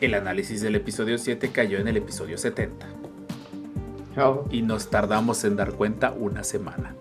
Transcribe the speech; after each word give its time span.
el 0.00 0.14
análisis 0.14 0.60
del 0.60 0.76
episodio 0.76 1.18
7 1.18 1.50
cayó 1.50 1.78
en 1.78 1.88
el 1.88 1.96
episodio 1.96 2.38
70. 2.38 2.86
Oh, 4.16 4.44
Y 4.50 4.62
nos 4.62 4.90
tardamos 4.90 5.44
en 5.44 5.56
dar 5.56 5.72
cuenta 5.72 6.12
una 6.12 6.44
semana. 6.44 6.94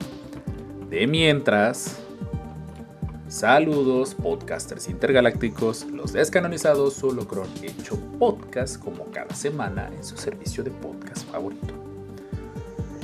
De 0.90 1.06
mientras, 1.08 1.98
saludos 3.28 4.16
podcasters 4.16 4.88
intergalácticos, 4.88 5.86
los 5.86 6.14
descanonizados 6.14 6.94
solo 6.94 7.28
Cron 7.28 7.50
hecho 7.62 7.98
podcast 8.20 8.82
como 8.82 9.06
cada 9.12 9.34
semana 9.36 9.90
en 9.96 10.04
su 10.04 10.18
servicio 10.18 10.64
de 10.64 10.72
podcast 10.72 11.30
favorito. 11.30 11.74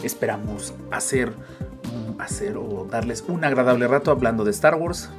Esperamos 0.03 0.73
hacer, 0.91 1.29
mm, 1.29 2.21
hacer 2.21 2.57
o 2.57 2.87
darles 2.89 3.23
un 3.27 3.43
agradable 3.43 3.87
rato 3.87 4.11
hablando 4.11 4.43
de 4.43 4.51
Star 4.51 4.75
Wars. 4.75 5.09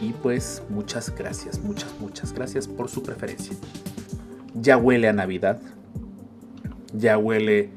Y 0.00 0.12
pues 0.12 0.62
muchas 0.68 1.14
gracias, 1.14 1.58
muchas, 1.58 1.90
muchas 1.98 2.32
gracias 2.32 2.68
por 2.68 2.88
su 2.88 3.02
preferencia. 3.02 3.56
Ya 4.60 4.76
huele 4.76 5.08
a 5.08 5.12
Navidad. 5.12 5.60
Ya 6.92 7.18
huele 7.18 7.70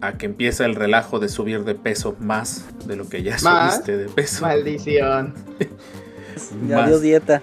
a 0.00 0.14
que 0.18 0.26
empieza 0.26 0.64
el 0.64 0.74
relajo 0.74 1.18
de 1.18 1.28
subir 1.28 1.64
de 1.64 1.74
peso 1.74 2.16
más 2.20 2.64
de 2.86 2.96
lo 2.96 3.08
que 3.08 3.22
ya 3.22 3.36
¿Más? 3.42 3.74
subiste 3.74 3.96
de 3.96 4.08
peso. 4.08 4.42
maldición. 4.42 5.34
Ya 6.66 6.76
Más. 6.78 6.88
dio 6.88 7.00
dieta. 7.00 7.42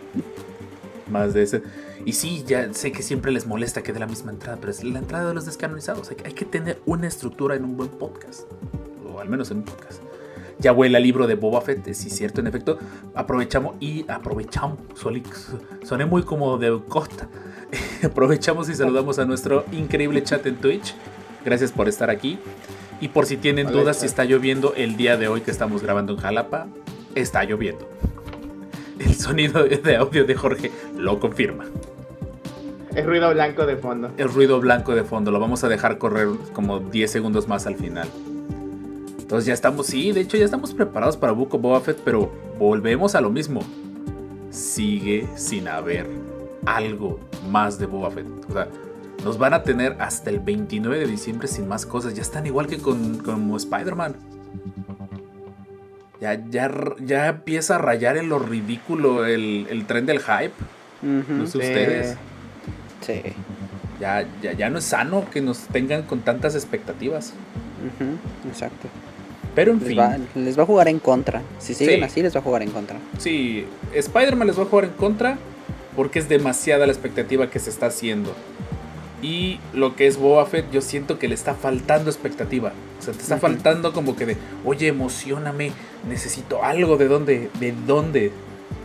Más 1.11 1.33
de 1.33 1.44
ese. 1.44 1.61
Y 2.05 2.14
sí, 2.14 2.44
ya 2.48 2.73
sé 2.73 2.92
que 2.92 3.03
siempre 3.03 3.31
les 3.31 3.45
molesta 3.45 3.83
que 3.83 3.94
dé 3.94 4.00
la 4.00 4.08
misma 4.08 4.31
entrada, 4.31 4.58
pero 4.59 4.72
es 4.72 4.83
la 4.83 4.98
entrada 5.00 5.28
de 5.28 5.33
los 5.36 5.45
descanonizados. 5.45 6.09
Hay, 6.09 6.16
que- 6.16 6.28
hay 6.28 6.33
que 6.33 6.45
tener 6.45 6.81
una 6.86 7.05
estructura 7.08 7.55
en 7.55 7.64
un 7.64 7.78
buen 7.78 7.89
podcast. 7.89 8.44
O 9.14 9.20
al 9.20 9.30
menos 9.30 9.52
en 9.52 9.58
un 9.58 9.64
podcast. 9.64 10.02
Ya 10.59 10.72
huele 10.73 10.98
al 10.98 11.03
libro 11.03 11.28
de 11.28 11.36
Boba 11.36 11.61
Fett, 11.61 11.94
sí, 11.94 12.09
cierto, 12.09 12.42
en 12.42 12.48
efecto. 12.48 12.80
Aprovechamos 13.14 13.75
y 13.80 14.03
aprovechamos. 14.09 14.80
Soné 15.83 16.05
muy 16.05 16.23
como 16.23 16.58
de 16.58 16.81
costa. 16.88 17.30
aprovechamos 18.03 18.69
y 18.69 18.75
saludamos 18.75 19.19
a 19.19 19.25
nuestro 19.25 19.65
increíble 19.71 20.23
chat 20.23 20.45
en 20.45 20.55
Twitch. 20.55 20.93
Gracias 21.45 21.71
por 21.71 21.87
estar 21.87 22.09
aquí. 22.09 22.39
Y 22.99 23.09
por 23.09 23.25
si 23.25 23.37
tienen 23.37 23.71
dudas 23.71 23.99
si 23.99 24.05
está 24.05 24.25
lloviendo 24.25 24.73
el 24.75 24.97
día 24.97 25.17
de 25.17 25.27
hoy 25.27 25.41
que 25.41 25.51
estamos 25.51 25.83
grabando 25.83 26.13
en 26.13 26.19
Jalapa, 26.19 26.67
está 27.15 27.43
lloviendo. 27.43 27.87
El 28.99 29.13
sonido 29.13 29.63
de 29.63 29.95
audio 29.95 30.25
de 30.25 30.35
Jorge 30.35 30.71
lo 30.97 31.19
confirma. 31.19 31.65
Es 32.95 33.05
ruido 33.05 33.31
blanco 33.31 33.67
de 33.67 33.77
fondo. 33.77 34.09
El 34.17 34.29
ruido 34.29 34.59
blanco 34.59 34.95
de 34.95 35.03
fondo 35.03 35.29
lo 35.29 35.39
vamos 35.39 35.63
a 35.63 35.69
dejar 35.69 35.99
correr 35.99 36.29
como 36.53 36.79
10 36.79 37.11
segundos 37.11 37.47
más 37.47 37.67
al 37.67 37.75
final. 37.75 38.09
Entonces 39.19 39.45
ya 39.45 39.53
estamos, 39.53 39.85
sí, 39.85 40.11
de 40.13 40.21
hecho 40.21 40.37
ya 40.37 40.45
estamos 40.45 40.73
preparados 40.73 41.15
para 41.17 41.33
of 41.33 41.52
Boba 41.52 41.81
Fett, 41.81 41.99
pero 42.03 42.31
volvemos 42.57 43.13
a 43.13 43.21
lo 43.21 43.29
mismo. 43.29 43.61
Sigue 44.49 45.27
sin 45.35 45.67
haber 45.67 46.07
algo 46.75 47.19
más 47.49 47.79
de 47.79 47.85
Boba 47.85 48.11
Fett. 48.11 48.27
O 48.49 48.53
sea, 48.53 48.67
nos 49.23 49.37
van 49.37 49.53
a 49.53 49.64
tener 49.64 49.95
hasta 49.99 50.30
el 50.30 50.39
29 50.39 50.99
de 50.99 51.08
diciembre 51.08 51.47
sin 51.47 51.67
más 51.67 51.86
cosas. 51.86 52.14
Ya 52.14 52.21
están 52.21 52.45
igual 52.45 52.67
que 52.67 52.77
con 52.77 53.17
como 53.19 53.58
Spider-Man. 53.58 54.15
Ya, 56.19 56.33
ya, 56.49 56.71
ya 56.99 57.27
empieza 57.27 57.75
a 57.75 57.77
rayar 57.77 58.17
en 58.17 58.30
lo 58.30 58.39
ridículo 58.39 59.25
el, 59.25 59.67
el 59.69 59.86
tren 59.86 60.05
del 60.05 60.19
hype. 60.19 60.53
No 61.02 61.45
sé 61.45 61.52
Sí. 61.52 61.58
ustedes. 61.59 62.17
Sí. 63.02 63.21
Ya, 63.99 64.25
ya, 64.42 64.53
ya 64.53 64.69
no 64.69 64.80
es 64.80 64.86
sano 64.86 65.25
que 65.31 65.42
nos 65.42 65.59
tengan 65.67 66.03
con 66.03 66.21
tantas 66.21 66.55
expectativas. 66.55 67.33
Exacto. 68.47 68.87
Pero 69.55 69.71
en 69.71 69.80
Les 69.80 69.87
fin, 69.87 69.99
va, 69.99 70.17
les 70.36 70.58
va 70.58 70.63
a 70.63 70.65
jugar 70.65 70.87
en 70.87 70.99
contra. 70.99 71.42
Si 71.59 71.73
siguen 71.73 71.99
Sí. 71.99 72.03
así, 72.05 72.21
les 72.21 72.36
va 72.36 72.39
a 72.39 72.43
jugar 72.43 72.61
en 72.63 72.71
contra. 72.71 72.97
sí, 73.17 73.65
Spider-Man 73.93 74.47
les 74.47 74.58
va 74.58 74.63
a 74.63 74.65
jugar 74.65 74.86
en 74.86 74.92
contra 74.92 75.37
porque 75.97 76.19
es 76.19 76.30
demasiada 76.30 76.85
la 76.85 76.93
expectativa 76.93 77.49
que 77.49 77.58
se 77.58 77.71
está 77.71 77.87
haciendo. 77.87 78.33
Y 79.19 79.59
lo 79.73 79.95
que 79.95 80.05
es 80.05 80.17
Boba 80.17 80.45
Fett, 80.45 80.71
yo 80.71 80.80
siento 80.81 81.17
que 81.17 81.27
le 81.27 81.33
está 81.33 81.55
faltando 81.55 82.11
expectativa. 82.11 82.71
O 82.99 83.02
sea, 83.02 83.13
te 83.15 83.21
está 83.21 83.35
Ujú. 83.35 83.41
faltando 83.41 83.93
como 83.93 84.15
que 84.15 84.27
de, 84.27 84.37
oye, 84.63 84.87
emocioname, 84.89 85.71
necesito 86.07 86.63
algo 86.63 86.97
de 86.97 87.07
dónde, 87.07 87.49
de 87.59 87.73
dónde. 87.87 88.31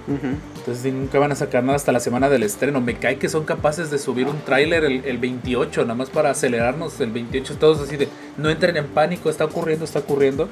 Ujú. 0.08 0.28
Entonces 0.56 0.90
nunca 0.90 1.18
van 1.18 1.32
a 1.32 1.34
sacar 1.34 1.62
nada 1.62 1.76
hasta 1.76 1.92
la 1.92 2.00
semana 2.00 2.30
del 2.30 2.44
estreno. 2.44 2.80
Me 2.80 2.94
cae 2.94 3.18
que 3.18 3.28
son 3.28 3.44
capaces 3.44 3.90
de 3.90 3.98
subir 3.98 4.26
un 4.26 4.38
tráiler 4.40 4.82
el, 4.84 5.04
el 5.04 5.18
28, 5.18 5.82
nada 5.82 5.94
más 5.94 6.08
para 6.08 6.30
acelerarnos 6.30 6.98
el 7.00 7.10
28. 7.10 7.58
Todos 7.58 7.82
así 7.82 7.98
de, 7.98 8.08
no 8.38 8.48
entren 8.48 8.78
en 8.78 8.86
pánico, 8.86 9.28
está 9.28 9.44
ocurriendo, 9.44 9.84
está 9.84 9.98
ocurriendo. 9.98 10.48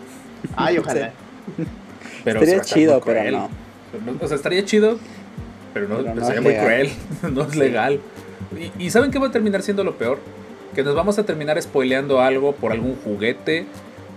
Ay, 0.56 0.76
ojalá. 0.76 1.12
Pero 2.24 2.42
Estaría 2.42 2.62
chido, 2.62 3.00
pero 3.00 3.30
no. 3.30 3.48
O 4.20 4.28
sea, 4.28 4.36
estaría 4.36 4.64
chido, 4.64 4.98
pero 5.74 5.88
no, 5.88 5.96
Pero 5.98 6.14
no 6.14 6.24
sería 6.26 6.40
muy 6.40 6.52
legal. 6.52 6.64
cruel. 6.66 6.90
no 7.34 7.42
es 7.42 7.56
legal. 7.56 8.00
Y, 8.78 8.84
y 8.86 8.90
¿saben 8.90 9.10
qué 9.10 9.18
va 9.18 9.28
a 9.28 9.30
terminar 9.32 9.62
siendo 9.62 9.84
lo 9.84 9.96
peor? 9.96 10.18
Que 10.74 10.82
nos 10.82 10.94
vamos 10.94 11.18
a 11.18 11.24
terminar 11.24 11.60
spoileando 11.60 12.20
algo 12.20 12.52
por 12.52 12.72
algún 12.72 12.96
juguete, 12.96 13.66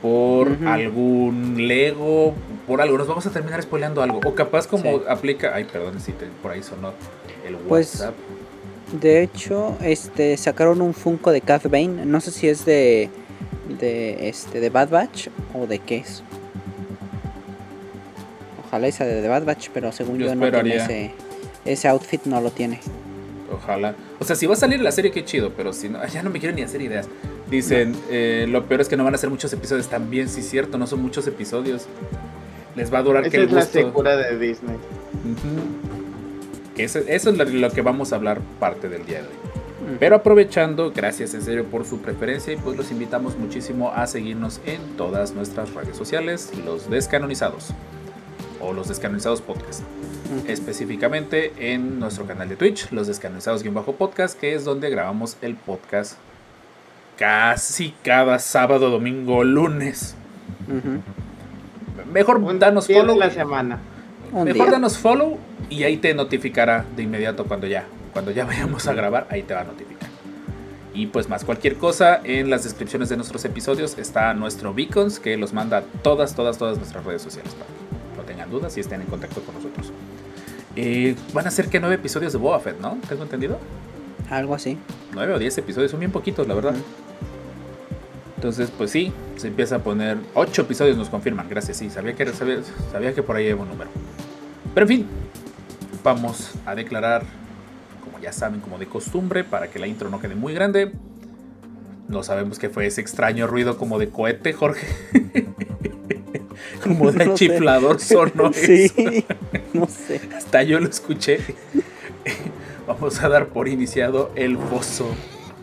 por 0.02 0.50
algún 0.68 1.68
Lego, 1.68 2.34
por 2.68 2.82
algo. 2.82 2.98
Nos 2.98 3.08
vamos 3.08 3.26
a 3.26 3.32
terminar 3.32 3.62
spoileando 3.64 4.02
algo. 4.04 4.20
O 4.26 4.36
capaz 4.36 4.68
como 4.68 4.84
Sí. 5.00 5.04
aplica. 5.10 5.54
Ay, 5.56 5.64
perdón 5.66 6.00
si 6.00 6.12
te- 6.12 6.28
por 6.42 6.52
ahí 6.52 6.62
sonó 6.64 6.94
el 7.48 7.56
Pues, 7.56 7.94
WhatsApp. 8.00 8.16
De 9.02 9.24
hecho, 9.24 9.76
este 9.82 10.38
sacaron 10.38 10.82
un 10.82 10.94
Funko 10.94 11.32
de 11.32 11.42
Cad 11.42 11.64
Bane. 11.72 12.06
No 12.06 12.22
sé 12.22 12.30
si 12.32 12.48
es 12.48 12.66
de 12.66 13.10
de 13.80 14.30
este 14.30 14.60
de 14.60 14.70
Bad 14.70 14.90
Batch 14.90 15.30
o 15.56 15.66
de 15.66 15.80
qué 15.80 15.98
es. 15.98 16.22
Ojalá 18.68 18.92
sea 18.92 19.06
de 19.08 19.22
The 19.22 19.28
Bad 19.28 19.46
Batch, 19.46 19.70
pero 19.74 19.92
según 19.92 20.18
Yo 20.20 20.28
yo, 20.28 20.36
no 20.36 20.52
tiene 20.52 20.76
ese 20.76 21.12
ese 21.66 21.88
outfit 21.88 22.24
no 22.26 22.42
lo 22.42 22.52
tiene. 22.52 22.80
Ojalá. 23.52 23.96
O 24.20 24.26
sea, 24.26 24.36
si 24.36 24.46
va 24.48 24.54
a 24.54 24.58
salir 24.58 24.80
la 24.82 24.92
serie, 24.92 25.12
qué 25.12 25.24
chido, 25.24 25.52
pero 25.56 25.74
si 25.74 25.90
no, 25.90 26.06
ya 26.08 26.24
no 26.24 26.30
me 26.30 26.40
quiero 26.40 26.56
ni 26.56 26.64
hacer 26.64 26.82
ideas. 26.82 27.08
Dicen, 27.50 27.96
eh, 28.10 28.46
lo 28.50 28.66
peor 28.66 28.82
es 28.82 28.88
que 28.90 28.98
no 28.98 29.04
van 29.04 29.14
a 29.14 29.18
ser 29.18 29.30
muchos 29.30 29.54
episodios. 29.54 29.88
También, 29.90 30.28
sí, 30.30 30.42
cierto, 30.42 30.78
no 30.78 30.88
son 30.88 31.02
muchos 31.02 31.28
episodios. 31.28 31.86
Les 32.76 32.92
va 32.92 33.00
a 33.00 33.04
durar 33.04 33.24
que 33.24 33.28
Esa 33.30 33.38
el 33.38 33.44
es 33.44 33.52
la 33.54 33.60
gusto. 33.62 33.80
secura 33.80 34.18
de 34.18 34.40
Disney. 34.40 34.78
Eso, 36.78 37.00
eso 37.00 37.30
es 37.30 37.38
lo, 37.38 37.46
lo 37.46 37.70
que 37.70 37.82
vamos 37.82 38.12
a 38.12 38.16
hablar 38.16 38.40
parte 38.60 38.90
del 38.90 39.06
día 39.06 39.22
de 39.22 39.28
hoy. 39.28 39.34
Pero 40.00 40.16
aprovechando, 40.16 40.92
gracias 40.92 41.34
en 41.34 41.42
serio 41.44 41.66
por 41.66 41.86
su 41.86 42.00
preferencia 42.00 42.54
y 42.54 42.56
pues 42.56 42.78
los 42.78 42.90
invitamos 42.90 43.38
muchísimo 43.38 43.92
a 43.92 44.08
seguirnos 44.08 44.62
en 44.66 44.82
todas 44.98 45.34
nuestras 45.34 45.74
redes 45.74 45.98
sociales, 45.98 46.52
los 46.66 46.90
descanonizados 46.90 47.72
o 48.62 48.72
los 48.74 48.88
descanonizados 48.88 49.42
podcast. 49.42 49.82
Específicamente 50.48 51.54
en 51.74 52.00
nuestro 52.00 52.26
canal 52.26 52.50
de 52.50 52.56
Twitch, 52.56 52.92
los 52.92 53.08
descanonizados-podcast, 53.08 54.40
que 54.40 54.56
es 54.56 54.64
donde 54.66 54.90
grabamos 54.90 55.38
el 55.42 55.56
podcast 55.56 56.16
casi 57.18 57.94
cada 58.04 58.40
sábado, 58.40 58.90
domingo, 58.90 59.44
lunes. 59.44 60.16
Mejor 62.12 62.38
Un 62.38 62.60
danos 62.60 62.88
día 62.88 62.98
de 62.98 63.04
follow. 63.04 63.18
la 63.20 63.30
semana. 63.30 63.80
Un 64.32 64.46
Mejor 64.46 64.64
día. 64.66 64.72
danos 64.72 64.98
follow 64.98 65.38
y 65.70 65.84
ahí 65.84 65.98
te 65.98 66.14
notificará 66.14 66.86
de 66.96 67.04
inmediato 67.04 67.46
cuando 67.46 67.68
ya, 67.68 67.86
cuando 68.14 68.32
ya 68.32 68.46
vayamos 68.48 68.88
a 68.88 68.94
grabar, 68.94 69.28
ahí 69.30 69.44
te 69.44 69.54
va 69.54 69.62
a 69.62 69.66
notificar. 69.66 70.10
Y 70.96 71.08
pues 71.08 71.28
más 71.28 71.44
cualquier 71.44 71.78
cosa, 71.78 72.22
en 72.24 72.50
las 72.52 72.64
descripciones 72.64 73.10
de 73.10 73.16
nuestros 73.18 73.44
episodios 73.46 73.98
está 73.98 74.34
nuestro 74.36 74.74
Beacons 74.74 75.20
que 75.20 75.38
los 75.38 75.52
manda 75.54 75.78
a 75.78 75.82
todas, 75.82 76.36
todas, 76.36 76.58
todas 76.60 76.78
nuestras 76.78 77.04
redes 77.04 77.22
sociales 77.22 77.54
para 77.56 77.66
que 77.68 78.18
no 78.18 78.24
tengan 78.24 78.52
dudas 78.52 78.78
y 78.78 78.80
estén 78.80 79.02
en 79.02 79.08
contacto 79.08 79.42
con 79.42 79.56
nosotros. 79.56 79.92
Eh, 80.76 81.16
van 81.34 81.48
a 81.48 81.52
ser 81.52 81.70
que 81.70 81.80
nueve 81.80 81.96
episodios 81.96 82.34
de 82.34 82.40
Boba 82.40 82.60
Fett, 82.60 82.80
¿no? 82.80 82.98
¿Tengo 83.08 83.24
entendido? 83.24 83.60
Algo 84.30 84.56
así. 84.56 84.78
Nueve 85.14 85.34
o 85.34 85.40
diez 85.40 85.58
episodios, 85.58 85.92
son 85.92 86.00
bien 86.00 86.12
poquitos, 86.12 86.48
la 86.48 86.56
verdad. 86.56 86.74
Ujú. 86.74 86.84
Entonces, 88.44 88.72
pues 88.78 88.92
sí, 88.92 89.14
se 89.38 89.48
empieza 89.48 89.78
a 89.78 89.80
poner. 89.80 90.18
Ocho 90.34 90.64
episodios 90.64 90.98
nos 90.98 91.10
confirman, 91.10 91.48
gracias. 91.48 91.78
Sí, 91.78 91.90
sabía 91.90 92.14
que, 92.14 92.26
sabía, 92.34 92.58
sabía 92.92 93.14
que 93.14 93.24
por 93.24 93.38
ahí 93.38 93.50
había 93.50 93.62
un 93.62 93.70
número. 93.70 93.90
Pero 94.74 94.84
en 94.84 94.88
fin, 94.90 95.08
vamos 96.04 96.52
a 96.66 96.76
declarar, 96.76 97.24
como 98.04 98.20
ya 98.20 98.34
saben, 98.34 98.60
como 98.60 98.78
de 98.78 98.86
costumbre, 98.86 99.46
para 99.46 99.70
que 99.70 99.80
la 99.80 99.88
intro 99.88 100.10
no 100.10 100.20
quede 100.20 100.36
muy 100.36 100.54
grande. 100.54 100.92
No 102.10 102.22
sabemos 102.22 102.60
qué 102.60 102.68
fue 102.68 102.86
ese 102.86 103.00
extraño 103.00 103.48
ruido 103.48 103.78
como 103.78 103.98
de 103.98 104.10
cohete, 104.10 104.52
Jorge. 104.52 104.88
como 106.84 107.12
de 107.14 107.26
No 107.26 107.36
chiflador 107.36 108.00
sonoro. 108.00 108.52
Sí, 108.54 108.92
no 109.74 109.88
sé. 109.88 110.22
Hasta 110.36 110.64
yo 110.64 110.80
lo 110.80 110.90
escuché. 110.90 111.40
vamos 112.88 113.22
a 113.22 113.30
dar 113.30 113.48
por 113.48 113.68
iniciado 113.68 114.32
el 114.36 114.58
foso 114.58 115.08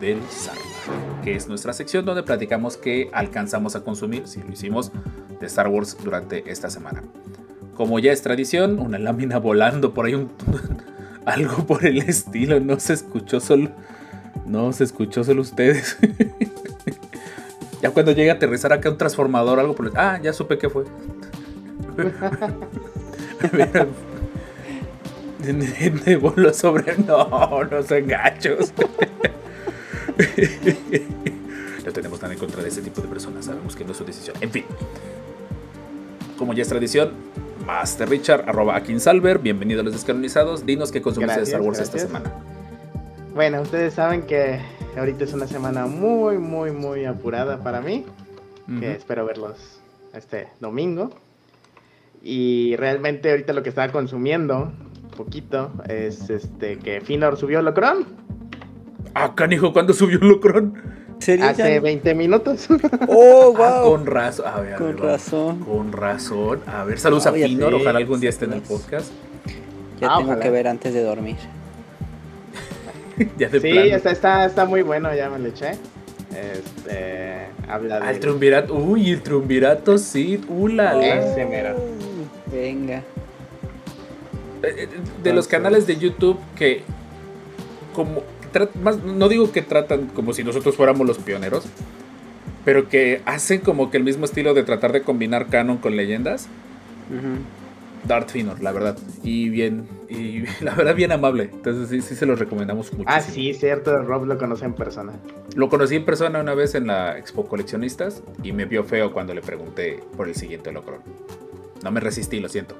del 0.00 0.18
Sarlacc, 0.30 1.22
que 1.22 1.36
es 1.36 1.48
nuestra 1.48 1.72
sección 1.72 2.04
donde 2.04 2.22
platicamos 2.22 2.76
qué 2.76 3.10
alcanzamos 3.12 3.76
a 3.76 3.84
consumir, 3.84 4.26
si 4.26 4.42
lo 4.42 4.52
hicimos, 4.52 4.92
de 5.38 5.46
Star 5.46 5.68
Wars 5.68 5.96
durante 6.02 6.50
esta 6.50 6.70
semana. 6.70 7.02
Como 7.74 7.98
ya 7.98 8.12
es 8.12 8.22
tradición, 8.22 8.78
una 8.78 8.98
lámina 8.98 9.38
volando 9.38 9.94
por 9.94 10.06
ahí, 10.06 10.14
un, 10.14 10.30
algo 11.24 11.66
por 11.66 11.84
el 11.84 11.98
estilo, 11.98 12.60
no 12.60 12.80
se 12.80 12.94
escuchó 12.94 13.40
solo, 13.40 13.70
no 14.46 14.72
se 14.72 14.84
escuchó 14.84 15.24
solo 15.24 15.42
ustedes. 15.42 15.96
Ya 17.82 17.90
cuando 17.90 18.12
llegue 18.12 18.30
a 18.30 18.34
aterrizar 18.34 18.72
acá 18.72 18.90
un 18.90 18.98
transformador, 18.98 19.58
algo 19.58 19.74
por 19.74 19.86
el, 19.86 19.92
ah, 19.96 20.18
ya 20.22 20.32
supe 20.32 20.58
qué 20.58 20.68
fue. 20.68 20.84
de 25.40 26.16
voló 26.16 26.52
sobre. 26.52 26.96
No, 26.98 27.64
no 27.64 27.82
son 27.82 28.06
gachos. 28.06 28.72
no 31.84 31.92
tenemos 31.92 32.20
nada 32.20 32.34
en 32.34 32.38
contra 32.38 32.62
de 32.62 32.68
ese 32.68 32.82
tipo 32.82 33.00
de 33.00 33.08
personas. 33.08 33.46
Sabemos 33.46 33.74
que 33.74 33.84
no 33.84 33.92
es 33.92 33.98
su 33.98 34.04
decisión. 34.04 34.36
En 34.40 34.50
fin. 34.50 34.64
Como 36.36 36.52
ya 36.52 36.62
es 36.62 36.68
tradición, 36.68 37.12
Master 37.66 38.08
Richard, 38.08 38.48
arroba 38.48 38.76
Akinsalver, 38.76 39.38
bienvenido 39.38 39.80
a 39.80 39.84
los 39.84 39.92
descanonizados. 39.92 40.64
Dinos 40.66 40.90
qué 40.92 41.02
consumiste 41.02 41.40
de 41.40 41.44
Star 41.44 41.60
Wars 41.60 41.78
esta 41.78 41.98
semana. 41.98 42.32
Bueno, 43.34 43.62
ustedes 43.62 43.94
saben 43.94 44.22
que 44.22 44.60
ahorita 44.96 45.24
es 45.24 45.32
una 45.32 45.46
semana 45.46 45.86
muy, 45.86 46.38
muy, 46.38 46.70
muy 46.72 47.04
apurada 47.04 47.62
para 47.62 47.80
mí. 47.80 48.04
Que 48.78 48.92
espero 48.92 49.26
verlos 49.26 49.80
este 50.14 50.46
domingo. 50.60 51.10
Y 52.22 52.76
realmente 52.76 53.30
ahorita 53.30 53.52
lo 53.52 53.64
que 53.64 53.68
estaba 53.70 53.90
consumiendo, 53.90 54.70
un 55.02 55.10
poquito, 55.16 55.72
es 55.88 56.30
este 56.30 56.78
que 56.78 57.00
Finor 57.00 57.36
subió 57.36 57.62
Locron 57.62 58.06
Ah, 59.14 59.34
canijo, 59.34 59.72
¿cuándo 59.72 59.92
subió 59.92 60.18
Locron? 60.20 60.74
Hace 61.18 61.36
Ya? 61.38 61.80
20 61.80 62.14
minutos. 62.14 62.68
Oh, 63.08 63.54
Ah, 63.58 63.80
wow. 63.82 63.90
con 63.96 64.06
razón. 64.06 64.46
A 64.46 64.60
ver, 64.60 64.74
a 64.74 64.76
Con 64.76 64.96
razón. 64.98 65.58
Con 65.60 65.92
razón. 65.92 66.60
A 66.68 66.84
ver, 66.84 66.98
saludos 67.00 67.26
a 67.26 67.30
Ah, 67.30 67.36
ya 67.36 67.46
Finor. 67.48 67.74
Ojalá 67.74 67.98
algún 67.98 68.20
día 68.20 68.30
esté 68.30 68.44
en 68.44 68.52
el 68.52 68.62
podcast. 68.62 69.10
Ya 70.00 70.06
Ah, 70.12 70.18
tengo 70.18 70.30
ojalá. 70.30 70.40
que 70.44 70.50
ver 70.50 70.68
antes 70.68 70.94
de 70.94 71.02
dormir. 71.02 71.36
ya 73.38 73.48
de 73.48 73.60
sí, 73.60 73.70
plano. 73.70 73.96
está, 73.96 74.10
está, 74.10 74.44
está 74.46 74.64
muy 74.64 74.82
bueno, 74.82 75.14
ya 75.14 75.28
me 75.30 75.38
lo 75.38 75.48
eché. 75.48 75.72
Este, 76.30 77.46
habla 77.68 78.00
Ah, 78.02 78.08
el 78.10 78.14
de... 78.14 78.20
triunvirato. 78.20 78.74
Uy, 78.74 79.10
el 79.10 79.22
triunvirato, 79.22 79.98
sí. 79.98 80.40
Uh, 80.48 80.68
la, 80.68 80.94
la. 80.94 81.32
Ese 81.32 81.44
mero. 81.46 81.76
Venga. 82.52 82.98
Eh, 84.62 84.74
eh, 84.76 84.88
de 85.22 85.32
los 85.32 85.48
canales 85.48 85.86
de 85.86 85.96
YouTube 85.96 86.38
que 86.56 86.82
como 87.94 88.22
más 88.82 88.98
no 88.98 89.28
digo 89.28 89.52
que 89.52 89.62
tratan 89.62 90.06
como 90.08 90.34
si 90.34 90.44
nosotros 90.44 90.76
fuéramos 90.76 91.06
los 91.06 91.16
pioneros 91.18 91.64
pero 92.64 92.88
que 92.88 93.22
hacen 93.24 93.60
como 93.60 93.90
que 93.90 93.96
el 93.96 94.04
mismo 94.04 94.26
estilo 94.26 94.52
de 94.52 94.62
tratar 94.62 94.92
de 94.92 95.00
combinar 95.02 95.46
canon 95.46 95.78
con 95.78 95.96
leyendas 95.96 96.46
Ujú. 97.08 97.38
Darth 98.06 98.30
Finor 98.30 98.60
la 98.62 98.72
verdad 98.72 98.96
y 99.22 99.48
bien 99.48 99.86
y 100.08 100.44
la 100.64 100.74
verdad 100.74 100.94
bien 100.94 101.12
amable 101.12 101.50
entonces 101.52 101.88
sí 101.88 102.00
sí 102.00 102.14
se 102.16 102.26
los 102.26 102.38
recomendamos 102.38 102.92
mucho 102.92 103.04
Ah, 103.10 103.20
sí, 103.20 103.54
cierto, 103.54 104.02
Rob 104.02 104.24
lo 104.26 104.38
conoce 104.38 104.64
en 104.64 104.74
persona. 104.74 105.12
lo 105.54 105.68
conocí 105.68 105.96
en 105.96 106.04
persona 106.04 106.40
una 106.40 106.54
vez 106.54 106.74
en 106.74 106.86
la 106.86 107.18
Expo 107.18 107.46
Coleccionistas 107.46 108.22
y 108.42 108.52
me 108.52 108.64
vio 108.64 108.84
feo 108.84 109.12
cuando 109.12 109.34
le 109.34 109.42
pregunté 109.42 110.02
por 110.16 110.28
el 110.28 110.34
siguiente 110.34 110.72
Locron 110.72 111.00
no 111.82 111.90
me 111.90 112.00
resistí 112.00 112.40
lo 112.40 112.48
siento 112.48 112.74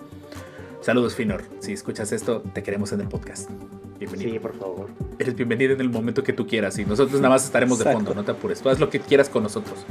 saludos 0.81 1.15
Finor 1.15 1.43
si 1.61 1.73
escuchas 1.73 2.13
esto 2.13 2.43
te 2.55 2.63
queremos 2.63 2.93
en 2.93 3.01
el 3.03 3.09
podcast 3.09 3.51
bienvenido 3.99 4.33
Sí, 4.33 4.39
por 4.39 4.55
favor. 4.57 4.89
Eres 5.19 5.37
bienvenido 5.37 5.75
en 5.75 5.81
el 5.83 5.91
momento 5.91 6.23
que 6.23 6.33
tú 6.33 6.47
quieras 6.47 6.79
y 6.79 6.87
nosotros 6.87 7.21
nada 7.21 7.35
más 7.35 7.45
estaremos 7.45 7.79
de 7.79 7.83
Exacto. 7.85 7.99
fondo, 8.07 8.15
no 8.15 8.25
te 8.25 8.31
apures. 8.31 8.63
Tú 8.63 8.71
haz 8.71 8.81
lo 8.81 8.89
que 8.89 8.99
quieras 8.99 9.29
con 9.29 9.43
nosotros. 9.43 9.85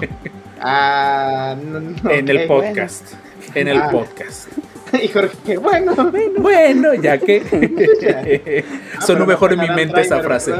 Ah, 0.62 1.56
no, 1.62 1.80
no, 1.80 2.10
en 2.10 2.28
el 2.28 2.46
podcast. 2.46 3.14
En 3.54 3.68
el 3.68 3.78
Ah. 3.82 3.90
podcast. 3.90 4.48
bueno. 4.52 4.62
Y 5.02 5.08
Jorge, 5.08 5.56
bueno. 5.56 5.94
Bueno, 6.38 6.92
ya 6.94 7.16
que. 7.16 7.42
Ah, 8.94 9.00
sonó 9.00 9.20
pero 9.20 9.26
mejor 9.26 9.52
en 9.54 9.60
mi 9.60 9.68
mente 9.70 10.00
esa 10.02 10.20
frase. 10.20 10.52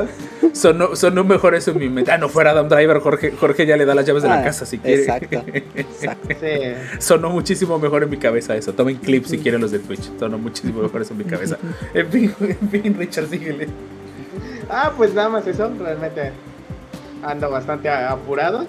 Sonó, 0.54 0.96
sonó 0.96 1.22
mejor 1.22 1.54
eso 1.54 1.70
en 1.72 1.78
mi 1.78 1.88
mente. 1.90 2.10
Ah, 2.10 2.16
no 2.18 2.30
fuera 2.30 2.50
Adam 2.52 2.66
Driver, 2.68 2.98
Jorge, 3.00 3.32
Jorge 3.32 3.66
ya 3.66 3.76
le 3.76 3.84
da 3.84 3.94
las 3.94 4.06
llaves 4.06 4.22
de 4.22 4.30
la 4.30 4.40
Ah, 4.40 4.42
casa 4.44 4.64
si 4.64 4.78
quiere. 4.78 5.02
Exacto. 5.02 5.44
Exacto. 5.74 6.28
Sí. 6.40 6.48
Sonó 6.98 7.28
muchísimo 7.28 7.78
mejor 7.78 8.02
en 8.04 8.10
mi 8.10 8.16
cabeza 8.16 8.56
eso. 8.56 8.72
Tomen 8.72 8.96
clips 8.96 9.28
si 9.30 9.38
quieren 9.38 9.60
los 9.60 9.70
de 9.70 9.80
Twitch. 9.80 10.10
Sonó 10.18 10.38
muchísimo 10.38 10.80
mejor 10.82 11.02
eso 11.02 11.12
en 11.12 11.18
mi 11.18 11.24
cabeza. 11.24 11.58
En 11.92 12.08
fin, 12.10 12.34
en 12.40 12.70
fin, 12.70 12.96
Richard, 12.98 13.28
síguele. 13.28 13.68
Ah, 14.70 14.92
pues 14.96 15.12
nada 15.12 15.28
más 15.28 15.46
eso. 15.46 15.70
Realmente 15.78 16.32
ando 17.22 17.50
bastante 17.50 17.88
apurado. 17.90 18.66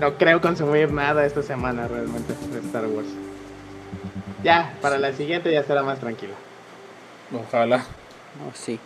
No 0.00 0.16
creo 0.16 0.40
consumir 0.40 0.90
nada 0.90 1.26
esta 1.26 1.42
semana 1.42 1.86
realmente 1.86 2.32
de 2.50 2.60
Star 2.60 2.86
Wars. 2.86 3.08
Ya, 4.42 4.74
para 4.80 4.96
la 4.96 5.12
siguiente 5.12 5.52
ya 5.52 5.62
será 5.62 5.82
más 5.82 6.00
tranquilo. 6.00 6.32
Ojalá. 7.38 7.84
Oh, 8.48 8.50
sí. 8.54 8.80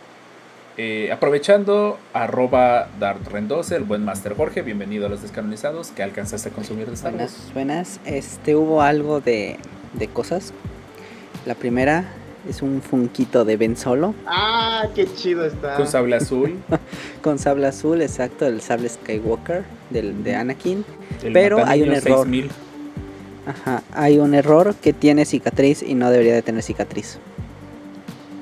Eh, 0.75 1.09
aprovechando, 1.13 1.97
arroba 2.11 2.89
Dart 2.99 3.25
Rendose, 3.27 3.77
el 3.77 3.85
buen 3.85 4.03
Master 4.03 4.35
Jorge, 4.35 4.61
bienvenido 4.61 5.05
a 5.05 5.09
los 5.09 5.21
descanonizados. 5.21 5.91
¿Qué 5.91 6.03
alcanzaste 6.03 6.49
a 6.49 6.51
consumir 6.51 6.87
de 6.87 6.95
Star 6.95 7.13
Wars? 7.13 7.51
Buenas, 7.53 7.53
buenas. 7.53 7.99
Este 8.03 8.57
hubo 8.57 8.81
algo 8.81 9.21
de, 9.21 9.57
de 9.93 10.09
cosas. 10.09 10.53
La 11.45 11.55
primera 11.55 12.11
es 12.49 12.61
un 12.61 12.81
funquito 12.81 13.43
de 13.45 13.57
Ben 13.57 13.75
Solo 13.75 14.13
Ah, 14.25 14.87
qué 14.95 15.07
chido 15.15 15.45
está. 15.45 15.75
Con 15.75 15.87
sable 15.87 16.15
azul. 16.15 16.55
con 17.21 17.39
sable 17.39 17.67
azul, 17.67 18.01
exacto, 18.01 18.45
el 18.45 18.61
sable 18.61 18.89
Skywalker 18.89 19.63
del, 19.89 20.23
de 20.23 20.35
Anakin. 20.35 20.85
el 21.23 21.33
Pero 21.33 21.65
hay 21.65 21.81
un 21.83 21.89
error. 21.93 22.19
6000. 22.25 22.49
Ajá, 23.47 23.83
hay 23.93 24.17
un 24.17 24.33
error 24.33 24.73
que 24.75 24.91
tiene 24.93 25.25
cicatriz 25.25 25.83
y 25.83 25.93
no 25.93 26.09
debería 26.09 26.33
de 26.33 26.41
tener 26.41 26.63
cicatriz. 26.63 27.19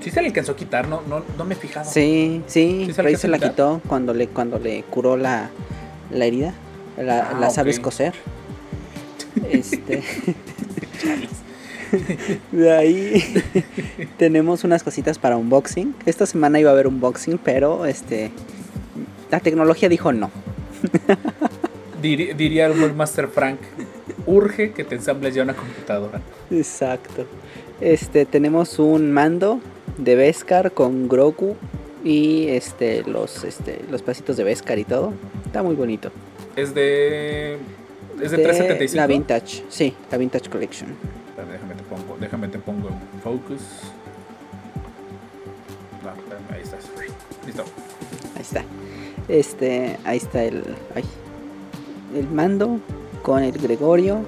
Sí 0.01 0.09
se 0.11 0.21
le 0.21 0.27
alcanzó 0.27 0.51
a 0.53 0.55
quitar, 0.55 0.87
no, 0.87 1.01
no, 1.07 1.23
no 1.37 1.45
me 1.45 1.53
he 1.53 1.57
fijado. 1.57 1.89
Sí, 1.89 2.41
sí, 2.47 2.83
¿Sí 2.87 2.93
se 2.93 3.01
Rey 3.01 3.15
se 3.15 3.27
la 3.29 3.39
quitó 3.39 3.81
cuando 3.87 4.13
le 4.13 4.27
cuando 4.27 4.59
le 4.59 4.83
curó 4.83 5.15
la, 5.17 5.49
la 6.11 6.25
herida. 6.25 6.53
La, 6.97 7.29
Ah, 7.31 7.37
la 7.39 7.49
sabes 7.49 7.77
ok. 7.79 7.83
coser. 7.85 8.13
Este. 9.49 10.03
de 12.51 12.71
ahí 12.71 13.23
tenemos 14.17 14.63
unas 14.63 14.83
cositas 14.83 15.17
para 15.19 15.37
unboxing. 15.37 15.95
Esta 16.05 16.25
semana 16.25 16.59
iba 16.59 16.69
a 16.69 16.73
haber 16.73 16.87
unboxing, 16.87 17.37
pero 17.37 17.85
este. 17.85 18.31
La 19.31 19.39
tecnología 19.39 19.89
dijo 19.89 20.11
no. 20.11 20.29
Diría 22.01 22.65
el 22.65 22.73
buen 22.73 22.97
Master 22.97 23.29
Frank, 23.29 23.59
urge 24.25 24.73
que 24.73 24.83
te 24.83 24.95
ensambles 24.95 25.33
ya 25.33 25.43
una 25.43 25.53
computadora. 25.53 26.21
Exacto. 26.51 27.25
Este, 27.79 28.25
tenemos 28.25 28.77
un 28.77 29.11
mando 29.11 29.61
de 29.97 30.15
Beskar 30.15 30.73
con 30.73 31.07
Grogu 31.07 31.55
y 32.03 32.47
este 32.49 33.03
los 33.03 33.45
este 33.45 33.79
los 33.89 34.01
pasitos 34.01 34.35
de 34.35 34.43
Beskar 34.43 34.79
y 34.79 34.83
todo. 34.83 35.13
Está 35.45 35.63
muy 35.63 35.75
bonito. 35.75 36.11
Es 36.55 36.75
de... 36.75 37.57
Es 38.21 38.31
de, 38.31 38.37
De 38.37 38.43
375. 38.43 38.95
La 38.95 39.07
Vintage, 39.07 39.63
sí, 39.69 39.93
la 40.11 40.17
Vintage 40.17 40.49
Collection. 40.49 40.89
Espera, 41.95 42.17
Déjame 42.19 42.47
te 42.47 42.57
pongo, 42.57 42.87
déjame 42.87 42.87
te 42.87 42.89
pongo 42.89 42.89
en 42.89 43.21
focus. 43.21 43.61
No, 46.03 46.09
ahí 46.53 46.61
estás. 46.61 46.81
Listo. 47.45 47.63
Ahí 48.35 48.41
está. 48.41 48.63
Este, 49.27 49.97
ahí 50.03 50.17
está 50.17 50.43
el 50.43 50.63
ay, 50.95 51.03
el 52.15 52.27
mando 52.29 52.79
con 53.21 53.43
el 53.43 53.57
Gregorio. 53.57 54.21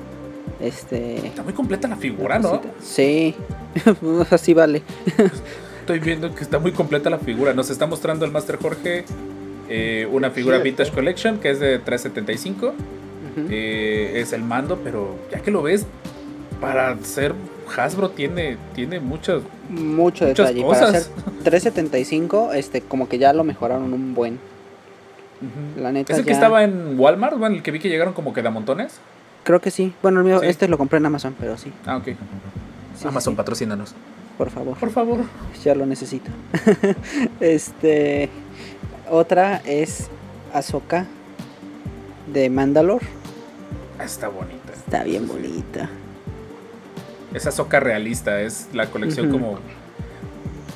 Este, 0.60 1.28
Está 1.28 1.44
muy 1.44 1.54
completa 1.54 1.88
la 1.88 1.98
figura, 1.98 2.40
¿no? 2.40 2.62
Sí. 2.82 3.36
Así 4.30 4.54
vale. 4.54 4.84
Estoy 5.82 6.00
viendo 6.00 6.34
que 6.34 6.44
está 6.44 6.60
muy 6.60 6.72
completa 6.72 7.10
la 7.10 7.20
figura. 7.20 7.54
Nos 7.54 7.70
está 7.70 7.88
mostrando 7.88 8.26
el 8.26 8.32
Master 8.32 8.58
Jorge 8.58 9.06
eh, 9.68 10.08
una 10.12 10.30
figura 10.30 10.60
Vintage 10.60 10.90
está. 10.90 10.96
Collection 10.96 11.40
que 11.40 11.50
es 11.52 11.60
de 11.60 11.80
375. 11.80 12.68
Ujú. 12.68 13.48
Eh, 13.50 14.14
es 14.16 14.34
el 14.34 14.44
mando, 14.44 14.80
pero 14.84 15.16
ya 15.32 15.42
que 15.42 15.52
lo 15.52 15.62
ves, 15.62 15.86
para 16.66 16.98
ser 17.04 17.34
Hasbro 17.76 18.10
tiene, 18.10 18.58
tiene 18.74 19.00
muchas, 19.00 19.42
Mucho 19.70 20.26
muchas 20.26 20.48
detalle. 20.50 20.62
Para 20.62 20.80
cosas. 20.80 20.96
hacer 20.96 21.12
375, 21.44 22.54
este, 22.54 22.82
como 22.82 23.10
que 23.10 23.18
ya 23.18 23.34
lo 23.34 23.44
mejoraron 23.44 23.92
un 23.94 24.14
buen. 24.14 24.34
Ujú. 24.36 25.82
La 25.82 25.92
neta 25.92 26.14
¿Es 26.14 26.20
el 26.20 26.26
que 26.26 26.32
estaba 26.32 26.64
en 26.64 26.98
Walmart? 27.00 27.38
Bueno, 27.38 27.56
el 27.56 27.64
que 27.64 27.72
vi 27.72 27.80
que 27.80 27.90
llegaron 27.90 28.14
como 28.14 28.34
que 28.34 28.42
de 28.42 28.50
montones. 28.50 29.00
Creo 29.44 29.60
que 29.62 29.70
sí. 29.72 29.94
Bueno, 30.02 30.20
el 30.22 30.26
mío, 30.26 30.40
Sí. 30.42 30.48
este 30.48 30.68
lo 30.68 30.78
compré 30.78 30.98
en 30.98 31.06
Amazon, 31.06 31.36
pero 31.40 31.58
sí. 31.58 31.72
Ah, 31.86 31.98
ok. 31.98 32.06
Sí, 32.98 33.08
Amazon, 33.08 33.34
sí. 33.34 33.38
patrocínanos. 33.38 33.94
Por 34.38 34.50
favor. 34.50 34.78
Por 34.78 34.90
favor. 34.92 35.20
Ya 35.64 35.76
lo 35.76 35.86
necesito. 35.86 36.30
este. 37.40 38.30
Otra 39.10 39.62
es 39.66 40.08
Ahsoka 40.54 41.06
de 42.32 42.50
Mandalor. 42.50 43.02
Ah, 44.00 44.06
Está 44.06 44.28
bonita. 44.30 44.74
Está 44.74 45.04
bien 45.04 45.24
Sí. 45.24 45.30
bonita. 45.32 45.90
Esa 47.36 47.52
soca 47.52 47.80
realista 47.80 48.42
es 48.42 48.68
la 48.74 48.88
colección 48.88 49.30
como. 49.30 49.60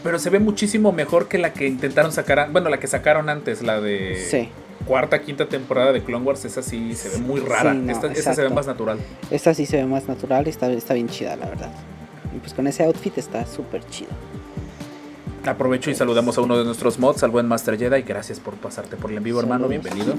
pero 0.04 0.18
se 0.20 0.30
ve 0.30 0.40
muchísimo 0.40 0.92
mejor 0.92 1.28
que 1.28 1.38
la 1.38 1.52
que 1.54 1.68
intentaron 1.68 2.12
sacar, 2.12 2.40
a- 2.40 2.46
bueno, 2.48 2.70
la 2.70 2.80
que 2.80 2.88
sacaron 2.88 3.28
antes, 3.30 3.62
la 3.64 3.82
de 3.82 4.16
Sí. 4.30 4.50
cuarta, 4.86 5.22
quinta 5.22 5.48
temporada 5.48 5.92
de 5.92 6.02
Clone 6.04 6.26
Wars, 6.26 6.46
esa 6.46 6.62
sí 6.62 6.96
se 6.96 7.10
ve 7.10 7.18
muy 7.18 7.40
rara. 7.42 7.72
Sí, 7.74 7.80
no, 7.80 7.92
esta, 7.92 8.08
esta 8.12 8.34
se 8.34 8.42
ve 8.44 8.50
más 8.50 8.66
natural. 8.68 8.98
Esta 9.32 9.54
sí 9.54 9.66
se 9.66 9.78
ve 9.78 9.86
más 9.86 10.08
natural 10.08 10.48
y 10.48 10.52
está, 10.52 10.72
está 10.72 10.94
bien 10.94 11.10
chida, 11.10 11.36
la 11.36 11.48
verdad. 11.48 11.72
Y 12.36 12.40
pues 12.40 12.54
con 12.54 12.68
ese 12.68 12.84
outfit 12.86 13.18
está 13.18 13.46
súper 13.46 13.84
chido. 13.88 14.12
Aprovecho 15.46 15.90
y 15.90 15.96
saludamos 15.96 16.38
a 16.38 16.42
uno 16.42 16.58
de 16.58 16.66
nuestros 16.66 17.00
mods, 17.00 17.24
al 17.24 17.32
buen 17.32 17.48
Master 17.48 17.78
Jedi. 17.78 18.02
Gracias 18.04 18.40
por 18.40 18.54
pasarte 18.56 18.96
por 18.98 19.12
el 19.12 19.18
en 19.18 19.24
vivo, 19.24 19.40
hermano. 19.40 19.68
Bienvenido. 19.68 20.14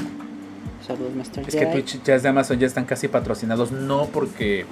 Saludos, 0.87 1.15
Master 1.15 1.45
Es 1.47 1.55
que 1.55 1.61
Jedi. 1.61 1.73
Twitch 1.73 2.03
ya 2.03 2.15
es 2.17 2.23
de 2.23 2.29
Amazon 2.31 2.59
ya 2.59 2.67
están 2.67 2.85
casi 2.85 3.07
patrocinados, 3.09 3.71
no 3.71 4.07
porque 4.07 4.65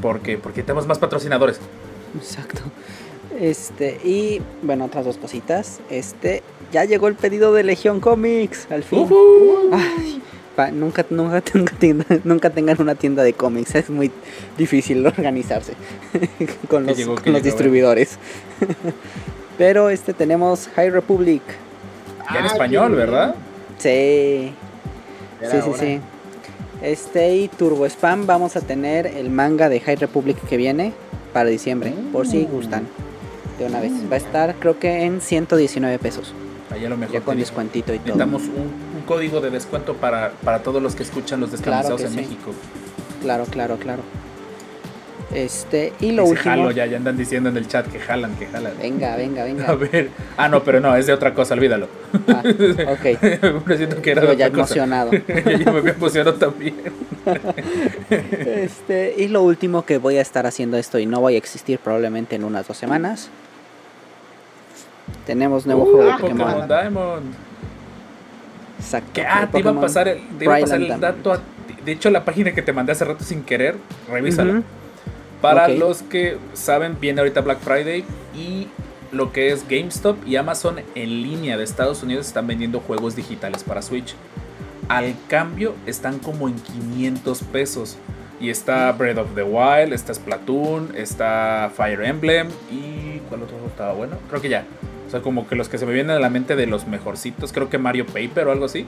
porque 0.00 0.38
porque 0.38 0.62
tenemos 0.62 0.86
más 0.86 0.98
patrocinadores. 0.98 1.60
Exacto. 2.16 2.60
Este, 3.38 3.98
y 4.04 4.40
bueno, 4.62 4.84
otras 4.84 5.04
dos 5.04 5.16
cositas. 5.18 5.80
Este, 5.90 6.42
ya 6.72 6.84
llegó 6.84 7.08
el 7.08 7.14
pedido 7.16 7.52
de 7.52 7.64
Legión 7.64 8.00
Comics, 8.00 8.68
al 8.70 8.84
fin. 8.84 9.08
Ay, 9.72 10.22
pa- 10.54 10.70
nunca, 10.70 11.04
nunca, 11.10 11.42
nunca, 11.54 11.74
tengan- 11.78 12.20
nunca 12.24 12.50
tengan 12.50 12.80
una 12.80 12.94
tienda 12.94 13.22
de 13.24 13.32
cómics, 13.32 13.74
es 13.74 13.90
muy 13.90 14.10
difícil 14.56 15.04
organizarse 15.04 15.74
con 16.68 16.84
¿Qué 16.84 16.90
los, 16.90 16.96
llegó? 16.98 17.14
con 17.16 17.24
¿Qué 17.24 17.30
los 17.30 17.42
llegó? 17.42 17.54
distribuidores. 17.56 18.18
Pero 19.58 19.90
este 19.90 20.12
tenemos 20.14 20.68
High 20.76 20.90
Republic. 20.90 21.42
Ya 22.32 22.40
en 22.40 22.46
español, 22.46 22.90
qué 22.92 22.96
¿verdad? 22.96 23.34
Sí, 23.78 24.52
sí, 25.50 25.56
sí, 25.64 25.70
sí. 25.78 26.00
Este 26.84 27.34
y 27.36 27.48
Turbo 27.48 27.86
Spam 27.86 28.26
vamos 28.26 28.56
a 28.56 28.60
tener 28.60 29.06
el 29.06 29.30
manga 29.30 29.70
de 29.70 29.80
High 29.80 29.96
Republic 29.96 30.36
que 30.46 30.58
viene 30.58 30.92
para 31.32 31.48
diciembre, 31.48 31.94
por 32.12 32.26
si 32.26 32.40
Mm. 32.40 32.50
gustan. 32.50 32.86
De 33.58 33.64
una 33.64 33.80
vez. 33.80 33.92
Va 34.10 34.14
a 34.14 34.18
estar 34.18 34.54
creo 34.56 34.78
que 34.78 35.04
en 35.04 35.20
119 35.22 35.98
pesos. 35.98 36.34
Allá 36.70 36.88
lo 36.90 36.96
mejor. 36.98 37.14
Ya 37.14 37.20
con 37.22 37.38
descuentito 37.38 37.94
y 37.94 37.98
todo. 38.00 38.16
Necesitamos 38.16 38.42
un, 38.42 38.98
un 38.98 39.02
código 39.06 39.40
de 39.40 39.50
descuento 39.50 39.94
para, 39.94 40.32
para 40.44 40.62
todos 40.62 40.82
los 40.82 40.94
que 40.94 41.04
escuchan 41.04 41.40
los 41.40 41.52
descansados 41.52 42.00
que 42.02 42.06
en 42.08 42.12
sí. 42.12 42.16
México. 42.16 42.50
Claro, 43.22 43.44
claro, 43.46 43.76
claro. 43.78 44.02
Este, 45.34 45.92
y 46.00 46.12
lo 46.12 46.22
Dice, 46.22 46.34
último. 46.34 46.54
jalo, 46.54 46.70
ya, 46.70 46.86
ya 46.86 46.96
andan 46.96 47.16
diciendo 47.16 47.48
en 47.48 47.56
el 47.56 47.66
chat 47.66 47.86
que 47.90 47.98
jalan, 47.98 48.36
que 48.36 48.46
jalan. 48.46 48.72
Venga, 48.80 49.16
venga, 49.16 49.42
A 49.42 49.44
venga. 49.46 49.74
ver. 49.74 50.10
Ah, 50.36 50.48
no, 50.48 50.62
pero 50.62 50.78
no, 50.80 50.94
es 50.94 51.06
de 51.08 51.12
otra 51.12 51.34
cosa, 51.34 51.54
olvídalo. 51.54 51.88
Ah, 52.28 52.40
ok. 52.92 53.64
Me 53.66 53.76
siento 53.76 54.00
que 54.00 54.12
era 54.12 54.22
Yo 54.22 54.28
de 54.30 54.36
ya 54.36 54.46
otra 54.46 54.60
cosa. 54.62 54.74
emocionado. 54.84 55.10
Yo 55.64 55.72
me 55.72 55.78
había 55.80 55.92
emocionado 55.92 56.34
también. 56.34 56.74
Este, 58.10 59.14
y 59.18 59.28
lo 59.28 59.42
último 59.42 59.84
que 59.84 59.98
voy 59.98 60.18
a 60.18 60.20
estar 60.20 60.46
haciendo 60.46 60.76
esto 60.76 60.98
y 60.98 61.06
no 61.06 61.20
voy 61.20 61.34
a 61.34 61.38
existir 61.38 61.78
probablemente 61.78 62.36
en 62.36 62.44
unas 62.44 62.68
dos 62.68 62.76
semanas. 62.76 63.28
Tenemos 65.26 65.66
nuevo 65.66 65.82
Uh, 65.84 65.86
juego 65.90 66.04
de 66.04 66.12
Pokémon 66.18 66.46
Pokémon. 66.52 66.68
Diamond. 66.68 67.34
Exacto. 68.78 69.10
Que, 69.14 69.22
ah, 69.26 69.48
te 69.50 69.58
iba 69.58 69.70
a 69.70 69.80
pasar 69.80 70.08
el, 70.08 70.20
te 70.38 70.44
iba 70.44 70.56
a 70.56 70.60
pasar 70.60 70.80
el 70.80 71.00
dato. 71.00 71.32
a 71.32 71.40
de 71.84 71.92
hecho, 71.92 72.08
la 72.10 72.24
página 72.24 72.52
que 72.52 72.62
te 72.62 72.72
mandé 72.72 72.92
hace 72.92 73.04
rato 73.04 73.24
sin 73.24 73.42
querer, 73.42 73.76
revísala. 74.10 74.62
Para 75.44 75.68
los 75.68 76.02
que 76.02 76.38
saben, 76.54 76.96
viene 76.98 77.20
ahorita 77.20 77.42
Black 77.42 77.58
Friday 77.60 78.02
y 78.34 78.66
lo 79.12 79.30
que 79.30 79.52
es 79.52 79.68
GameStop 79.68 80.26
y 80.26 80.36
Amazon 80.36 80.80
en 80.94 81.22
línea 81.22 81.58
de 81.58 81.64
Estados 81.64 82.02
Unidos 82.02 82.26
están 82.26 82.46
vendiendo 82.46 82.80
juegos 82.80 83.14
digitales 83.14 83.62
para 83.62 83.82
Switch. 83.82 84.14
Al 84.88 85.14
cambio 85.28 85.74
están 85.84 86.18
como 86.18 86.48
en 86.48 86.54
500 86.54 87.42
pesos. 87.42 87.98
Y 88.40 88.48
está 88.48 88.90
Breath 88.92 89.18
of 89.18 89.34
the 89.34 89.42
Wild, 89.42 89.92
está 89.92 90.14
Splatoon, 90.14 90.94
está 90.96 91.70
Fire 91.76 92.02
Emblem 92.02 92.48
y 92.70 93.18
¿cuál 93.28 93.42
otro 93.42 93.56
estaba 93.66 93.92
bueno? 93.92 94.16
Creo 94.30 94.40
que 94.40 94.48
ya. 94.48 94.64
O 95.06 95.10
sea, 95.10 95.20
como 95.20 95.46
que 95.46 95.56
los 95.56 95.68
que 95.68 95.76
se 95.76 95.84
me 95.84 95.92
vienen 95.92 96.16
a 96.16 96.20
la 96.20 96.30
mente 96.30 96.56
de 96.56 96.66
los 96.66 96.86
mejorcitos, 96.86 97.52
creo 97.52 97.68
que 97.68 97.76
Mario 97.76 98.06
Paper 98.06 98.48
o 98.48 98.52
algo 98.52 98.64
así. 98.64 98.86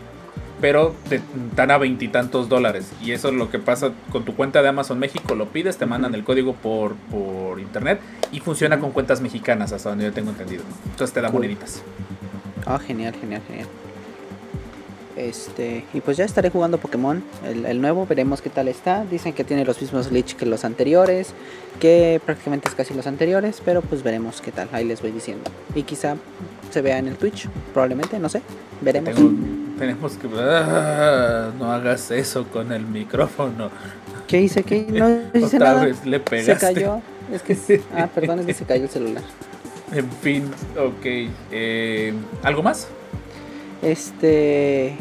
Pero 0.60 0.94
te 1.08 1.20
dan 1.54 1.70
a 1.70 1.78
veintitantos 1.78 2.48
dólares. 2.48 2.90
Y 3.02 3.12
eso 3.12 3.28
es 3.28 3.34
lo 3.34 3.50
que 3.50 3.58
pasa 3.58 3.92
con 4.10 4.24
tu 4.24 4.34
cuenta 4.34 4.62
de 4.62 4.68
Amazon 4.68 4.98
México. 4.98 5.34
Lo 5.34 5.48
pides, 5.48 5.76
te 5.76 5.86
mandan 5.86 6.14
el 6.14 6.24
código 6.24 6.54
por, 6.54 6.94
por 7.10 7.60
internet. 7.60 8.00
Y 8.32 8.40
funciona 8.40 8.78
con 8.80 8.92
cuentas 8.92 9.20
mexicanas, 9.20 9.72
hasta 9.72 9.90
donde 9.90 10.06
yo 10.06 10.12
tengo 10.12 10.30
entendido. 10.30 10.62
Entonces 10.86 11.12
te 11.12 11.20
dan 11.20 11.30
Cool. 11.30 11.42
moneditas. 11.42 11.82
Ah, 12.64 12.78
genial, 12.78 13.14
genial, 13.20 13.42
genial. 13.46 13.68
Este, 15.16 15.84
y 15.94 16.00
pues 16.02 16.16
ya 16.18 16.24
estaré 16.26 16.50
jugando 16.50 16.76
Pokémon, 16.78 17.24
el, 17.46 17.64
el 17.64 17.80
nuevo, 17.80 18.06
veremos 18.06 18.42
qué 18.42 18.50
tal 18.50 18.68
está. 18.68 19.04
Dicen 19.04 19.32
que 19.32 19.44
tiene 19.44 19.64
los 19.64 19.80
mismos 19.80 20.10
glitch 20.10 20.36
que 20.36 20.44
los 20.46 20.64
anteriores, 20.64 21.28
que 21.80 22.20
prácticamente 22.24 22.68
es 22.68 22.74
casi 22.74 22.92
los 22.94 23.06
anteriores, 23.06 23.62
pero 23.64 23.80
pues 23.80 24.02
veremos 24.02 24.40
qué 24.42 24.52
tal, 24.52 24.68
ahí 24.72 24.84
les 24.84 25.00
voy 25.00 25.12
diciendo. 25.12 25.50
Y 25.74 25.84
quizá 25.84 26.16
se 26.70 26.82
vea 26.82 26.98
en 26.98 27.08
el 27.08 27.16
Twitch, 27.16 27.48
probablemente, 27.72 28.18
no 28.18 28.28
sé, 28.28 28.42
veremos. 28.82 29.14
Tengo- 29.14 29.32
tenemos 29.78 30.12
que. 30.16 30.28
Ah, 30.38 31.50
no 31.58 31.70
hagas 31.72 32.10
eso 32.10 32.46
con 32.48 32.72
el 32.72 32.86
micrófono. 32.86 33.70
¿Qué 34.26 34.40
hice? 34.42 34.62
¿Qué? 34.64 34.86
No 34.90 35.08
hice 35.38 35.56
Otra 35.56 35.70
nada. 35.74 35.84
vez 35.86 36.04
le 36.04 36.18
Se 36.18 36.22
pegaste. 36.24 36.74
cayó. 36.74 37.00
Es 37.32 37.42
que, 37.42 37.82
ah, 37.96 38.08
perdón, 38.14 38.40
es 38.40 38.46
que 38.46 38.54
se 38.54 38.64
cayó 38.64 38.84
el 38.84 38.90
celular. 38.90 39.22
En 39.92 40.10
fin, 40.10 40.44
ok. 40.78 41.30
eh, 41.52 42.12
¿Algo 42.42 42.62
más? 42.62 42.88
Este, 43.82 44.96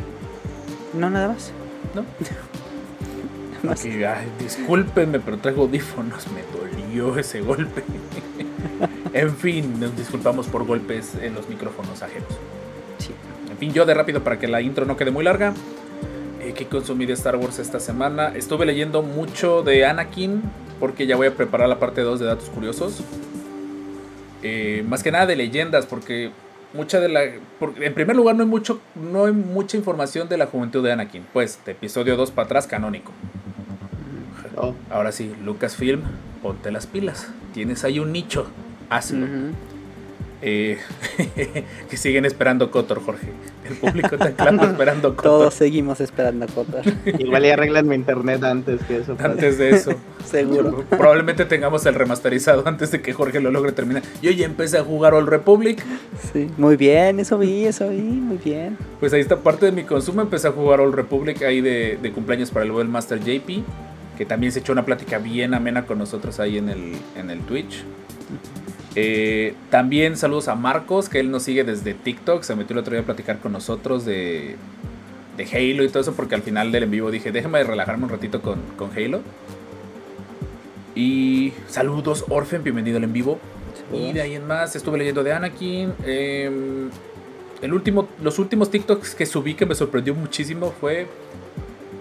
no, 0.94 1.10
nada 1.10 1.30
más. 1.30 1.52
¿No? 1.94 2.02
Nada 3.52 3.64
más. 3.64 3.80
Ok, 3.80 3.92
ay, 3.92 4.28
discúlpenme, 4.40 5.20
pero 5.20 5.38
traigo 5.38 5.64
audífonos. 5.64 6.26
Me 6.28 6.42
dolió 6.58 7.18
ese 7.18 7.42
golpe. 7.42 7.84
en 9.14 9.36
fin, 9.36 9.80
nos 9.80 9.96
disculpamos 9.98 10.48
por 10.48 10.66
golpes 10.66 11.16
en 11.22 11.34
los 11.34 11.48
micrófonos 11.50 12.02
ajenos. 12.02 12.30
Sí. 12.98 13.12
En 13.50 13.58
fin, 13.58 13.74
yo 13.74 13.86
de 13.86 13.94
rápido 13.94 14.24
para 14.24 14.40
que 14.40 14.48
la 14.48 14.62
intro 14.62 14.86
no 14.86 14.98
quede 14.98 15.12
muy 15.12 15.24
larga. 15.24 15.54
Eh, 16.42 16.54
¿Qué 16.54 16.68
consumí 16.68 17.06
de 17.06 17.14
Star 17.14 17.38
Wars 17.38 17.60
esta 17.60 17.80
semana? 17.80 18.34
Estuve 18.36 18.66
leyendo 18.66 19.02
mucho 19.02 19.64
de 19.64 19.86
Anakin 19.86 20.44
porque 20.80 21.08
ya 21.08 21.16
voy 21.16 21.28
a 21.28 21.34
preparar 21.34 21.68
la 21.68 21.80
parte 21.80 22.02
2 22.02 22.20
de 22.20 22.26
datos 22.26 22.50
curiosos. 22.50 23.02
Eh, 24.44 24.84
más 24.88 25.02
que 25.02 25.12
nada 25.12 25.26
de 25.26 25.36
leyendas 25.36 25.88
porque 25.88 26.32
mucha 26.76 27.00
de 27.00 27.10
la 27.10 27.22
porque 27.60 27.86
en 27.86 27.94
primer 27.94 28.16
lugar 28.16 28.36
no 28.36 28.44
hay 28.44 28.50
mucho 28.50 28.80
no 28.96 29.26
hay 29.26 29.32
mucha 29.34 29.78
información 29.78 30.30
de 30.30 30.38
la 30.38 30.48
juventud 30.48 30.84
de 30.84 30.92
Anakin, 30.92 31.26
pues 31.34 31.60
de 31.66 31.72
episodio 31.72 32.16
2 32.16 32.32
para 32.32 32.46
atrás 32.46 32.68
canónico. 32.68 33.12
Oh, 34.58 34.74
Ahora 34.90 35.12
sí, 35.12 35.34
Lucasfilm, 35.44 36.02
ponte 36.42 36.72
las 36.72 36.88
pilas. 36.88 37.28
Tienes 37.54 37.84
ahí 37.84 38.00
un 38.00 38.12
nicho. 38.12 38.48
Hazlo. 38.90 39.28
Eh, 40.42 40.78
que 41.90 41.98
siguen 41.98 42.26
esperando 42.26 42.70
Cotor, 42.70 43.02
Jorge. 43.04 43.28
El 43.68 43.76
público 43.78 44.16
está 44.16 44.32
claro 44.34 44.64
esperando 44.70 45.16
Cotor. 45.16 45.24
Todos 45.24 45.54
seguimos 45.54 46.02
esperando 46.02 46.46
a 46.46 46.48
Cotor, 46.48 46.84
igual 47.20 47.46
y 47.46 47.50
arreglan 47.50 47.88
mi 47.88 47.96
internet 47.96 48.44
antes 48.44 48.82
que 48.84 48.98
eso. 48.98 49.16
Antes 49.20 49.58
de 49.58 49.70
eso. 49.72 49.92
seguro. 50.26 50.84
Probablemente 50.90 51.46
tengamos 51.46 51.86
el 51.86 51.96
remasterizado 51.96 52.64
antes 52.68 52.92
de 52.92 53.02
que 53.02 53.14
Jorge 53.14 53.40
lo 53.40 53.52
logre 53.52 53.72
terminar. 53.72 54.04
Yo 54.22 54.32
ya 54.32 54.46
empecé 54.46 54.78
a 54.78 54.84
jugar 54.84 55.14
All 55.14 55.28
Republic. 55.28 55.84
Sí, 56.34 56.50
muy 56.58 56.76
bien, 56.76 57.20
eso 57.20 57.38
vi, 57.38 57.66
eso 57.66 57.90
vi, 57.90 58.02
muy 58.02 58.38
bien. 58.38 58.78
Pues 59.00 59.14
ahí 59.14 59.22
está 59.22 59.38
parte 59.38 59.66
de 59.66 59.72
mi 59.72 59.84
consumo. 59.84 60.22
Empecé 60.22 60.50
a 60.50 60.52
jugar 60.52 60.82
All 60.82 60.94
Republic 60.94 61.42
ahí 61.44 61.62
de, 61.62 61.98
de 62.02 62.12
cumpleaños 62.12 62.52
para 62.52 62.66
el 62.66 62.72
buen 62.72 62.90
Master 62.92 63.20
JP. 63.20 63.64
Que 64.18 64.26
también 64.26 64.52
se 64.52 64.60
echó 64.60 64.72
una 64.72 64.86
plática 64.86 65.18
bien 65.18 65.54
amena 65.54 65.86
con 65.86 65.98
nosotros 65.98 66.40
ahí 66.40 66.58
en 66.58 66.70
el, 66.70 66.94
en 67.18 67.30
el 67.32 67.40
Twitch. 67.42 67.84
Eh, 68.96 69.54
también 69.70 70.16
saludos 70.16 70.48
a 70.48 70.56
Marcos, 70.56 71.10
que 71.10 71.20
él 71.20 71.30
nos 71.30 71.44
sigue 71.44 71.64
desde 71.64 71.94
TikTok. 71.94 72.44
Se 72.44 72.56
metió 72.56 72.74
el 72.74 72.80
otro 72.80 72.94
día 72.94 73.02
a 73.02 73.06
platicar 73.06 73.40
con 73.40 73.52
nosotros 73.52 74.06
de, 74.06 74.56
de 75.38 75.44
Halo 75.44 75.84
y 75.84 75.90
todo 75.90 76.02
eso. 76.02 76.14
Porque 76.14 76.36
al 76.36 76.42
final 76.42 76.72
del 76.72 76.84
en 76.84 76.92
vivo 76.92 77.12
dije, 77.12 77.32
déjame 77.32 77.64
relajarme 77.64 78.06
un 78.06 78.10
ratito 78.10 78.42
con, 78.42 78.62
con 78.78 78.92
Halo. 78.98 79.22
Y 80.96 81.52
saludos, 81.68 82.24
Orphan, 82.30 82.64
bienvenido 82.64 82.98
al 82.98 83.04
en 83.04 83.14
vivo. 83.14 83.40
Y 83.92 84.14
de 84.14 84.22
ahí 84.22 84.36
en 84.36 84.48
más 84.48 84.76
estuve 84.76 84.98
leyendo 84.98 85.24
de 85.24 85.34
Anakin. 85.34 85.94
em, 86.06 86.90
el 87.62 87.74
último, 87.74 88.08
los 88.22 88.40
últimos 88.40 88.72
TikToks 88.72 89.16
que 89.16 89.26
subí 89.26 89.54
que 89.56 89.66
me 89.66 89.76
sorprendió 89.76 90.16
muchísimo 90.16 90.74
fue 90.80 91.08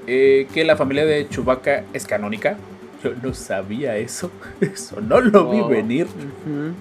eh, 0.06 0.46
que 0.52 0.64
la 0.64 0.76
familia 0.76 1.04
de 1.04 1.28
Chewbacca 1.28 1.84
es 1.92 2.06
canónica. 2.06 2.56
Yo 3.04 3.12
no 3.22 3.34
sabía 3.34 3.96
eso. 3.96 4.30
Eso 4.60 5.00
no 5.00 5.20
lo 5.20 5.50
vi 5.50 5.60
Oh. 5.60 5.68
venir. 5.68 6.06
Ujú. 6.06 6.72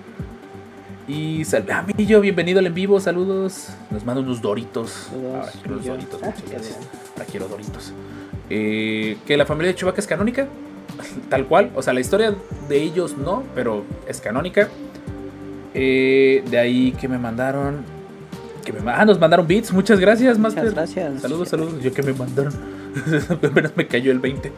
Y 1.05 1.43
sal 1.43 1.69
a 1.69 1.81
mí 1.83 2.05
yo, 2.05 2.21
bienvenido 2.21 2.59
al 2.59 2.67
en 2.67 2.73
vivo, 2.73 2.97
saludos. 3.01 3.67
Nos 3.91 4.05
manda 4.05 4.21
unos 4.21 4.41
doritos. 4.41 4.89
Saludos, 5.09 5.35
Ahora 5.35 5.51
quiero 5.51 5.75
los 5.75 5.85
yo. 5.85 5.91
doritos, 5.93 6.19
Ah, 6.23 6.27
muchas 6.33 6.49
gracias. 6.51 6.77
Ahora 7.13 7.25
quiero 7.29 7.47
doritos. 7.49 7.91
Eh, 8.49 9.17
que 9.27 9.35
la 9.35 9.45
familia 9.45 9.71
de 9.71 9.75
Chewbacca 9.75 9.99
es 9.99 10.07
canónica. 10.07 10.47
Tal 11.29 11.45
cual. 11.45 11.71
O 11.75 11.81
sea, 11.81 11.91
la 11.93 11.99
historia 11.99 12.33
de 12.69 12.81
ellos 12.81 13.17
no, 13.17 13.43
pero 13.53 13.83
es 14.07 14.21
canónica. 14.21 14.69
Eh, 15.73 16.43
de 16.49 16.57
ahí 16.57 16.91
que 16.93 17.07
me 17.09 17.17
mandaron. 17.17 17.83
Que 18.63 18.71
me, 18.71 18.89
ah, 18.89 19.03
nos 19.03 19.19
mandaron 19.19 19.45
beats. 19.45 19.73
Muchas 19.73 19.99
gracias, 19.99 20.39
Master. 20.39 20.63
Muchas 20.63 20.75
gracias. 20.75 21.21
Saludos, 21.21 21.49
saludos. 21.49 21.83
Yo 21.83 21.91
que 21.93 22.01
me 22.03 22.13
mandaron. 22.13 22.53
Apenas 23.29 23.75
me 23.75 23.87
cayó 23.87 24.11
el 24.13 24.19
20. 24.19 24.51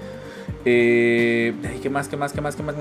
Eh, 0.65 1.53
¿qué 1.81 1.89
más? 1.89 2.07
¿Qué 2.07 2.17
más? 2.17 2.33
¿Qué 2.33 2.41
más? 2.41 2.55
¿Qué 2.55 2.63
más? 2.63 2.75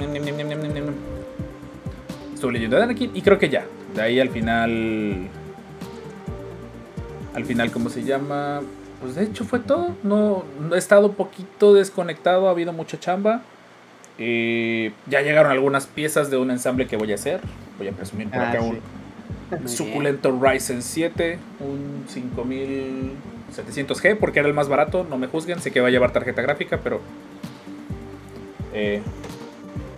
Estuve 2.34 2.52
leyendo 2.52 2.76
de 2.76 2.82
Anakin 2.82 3.10
y 3.14 3.22
creo 3.22 3.38
que 3.38 3.48
ya. 3.48 3.64
De 3.94 4.02
ahí 4.02 4.20
al 4.20 4.30
final. 4.30 5.28
Al 7.34 7.44
final, 7.44 7.70
¿cómo 7.70 7.88
se 7.88 8.02
llama? 8.04 8.60
Pues 9.00 9.14
de 9.16 9.24
hecho 9.24 9.44
fue 9.44 9.58
todo. 9.60 9.94
No, 10.02 10.44
no 10.60 10.74
he 10.74 10.78
estado 10.78 11.06
un 11.08 11.14
poquito 11.14 11.74
desconectado, 11.74 12.48
ha 12.48 12.52
habido 12.52 12.72
mucha 12.72 12.98
chamba. 12.98 13.42
Eh, 14.18 14.92
ya 15.08 15.20
llegaron 15.22 15.50
algunas 15.50 15.86
piezas 15.86 16.30
de 16.30 16.36
un 16.36 16.50
ensamble 16.50 16.86
que 16.86 16.96
voy 16.96 17.12
a 17.12 17.16
hacer. 17.16 17.40
Voy 17.78 17.88
a 17.88 17.92
presumir 17.92 18.28
por 18.30 18.38
Ah, 18.40 18.50
acá 18.50 18.60
sí. 18.62 18.68
un 18.68 18.80
Muy 19.62 19.68
suculento 19.68 20.38
Ryzen 20.40 20.82
7, 20.82 21.38
un 21.60 22.04
5700G, 22.08 24.16
porque 24.18 24.38
era 24.38 24.48
el 24.48 24.54
más 24.54 24.68
barato. 24.68 25.04
No 25.08 25.18
me 25.18 25.26
juzguen, 25.26 25.60
sé 25.60 25.70
que 25.72 25.80
va 25.80 25.88
a 25.88 25.90
llevar 25.90 26.12
tarjeta 26.12 26.40
gráfica, 26.42 26.78
pero. 26.82 27.00
Eh, 28.74 29.00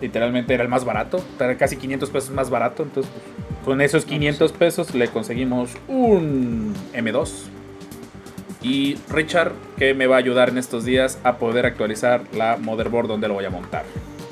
literalmente 0.00 0.54
era 0.54 0.62
el 0.62 0.68
más 0.68 0.84
barato, 0.84 1.22
era 1.40 1.56
casi 1.56 1.76
500 1.76 2.10
pesos 2.10 2.30
más 2.30 2.50
barato. 2.50 2.82
Entonces, 2.84 3.10
pues, 3.12 3.64
con 3.64 3.80
esos 3.80 4.04
500 4.04 4.52
pesos 4.52 4.94
le 4.94 5.08
conseguimos 5.08 5.70
un 5.88 6.74
M2. 6.94 7.46
Y 8.62 8.96
Richard, 9.10 9.52
que 9.76 9.94
me 9.94 10.06
va 10.06 10.16
a 10.16 10.18
ayudar 10.18 10.48
en 10.48 10.58
estos 10.58 10.84
días 10.84 11.18
a 11.24 11.36
poder 11.38 11.66
actualizar 11.66 12.22
la 12.32 12.56
motherboard 12.56 13.08
donde 13.08 13.28
lo 13.28 13.34
voy 13.34 13.44
a 13.44 13.50
montar. 13.50 13.84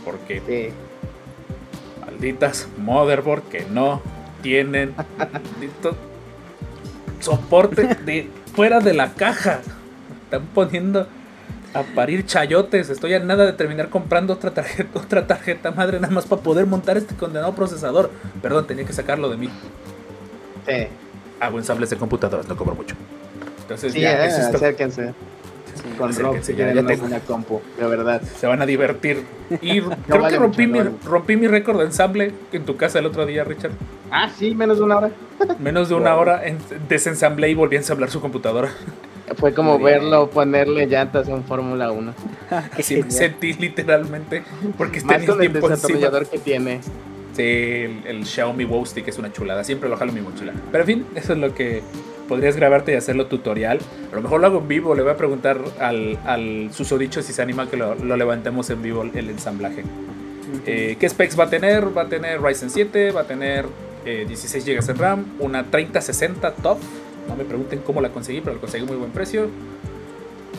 Porque 0.04 0.40
Sí. 0.46 0.72
malditas 2.04 2.68
motherboard 2.78 3.42
que 3.44 3.64
no 3.70 4.02
tienen 4.42 4.94
soporte 7.20 7.86
de 8.04 8.28
fuera 8.54 8.80
de 8.80 8.94
la 8.94 9.12
caja. 9.14 9.60
Están 10.24 10.46
poniendo 10.54 11.06
a 11.74 11.82
parir 11.82 12.24
chayotes. 12.24 12.88
Estoy 12.90 13.14
a 13.14 13.18
nada 13.20 13.44
de 13.46 13.52
terminar 13.52 13.88
comprando 13.90 14.32
otra 14.32 14.50
tarjeta, 14.52 14.98
otra 14.98 15.26
tarjeta 15.26 15.70
madre 15.72 16.00
nada 16.00 16.12
más 16.14 16.24
para 16.26 16.40
poder 16.42 16.66
montar 16.66 16.96
este 16.96 17.14
condenado 17.14 17.54
procesador. 17.54 18.10
Perdón, 18.40 18.66
tenía 18.66 18.84
que 18.84 18.92
sacarlo 18.92 19.28
de 19.28 19.36
mí. 19.36 19.50
Sí, 20.66 20.86
Hago 21.40 21.58
ensambles 21.58 21.90
de 21.90 21.96
computadoras, 21.96 22.48
no 22.48 22.56
cobro 22.56 22.74
mucho. 22.74 22.94
Entonces 23.62 23.92
sí, 23.92 24.00
ya, 24.00 24.24
eh, 24.24 24.28
acérquense. 24.30 25.12
Con 25.98 26.08
Rob, 26.14 26.30
acérquense, 26.36 26.52
si 26.52 26.58
ya- 26.58 26.72
ya 26.72 26.80
una 26.80 26.86
tengo. 26.88 27.00
buena 27.02 27.20
compu, 27.20 27.60
de 27.78 27.86
verdad. 27.86 28.22
se 28.22 28.46
van 28.46 28.62
a 28.62 28.66
divertir. 28.66 29.24
Y 29.60 29.80
creo 30.08 30.28
que 30.28 30.36
rompí, 30.38 30.66
mi, 30.66 30.80
rompí 31.04 31.36
mi 31.36 31.48
récord 31.48 31.78
de 31.80 31.86
ensamble 31.86 32.32
en 32.52 32.64
tu 32.64 32.76
casa 32.76 33.00
el 33.00 33.06
otro 33.06 33.26
día, 33.26 33.44
Richard. 33.44 33.72
Ah, 34.10 34.30
sí, 34.34 34.54
menos 34.54 34.78
de 34.78 34.84
una 34.84 34.98
hora. 34.98 35.10
Menos 35.58 35.88
de 35.88 35.96
una 35.96 36.12
Wow. 36.12 36.20
hora 36.22 36.46
en- 36.46 36.58
desensamblé 36.88 37.50
y 37.50 37.54
volví 37.54 37.76
a 37.76 37.80
ensamblar 37.80 38.08
su 38.10 38.20
computadora. 38.20 38.70
Fue 39.36 39.54
como 39.54 39.78
verlo 39.78 40.28
ponerle 40.30 40.86
llantas 40.86 41.28
un 41.28 41.44
Fórmula 41.44 41.90
1. 41.90 42.14
Así 42.78 43.02
me 43.02 43.10
sentí 43.10 43.52
literalmente. 43.54 44.42
Porque 44.76 45.00
Más 45.02 45.16
tenía 45.16 45.26
con 45.28 45.40
el 45.42 45.46
encima. 45.48 45.68
desarrollador 45.68 46.26
que 46.26 46.38
tiene. 46.38 46.80
Sí, 47.34 47.42
el, 47.42 48.02
el 48.06 48.26
Xiaomi 48.26 48.64
Wow 48.64 48.86
Stick 48.86 49.08
es 49.08 49.18
una 49.18 49.32
chulada. 49.32 49.64
Siempre 49.64 49.88
lo 49.88 49.96
jalo 49.96 50.10
en 50.10 50.16
mi 50.16 50.20
mochila. 50.22 50.52
Pero 50.70 50.82
en 50.84 50.86
fin, 50.86 51.06
eso 51.14 51.32
es 51.32 51.38
lo 51.38 51.54
que 51.54 51.82
podrías 52.28 52.56
grabarte 52.56 52.92
y 52.92 52.94
hacerlo 52.96 53.26
tutorial. 53.26 53.78
A 54.12 54.16
lo 54.16 54.22
mejor 54.22 54.40
lo 54.40 54.46
hago 54.46 54.58
en 54.58 54.68
vivo. 54.68 54.94
Le 54.94 55.02
voy 55.02 55.12
a 55.12 55.16
preguntar 55.16 55.58
al, 55.80 56.18
al 56.26 56.68
susodicho 56.72 57.22
si 57.22 57.32
se 57.32 57.42
anima 57.42 57.68
que 57.68 57.76
lo, 57.76 57.94
lo 57.96 58.16
levantemos 58.16 58.70
en 58.70 58.82
vivo 58.82 59.02
el 59.02 59.30
ensamblaje. 59.30 59.82
Eh, 60.66 60.96
¿Qué 61.00 61.08
specs 61.08 61.38
va 61.38 61.44
a 61.44 61.50
tener? 61.50 61.96
Va 61.96 62.02
a 62.02 62.08
tener 62.08 62.40
Ryzen 62.40 62.70
7, 62.70 63.10
va 63.10 63.22
a 63.22 63.26
tener 63.26 63.66
eh, 64.04 64.24
16 64.28 64.64
GB 64.64 64.84
de 64.84 64.92
RAM, 64.94 65.24
una 65.40 65.64
3060 65.64 66.52
top. 66.56 66.78
No 67.28 67.36
me 67.36 67.44
pregunten 67.44 67.80
cómo 67.80 68.00
la 68.00 68.10
conseguí, 68.10 68.40
pero 68.40 68.54
la 68.54 68.60
conseguí 68.60 68.84
a 68.84 68.86
muy 68.86 68.96
buen 68.96 69.10
precio. 69.10 69.48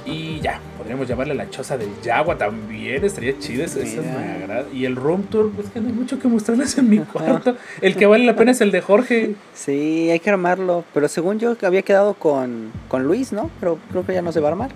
Y 0.05 0.39
ya, 0.39 0.59
podríamos 0.77 1.07
llamarle 1.07 1.33
la 1.33 1.49
choza 1.49 1.77
del 1.77 1.89
Yagua 2.03 2.37
también. 2.37 3.03
Estaría 3.03 3.39
chido, 3.39 3.63
eso, 3.63 3.79
eso 3.79 4.01
Mira. 4.01 4.17
me 4.17 4.31
agrada. 4.43 4.65
Y 4.71 4.85
el 4.85 4.95
room 4.95 5.23
tour, 5.23 5.51
pues 5.51 5.69
que 5.69 5.81
no 5.81 5.87
hay 5.87 5.93
mucho 5.93 6.19
que 6.19 6.27
mostrarles 6.27 6.77
en 6.77 6.89
mi 6.89 6.99
cuarto. 6.99 7.55
El 7.81 7.95
que 7.95 8.05
vale 8.05 8.23
la 8.23 8.35
pena 8.35 8.51
es 8.51 8.61
el 8.61 8.71
de 8.71 8.81
Jorge. 8.81 9.35
Sí, 9.55 10.09
hay 10.11 10.19
que 10.19 10.29
armarlo. 10.29 10.83
Pero 10.93 11.07
según 11.07 11.39
yo 11.39 11.55
había 11.63 11.81
quedado 11.81 12.13
con, 12.13 12.71
con 12.87 13.03
Luis, 13.03 13.33
¿no? 13.33 13.49
Pero 13.59 13.79
creo 13.89 14.05
que 14.05 14.13
ya 14.13 14.21
no 14.21 14.31
se 14.31 14.39
va 14.39 14.49
a 14.49 14.51
armar. 14.51 14.71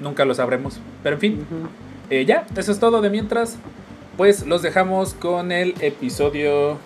Nunca 0.00 0.24
lo 0.24 0.34
sabremos. 0.34 0.80
Pero 1.02 1.16
en 1.16 1.20
fin. 1.20 1.46
Eh, 2.08 2.24
ya, 2.24 2.46
eso 2.56 2.72
es 2.72 2.78
todo 2.78 3.02
de 3.02 3.10
mientras. 3.10 3.58
Pues 4.16 4.46
los 4.46 4.62
dejamos 4.62 5.12
con 5.12 5.52
el 5.52 5.74
episodio. 5.80 6.78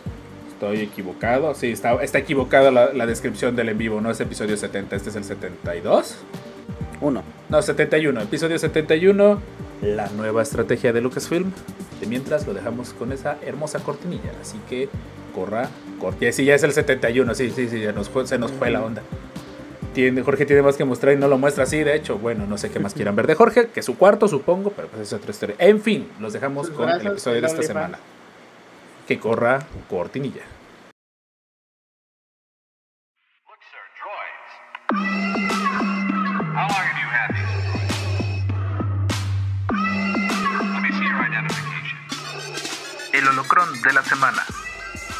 Estoy 0.58 0.80
equivocado. 0.80 1.54
Sí, 1.54 1.70
está, 1.70 1.94
está 2.02 2.18
equivocada 2.18 2.72
la, 2.72 2.92
la 2.92 3.06
descripción 3.06 3.54
del 3.54 3.68
en 3.68 3.78
vivo. 3.78 4.00
No 4.00 4.10
es 4.10 4.18
episodio 4.18 4.56
70, 4.56 4.96
este 4.96 5.10
es 5.10 5.14
el 5.16 5.22
72. 5.22 6.16
Uno. 7.00 7.22
No, 7.48 7.62
71. 7.62 8.20
Episodio 8.22 8.58
71. 8.58 9.40
La 9.82 10.08
nueva 10.08 10.42
estrategia 10.42 10.92
de 10.92 11.00
Lucasfilm. 11.00 11.52
De 12.00 12.06
mientras 12.08 12.44
lo 12.44 12.54
dejamos 12.54 12.92
con 12.92 13.12
esa 13.12 13.36
hermosa 13.46 13.78
cortinilla. 13.78 14.32
Así 14.42 14.58
que 14.68 14.88
corra, 15.32 15.68
corte. 16.00 16.32
Sí, 16.32 16.44
ya 16.44 16.56
es 16.56 16.64
el 16.64 16.72
71. 16.72 17.34
Sí, 17.36 17.50
sí, 17.54 17.68
sí, 17.68 17.80
ya 17.80 17.92
nos 17.92 18.08
fue- 18.08 18.26
se 18.26 18.36
nos 18.36 18.50
fue 18.50 18.70
la 18.70 18.82
onda. 18.82 19.02
Tiene, 19.94 20.22
Jorge 20.22 20.44
tiene 20.44 20.62
más 20.62 20.76
que 20.76 20.84
mostrar 20.84 21.14
y 21.14 21.18
no 21.18 21.28
lo 21.28 21.38
muestra 21.38 21.62
así. 21.64 21.84
De 21.84 21.94
hecho, 21.94 22.18
bueno, 22.18 22.46
no 22.48 22.58
sé 22.58 22.68
qué 22.70 22.80
más 22.80 22.94
quieran 22.94 23.14
ver 23.14 23.28
de 23.28 23.36
Jorge, 23.36 23.68
que 23.68 23.80
su 23.82 23.96
cuarto, 23.96 24.26
supongo, 24.26 24.70
pero 24.74 24.88
pues 24.88 25.02
es 25.02 25.12
otra 25.12 25.30
historia. 25.30 25.54
En 25.60 25.80
fin, 25.80 26.08
los 26.18 26.32
dejamos 26.32 26.68
con 26.70 26.88
el 26.88 27.06
episodio 27.06 27.40
de 27.40 27.46
esta 27.46 27.62
semana. 27.62 27.98
Que 29.08 29.18
corra 29.18 29.58
cortinilla. 29.88 30.42
El 43.14 43.28
holocrón 43.28 43.80
de 43.80 43.92
la 43.94 44.02
semana 44.02 44.44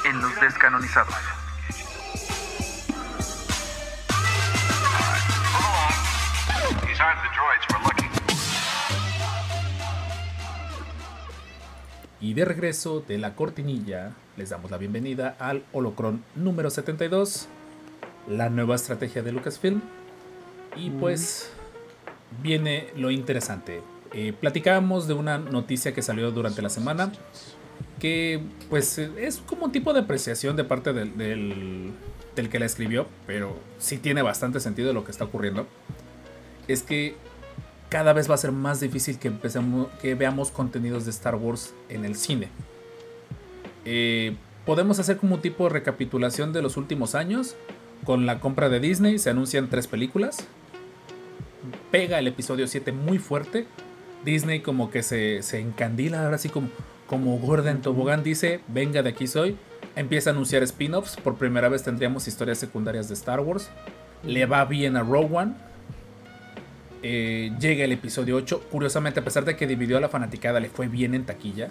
en 0.05 0.21
los 0.21 0.39
descanonizados. 0.39 1.15
Move 5.55 5.65
along. 5.65 6.87
These 6.87 7.01
aren't 7.01 7.23
the 7.23 7.31
droids 7.31 7.65
we're 7.73 7.83
looking 7.85 7.98
Y 12.21 12.35
de 12.35 12.45
regreso 12.45 13.05
de 13.07 13.17
la 13.17 13.37
cortinilla, 13.37 14.13
les 14.37 14.51
damos 14.51 14.73
la 14.73 14.79
bienvenida 14.79 15.37
al 15.39 15.63
Holocron 15.73 16.25
número 16.35 16.69
72, 16.69 17.47
la 18.29 18.51
nueva 18.51 18.75
estrategia 18.75 19.23
de 19.23 19.31
Lucasfilm. 19.31 19.81
Y 20.77 20.91
pues 20.91 21.53
viene 22.43 22.89
lo 22.97 23.13
interesante. 23.13 23.83
Eh, 24.13 24.33
platicábamos 24.33 25.07
de 25.07 25.15
una 25.15 25.39
noticia 25.39 25.95
que 25.95 26.03
salió 26.03 26.33
durante 26.33 26.61
la 26.61 26.71
semana, 26.71 27.13
que 28.01 28.43
pues 28.69 28.99
es 28.99 29.37
como 29.39 29.67
un 29.67 29.73
tipo 29.73 29.93
de 29.93 30.01
apreciación 30.01 30.57
de 30.57 30.65
parte 30.65 30.93
del, 30.93 31.17
del, 31.17 31.93
del 32.35 32.49
que 32.49 32.59
la 32.59 32.67
escribió, 32.67 33.07
pero 33.29 33.57
sí 33.79 33.97
tiene 33.97 34.23
bastante 34.23 34.59
sentido 34.59 34.93
lo 34.93 35.05
que 35.05 35.13
está 35.13 35.23
ocurriendo. 35.23 35.69
Es 36.67 36.83
que 36.83 37.15
cada 37.89 38.13
vez 38.13 38.29
va 38.31 38.35
a 38.35 38.39
ser 38.39 38.53
más 38.53 38.81
difícil 38.81 39.19
que 39.19 39.29
empecemos 39.29 39.89
que 40.01 40.15
veamos 40.15 40.51
contenidos 40.51 41.05
de 41.05 41.11
Star 41.11 41.35
Wars 41.37 41.75
en 41.89 42.05
el 42.05 42.17
cine. 42.17 42.49
Eh, 43.85 44.37
podemos 44.67 44.99
hacer 44.99 45.17
como 45.17 45.37
un 45.37 45.41
tipo 45.41 45.65
de 45.65 45.71
recapitulación 45.71 46.53
de 46.53 46.63
los 46.63 46.77
últimos 46.77 47.15
años. 47.15 47.57
Con 48.05 48.27
la 48.27 48.41
compra 48.41 48.69
de 48.69 48.81
Disney 48.81 49.19
se 49.19 49.31
anuncian 49.31 49.71
tres 49.71 49.87
películas. 49.87 50.47
Pega 51.91 52.19
el 52.19 52.27
episodio 52.27 52.67
7 52.67 52.93
muy 52.93 53.19
fuerte. 53.19 53.67
Disney 54.25 54.61
como 54.61 54.91
que 54.91 55.03
se, 55.03 55.43
se 55.43 55.61
encandila, 55.61 56.25
ahora 56.25 56.39
sí 56.39 56.49
como, 56.49 56.69
como 57.07 57.39
gorda 57.39 57.71
en 57.71 57.81
tobogán 57.81 58.23
dice, 58.23 58.61
venga 58.69 59.03
de 59.03 59.11
aquí 59.11 59.27
soy. 59.27 59.57
Empieza 59.97 60.31
a 60.31 60.33
anunciar 60.35 60.63
spin-offs. 60.63 61.17
Por 61.17 61.37
primera 61.37 61.69
vez 61.69 61.83
tendríamos 61.83 62.29
historias 62.29 62.59
secundarias 62.59 63.09
de 63.09 63.15
Star 63.15 63.41
Wars. 63.41 63.71
Le 64.23 64.45
va 64.47 64.65
bien 64.67 64.97
a 64.97 65.03
Rogue 65.03 65.35
One 65.35 65.68
eh, 67.03 67.53
llega 67.61 67.85
el 67.85 67.93
episodio 67.93 68.37
8. 68.37 68.65
Curiosamente, 68.71 69.21
a 69.21 69.25
pesar 69.25 69.45
de 69.45 69.57
que 69.57 69.67
dividió 69.67 69.99
a 69.99 70.01
la 70.01 70.09
fanaticada, 70.09 70.61
le 70.61 70.69
fue 70.69 70.89
bien 70.89 71.15
en 71.15 71.25
taquilla. 71.25 71.69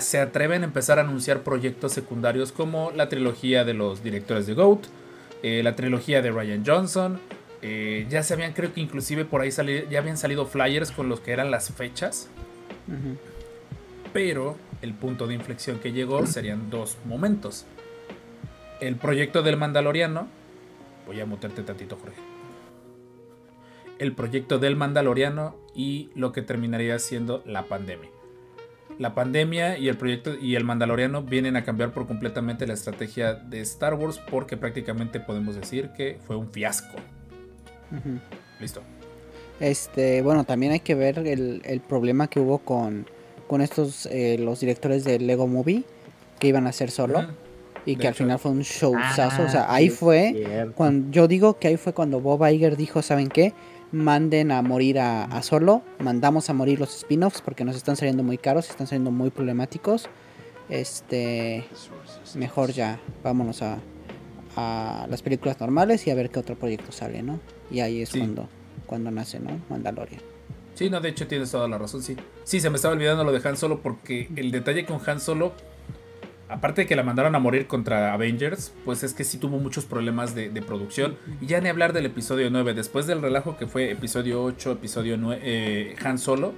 Se 0.00 0.18
atreven 0.18 0.62
a 0.62 0.64
empezar 0.64 0.98
a 0.98 1.02
anunciar 1.02 1.42
proyectos 1.42 1.92
secundarios 1.92 2.52
como 2.52 2.90
la 2.90 3.08
trilogía 3.08 3.64
de 3.64 3.74
los 3.74 4.02
directores 4.02 4.46
de 4.46 4.54
GOAT, 4.54 4.86
eh, 5.42 5.62
la 5.62 5.76
trilogía 5.76 6.22
de 6.22 6.30
Ryan 6.30 6.64
Johnson. 6.66 7.20
eh, 7.66 8.06
ya 8.10 8.22
se 8.22 8.34
habían, 8.34 8.52
creo 8.52 8.74
que 8.74 8.80
inclusive 8.82 9.24
por 9.24 9.40
ahí 9.40 9.50
ya 9.90 9.98
habían 9.98 10.18
salido 10.18 10.44
flyers 10.44 10.90
con 10.90 11.08
los 11.08 11.20
que 11.20 11.32
eran 11.32 11.50
las 11.50 11.72
fechas. 11.72 12.28
Pero 14.12 14.56
el 14.82 14.92
punto 14.92 15.26
de 15.26 15.34
inflexión 15.34 15.78
que 15.78 15.92
llegó 15.92 16.26
serían 16.26 16.70
dos 16.70 16.98
momentos. 17.06 17.64
El 18.80 18.96
proyecto 18.96 19.42
del 19.42 19.56
Mandaloriano. 19.56 20.28
Voy 21.06 21.20
a 21.20 21.26
mutarte 21.26 21.62
tantito, 21.62 21.96
Jorge. 21.96 22.33
El 23.98 24.12
proyecto 24.14 24.58
del 24.58 24.76
Mandaloriano 24.76 25.56
y 25.74 26.10
lo 26.14 26.32
que 26.32 26.42
terminaría 26.42 26.98
siendo 26.98 27.42
la 27.46 27.64
pandemia. 27.64 28.10
La 28.98 29.14
pandemia 29.14 29.76
y 29.78 29.88
el 29.88 29.96
proyecto 29.96 30.34
y 30.40 30.54
el 30.54 30.64
Mandaloriano 30.64 31.22
vienen 31.22 31.56
a 31.56 31.64
cambiar 31.64 31.92
por 31.92 32.06
completamente 32.06 32.66
la 32.66 32.74
estrategia 32.74 33.34
de 33.34 33.60
Star 33.60 33.94
Wars 33.94 34.20
porque 34.30 34.56
prácticamente 34.56 35.18
podemos 35.20 35.56
decir 35.56 35.90
que 35.96 36.18
fue 36.26 36.36
un 36.36 36.48
fiasco. 36.50 36.96
Listo. 38.60 38.82
Este, 39.60 40.22
bueno, 40.22 40.44
también 40.44 40.72
hay 40.72 40.80
que 40.80 40.94
ver 40.94 41.18
el, 41.20 41.62
el 41.64 41.80
problema 41.80 42.28
que 42.28 42.40
hubo 42.40 42.58
con, 42.58 43.06
con 43.46 43.60
estos, 43.60 44.06
eh, 44.06 44.36
los 44.38 44.60
directores 44.60 45.04
de 45.04 45.18
Lego 45.18 45.46
Movie, 45.46 45.84
que 46.38 46.48
iban 46.48 46.66
a 46.66 46.70
hacer 46.70 46.90
solo. 46.90 47.20
Ujú. 47.20 47.28
Y 47.86 47.96
De 47.96 48.00
que 48.02 48.08
al 48.08 48.14
final 48.14 48.38
fue 48.38 48.50
un 48.50 48.62
showzazo. 48.62 49.42
o 49.42 49.46
Ah, 49.46 49.48
sea, 49.50 49.72
ahí 49.72 49.90
sí, 49.90 49.96
fue. 49.96 50.68
Cuando, 50.74 51.10
yo 51.10 51.28
digo 51.28 51.58
que 51.58 51.68
ahí 51.68 51.76
fue 51.76 51.92
cuando 51.92 52.18
Bob 52.20 52.46
Iger 52.48 52.76
dijo, 52.76 53.02
¿saben 53.02 53.28
qué? 53.28 53.52
Manden 53.94 54.50
a 54.50 54.60
morir 54.60 54.98
a, 54.98 55.24
a 55.24 55.42
Solo, 55.42 55.82
mandamos 56.00 56.50
a 56.50 56.52
morir 56.52 56.80
los 56.80 56.96
spin-offs 56.96 57.40
porque 57.42 57.64
nos 57.64 57.76
están 57.76 57.94
saliendo 57.96 58.24
muy 58.24 58.38
caros, 58.38 58.68
están 58.68 58.88
saliendo 58.88 59.12
muy 59.12 59.30
problemáticos. 59.30 60.08
Este, 60.68 61.64
mejor 62.34 62.72
ya, 62.72 62.98
vámonos 63.22 63.62
a, 63.62 63.78
a 64.56 65.06
las 65.08 65.22
películas 65.22 65.60
normales 65.60 66.06
y 66.06 66.10
a 66.10 66.14
ver 66.16 66.30
qué 66.30 66.40
otro 66.40 66.56
proyecto 66.56 66.90
sale, 66.90 67.22
¿no? 67.22 67.38
Y 67.70 67.80
ahí 67.80 68.02
es 68.02 68.08
Sí. 68.08 68.18
cuando, 68.18 68.48
cuando 68.86 69.10
nace, 69.12 69.38
¿no? 69.38 69.60
Mandalorian. 69.70 70.20
Sí, 70.74 70.90
no, 70.90 71.00
de 71.00 71.10
hecho 71.10 71.28
tienes 71.28 71.52
toda 71.52 71.68
la 71.68 71.78
razón, 71.78 72.02
sí. 72.02 72.16
Sí, 72.42 72.60
se 72.60 72.68
me 72.70 72.76
estaba 72.76 72.94
olvidando 72.94 73.22
lo 73.22 73.30
de 73.30 73.46
Han 73.48 73.56
Solo 73.56 73.80
porque 73.80 74.28
el 74.34 74.50
detalle 74.50 74.84
con 74.86 74.98
Han 75.06 75.20
Solo, 75.20 75.52
aparte 76.48 76.82
de 76.82 76.86
que 76.86 76.96
la 76.96 77.02
mandaron 77.02 77.34
a 77.34 77.38
morir 77.38 77.66
contra 77.66 78.12
Avengers, 78.12 78.72
pues 78.84 79.02
es 79.02 79.14
que 79.14 79.24
sí 79.24 79.38
tuvo 79.38 79.58
muchos 79.58 79.84
problemas 79.84 80.34
de, 80.34 80.50
producción. 80.62 81.16
Y 81.40 81.46
ya 81.46 81.60
ni 81.60 81.68
hablar 81.68 81.92
del 81.92 82.06
episodio 82.06 82.50
9, 82.50 82.74
después 82.74 83.06
del 83.06 83.22
relajo 83.22 83.56
que 83.56 83.66
fue 83.66 83.90
episodio 83.90 84.42
8, 84.42 84.72
episodio 84.72 85.16
9, 85.16 85.40
eh, 85.42 85.96
Han 86.04 86.18
Solo, 86.18 86.52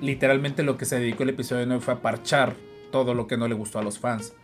literalmente 0.00 0.62
lo 0.62 0.76
que 0.76 0.84
se 0.84 0.98
dedicó 0.98 1.22
el 1.22 1.30
episodio 1.30 1.66
9 1.66 1.82
fue 1.82 1.94
a 1.94 2.02
parchar 2.02 2.54
todo 2.90 3.14
lo 3.14 3.26
que 3.26 3.36
no 3.36 3.48
le 3.48 3.54
gustó 3.54 3.78
a 3.78 3.82
los 3.82 3.98
fans. 3.98 4.34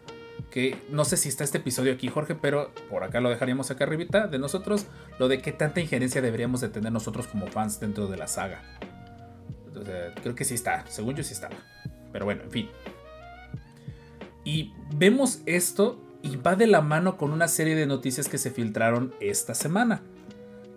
Que 0.50 0.78
no 0.90 1.04
sé 1.04 1.16
si 1.16 1.28
está 1.28 1.44
este 1.44 1.58
episodio 1.58 1.92
aquí, 1.92 2.08
Jorge, 2.08 2.34
pero 2.34 2.70
por 2.90 3.02
acá 3.02 3.20
lo 3.20 3.30
dejaríamos 3.30 3.70
acá 3.70 3.84
arribita 3.84 4.26
de 4.26 4.38
nosotros, 4.38 4.86
lo 5.18 5.28
de 5.28 5.40
qué 5.40 5.52
tanta 5.52 5.80
injerencia 5.80 6.20
deberíamos 6.20 6.60
de 6.60 6.68
tener 6.68 6.92
nosotros 6.92 7.26
como 7.26 7.46
fans 7.46 7.80
dentro 7.80 8.06
de 8.06 8.16
la 8.16 8.26
saga. 8.26 8.62
Creo 10.22 10.34
que 10.34 10.44
sí 10.44 10.54
está, 10.54 10.84
según 10.88 11.14
yo 11.14 11.22
sí 11.22 11.34
estaba. 11.34 11.56
Pero 12.12 12.24
bueno, 12.24 12.42
en 12.44 12.50
fin. 12.50 12.68
Y 14.46 14.72
vemos 14.96 15.42
esto 15.44 16.00
y 16.22 16.36
va 16.36 16.54
de 16.56 16.66
la 16.68 16.80
mano 16.80 17.16
con 17.18 17.32
una 17.32 17.48
serie 17.48 17.74
de 17.74 17.86
noticias 17.86 18.28
que 18.28 18.38
se 18.38 18.50
filtraron 18.50 19.12
esta 19.20 19.54
semana. 19.54 20.00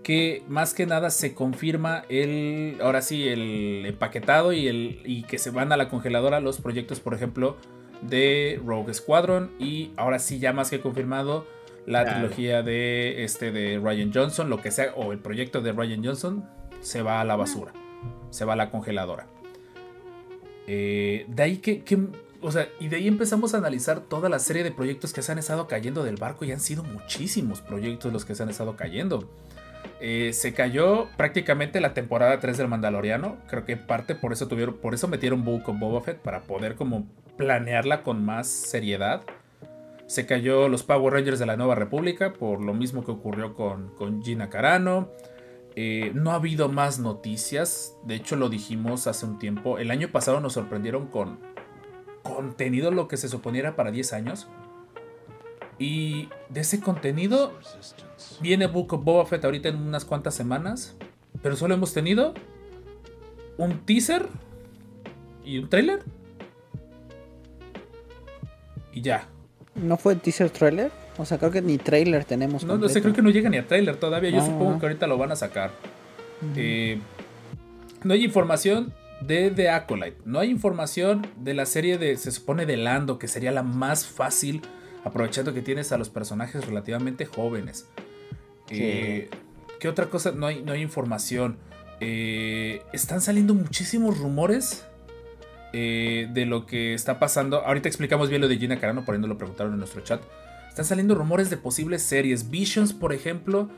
Que 0.04 0.44
más 0.48 0.74
que 0.74 0.86
nada 0.88 1.12
se 1.12 1.34
confirma 1.36 2.04
el, 2.10 2.78
ahora 2.82 3.02
sí, 3.04 3.28
el 3.28 3.86
empaquetado 3.86 4.54
y, 4.54 4.68
el, 4.68 5.02
y 5.06 5.22
que 5.24 5.38
se 5.38 5.52
van 5.52 5.72
a 5.72 5.78
la 5.78 5.88
congeladora 5.88 6.40
los 6.40 6.60
proyectos, 6.60 7.00
por 7.00 7.14
ejemplo, 7.14 7.58
de 8.02 8.60
Rogue 8.66 8.94
Squadron. 8.94 9.52
Y 9.60 9.92
ahora 9.98 10.18
sí, 10.20 10.40
ya 10.40 10.52
más 10.52 10.70
que 10.72 10.80
confirmado, 10.82 11.46
la 11.86 12.04
Claro. 12.04 12.20
trilogía 12.20 12.64
de, 12.64 13.24
este, 13.24 13.52
de 13.52 13.78
Ryan 13.78 14.12
Johnson, 14.14 14.50
lo 14.50 14.62
que 14.62 14.72
sea, 14.72 14.94
o 14.96 15.12
el 15.12 15.20
proyecto 15.20 15.62
de 15.62 15.74
Ryan 15.74 16.04
Johnson, 16.04 16.44
se 16.82 17.02
va 17.04 17.22
a 17.22 17.24
la 17.26 17.36
basura. 17.36 17.72
Se 18.32 18.46
va 18.46 18.54
a 18.54 18.56
la 18.56 18.72
congeladora. 18.72 19.28
Eh, 20.68 21.26
de 21.28 21.44
ahí 21.44 21.58
que, 21.58 21.84
que- 21.84 21.98
o 22.42 22.52
sea, 22.52 22.70
y 22.80 22.88
de 22.88 22.98
ahí 22.98 23.08
empezamos 23.08 23.54
a 23.54 23.58
analizar 23.58 24.02
toda 24.02 24.30
la 24.30 24.40
serie 24.40 24.64
de 24.64 24.72
proyectos 24.72 25.14
que 25.14 25.22
se 25.22 25.32
han 25.32 25.40
estado 25.40 25.68
cayendo 25.68 26.04
del 26.04 26.16
barco 26.16 26.46
y 26.46 26.52
han 26.52 26.60
sido 26.60 26.84
muchísimos 26.84 27.62
proyectos 27.62 28.14
los 28.14 28.26
que 28.26 28.36
se 28.36 28.44
han 28.44 28.50
estado 28.50 28.76
cayendo. 28.76 29.30
Eh, 30.02 30.32
se 30.34 30.54
cayó 30.54 31.10
prácticamente 31.18 31.82
la 31.82 31.94
temporada 31.94 32.40
3 32.40 32.58
del 32.58 32.68
Mandaloriano. 32.68 33.38
Creo 33.48 33.66
que 33.66 33.76
parte 33.76 34.16
por 34.16 34.32
eso 34.32 34.48
tuvieron, 34.48 34.78
por 34.78 34.94
eso 34.94 35.08
metieron 35.08 35.44
Book 35.44 35.68
of 35.68 35.80
Boba 35.80 36.02
Fett 36.02 36.20
para 36.20 36.44
poder 36.44 36.76
como 36.76 37.08
planearla 37.38 38.04
con 38.04 38.24
más 38.24 38.48
seriedad. 38.48 39.24
Se 40.08 40.26
cayó 40.26 40.70
los 40.70 40.84
Power 40.84 41.14
Rangers 41.14 41.40
de 41.40 41.46
la 41.46 41.58
Nueva 41.58 41.76
República 41.76 42.34
por 42.34 42.64
lo 42.64 42.74
mismo 42.74 43.04
que 43.04 43.12
ocurrió 43.12 43.54
con, 43.54 43.94
con 43.96 44.24
Gina 44.24 44.50
Carano. 44.50 45.10
Eh, 45.76 46.12
no 46.14 46.32
ha 46.32 46.36
habido 46.36 46.70
más 46.70 47.00
noticias. 47.00 47.96
De 48.04 48.16
hecho, 48.16 48.36
lo 48.36 48.50
dijimos 48.50 49.08
hace 49.08 49.26
un 49.26 49.38
tiempo. 49.38 49.78
El 49.78 49.92
año 49.92 50.10
pasado 50.10 50.40
nos 50.40 50.54
sorprendieron 50.54 51.08
con 51.08 51.40
contenido 52.24 52.92
lo 52.92 53.08
que 53.08 53.18
se 53.18 53.28
suponiera 53.30 53.76
para 53.76 53.92
10 53.92 54.14
años. 54.14 54.48
Y 55.78 56.30
de 56.50 56.62
ese 56.62 56.82
contenido 56.82 57.54
viene 58.42 58.68
Book 58.68 58.94
of 58.94 59.04
Boba 59.04 59.26
Fett 59.26 59.46
ahorita 59.46 59.70
en 59.70 59.78
unas 59.78 60.04
cuantas 60.06 60.36
semanas. 60.36 60.96
Pero 61.42 61.56
solo 61.56 61.74
hemos 61.74 61.94
tenido 61.94 62.34
un 63.58 63.80
teaser 63.86 64.28
y 65.46 65.58
un 65.60 65.70
trailer. 65.70 66.04
Y 68.92 69.02
ya. 69.02 69.28
¿No 69.76 69.98
fue 69.98 70.16
teaser 70.16 70.50
trailer? 70.50 70.92
O 71.18 71.26
sea, 71.26 71.38
creo 71.38 71.52
que 71.52 71.62
ni 71.62 71.78
trailer 71.78 72.26
tenemos. 72.26 72.64
No, 72.64 72.78
no 72.78 72.90
sé, 72.90 73.02
creo 73.02 73.14
que 73.14 73.22
no 73.22 73.30
llega 73.30 73.50
ni 73.50 73.58
a 73.58 73.68
trailer 73.68 73.96
todavía. 73.98 74.30
Yo 74.32 74.40
Ah. 74.42 74.46
supongo 74.46 74.80
que 74.80 74.86
ahorita 74.86 75.08
lo 75.08 75.18
van 75.18 75.32
a 75.32 75.36
sacar. 75.36 75.72
Eh, 76.56 77.00
no 78.04 78.14
hay 78.14 78.24
información 78.26 78.94
de 79.22 79.52
The 79.52 79.70
Acolyte. 79.70 80.18
No 80.26 80.40
hay 80.40 80.50
información 80.50 81.28
de 81.38 81.54
la 81.54 81.66
serie 81.66 81.98
de, 81.98 82.18
se 82.18 82.32
supone, 82.32 82.66
de 82.66 82.78
Lando, 82.78 83.20
que 83.20 83.28
sería 83.28 83.52
la 83.52 83.64
más 83.64 84.06
fácil, 84.06 84.62
aprovechando 85.04 85.54
que 85.54 85.62
tienes 85.62 85.92
a 85.92 85.98
los 85.98 86.10
personajes 86.10 86.66
relativamente 86.66 87.26
jóvenes. 87.26 87.88
Eh, 88.70 89.30
¿Qué 89.80 89.88
otra 89.88 90.08
cosa? 90.08 90.32
No 90.32 90.48
hay, 90.48 90.62
no 90.62 90.72
hay 90.72 90.82
información. 90.82 91.58
Eh, 92.00 92.82
están 92.94 93.22
saliendo 93.22 93.54
muchísimos 93.54 94.18
rumores 94.18 94.86
eh, 95.74 96.28
de 96.32 96.46
lo 96.46 96.66
que 96.66 96.94
está 96.94 97.20
pasando. 97.20 97.66
Ahorita 97.66 97.88
explicamos 97.88 98.30
bien 98.30 98.42
lo 98.42 98.48
de 98.48 98.58
Gina 98.58 98.80
Carano, 98.80 99.04
por 99.06 99.16
ahí 99.16 99.22
nos 99.22 99.30
lo 99.30 99.38
preguntaron 99.38 99.74
en 99.74 99.80
nuestro 99.80 100.02
chat. 100.02 100.22
Están 100.70 100.86
saliendo 100.86 101.16
rumores 101.16 101.50
de 101.50 101.58
posibles 101.58 102.04
series. 102.04 102.50
Visions, 102.50 102.94
por 102.94 103.12
ejemplo, 103.12 103.70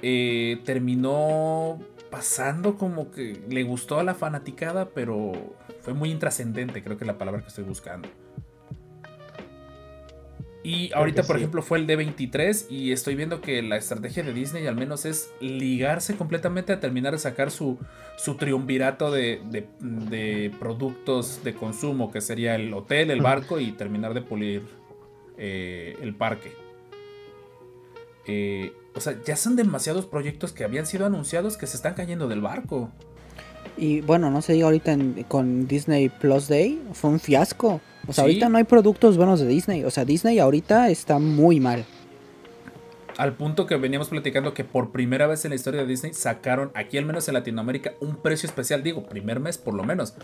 terminó 0.00 1.78
pasando 2.10 2.76
como 2.76 3.10
que 3.10 3.40
le 3.48 3.62
gustó 3.62 3.98
a 3.98 4.04
la 4.04 4.14
fanaticada, 4.14 4.90
pero 4.90 5.32
fue 5.82 5.94
muy 5.94 6.10
intrascendente, 6.10 6.82
creo 6.82 6.96
que 6.96 7.04
es 7.04 7.08
la 7.08 7.18
palabra 7.18 7.42
que 7.42 7.48
estoy 7.48 7.64
buscando. 7.64 8.08
Y 10.64 10.92
ahorita, 10.92 11.22
por 11.22 11.36
sí. 11.36 11.42
ejemplo, 11.42 11.62
fue 11.62 11.78
el 11.78 11.86
D23 11.86 12.66
y 12.68 12.92
estoy 12.92 13.14
viendo 13.14 13.40
que 13.40 13.62
la 13.62 13.76
estrategia 13.76 14.22
de 14.22 14.34
Disney 14.34 14.66
al 14.66 14.74
menos 14.74 15.06
es 15.06 15.32
ligarse 15.40 16.16
completamente 16.16 16.72
a 16.72 16.80
terminar 16.80 17.12
de 17.12 17.18
sacar 17.18 17.50
su, 17.50 17.78
su 18.16 18.34
triunvirato 18.36 19.10
de, 19.10 19.40
de- 19.50 19.66
de 19.80 20.50
productos 20.58 21.42
de 21.44 21.54
consumo, 21.54 22.10
que 22.10 22.20
sería 22.20 22.54
el 22.56 22.74
hotel, 22.74 23.10
el 23.10 23.22
barco 23.22 23.60
y 23.60 23.72
terminar 23.72 24.12
de 24.14 24.20
pulir 24.20 24.62
eh, 25.38 25.96
el 26.02 26.14
parque. 26.14 26.52
Eh, 28.26 28.72
o 28.98 29.00
sea, 29.00 29.16
ya 29.24 29.36
son 29.36 29.56
demasiados 29.56 30.04
proyectos 30.06 30.52
que 30.52 30.64
habían 30.64 30.84
sido 30.86 31.06
anunciados 31.06 31.56
que 31.56 31.66
se 31.66 31.76
están 31.76 31.94
cayendo 31.94 32.28
del 32.28 32.40
barco. 32.42 32.90
Y 33.76 34.00
bueno, 34.02 34.30
no 34.30 34.42
se 34.42 34.52
diga 34.54 34.66
ahorita 34.66 34.92
en- 34.92 35.24
con 35.28 35.66
Disney 35.66 36.08
Plus 36.08 36.48
Day, 36.48 36.82
fue 36.92 37.10
un 37.10 37.20
fiasco. 37.20 37.80
O 38.06 38.12
sea, 38.12 38.24
Sí. 38.24 38.30
ahorita 38.30 38.48
no 38.48 38.58
hay 38.58 38.64
productos 38.64 39.16
buenos 39.16 39.40
de 39.40 39.46
Disney. 39.46 39.84
O 39.84 39.90
sea, 39.90 40.04
Disney 40.04 40.38
ahorita 40.38 40.90
está 40.90 41.18
muy 41.18 41.60
mal. 41.60 41.84
Al 43.16 43.34
punto 43.34 43.66
que 43.66 43.76
veníamos 43.76 44.08
platicando 44.08 44.54
que 44.54 44.62
por 44.64 44.90
primera 44.92 45.26
vez 45.26 45.44
en 45.44 45.50
la 45.50 45.56
historia 45.56 45.80
de 45.80 45.86
Disney 45.88 46.12
sacaron, 46.14 46.70
aquí 46.74 46.98
al 46.98 47.04
menos 47.04 47.26
en 47.28 47.34
Latinoamérica, 47.34 47.94
un 48.00 48.16
precio 48.16 48.46
especial. 48.46 48.82
Digo, 48.82 49.06
primer 49.08 49.40
mes 49.40 49.58
por 49.58 49.74
lo 49.74 49.82
menos. 49.84 50.14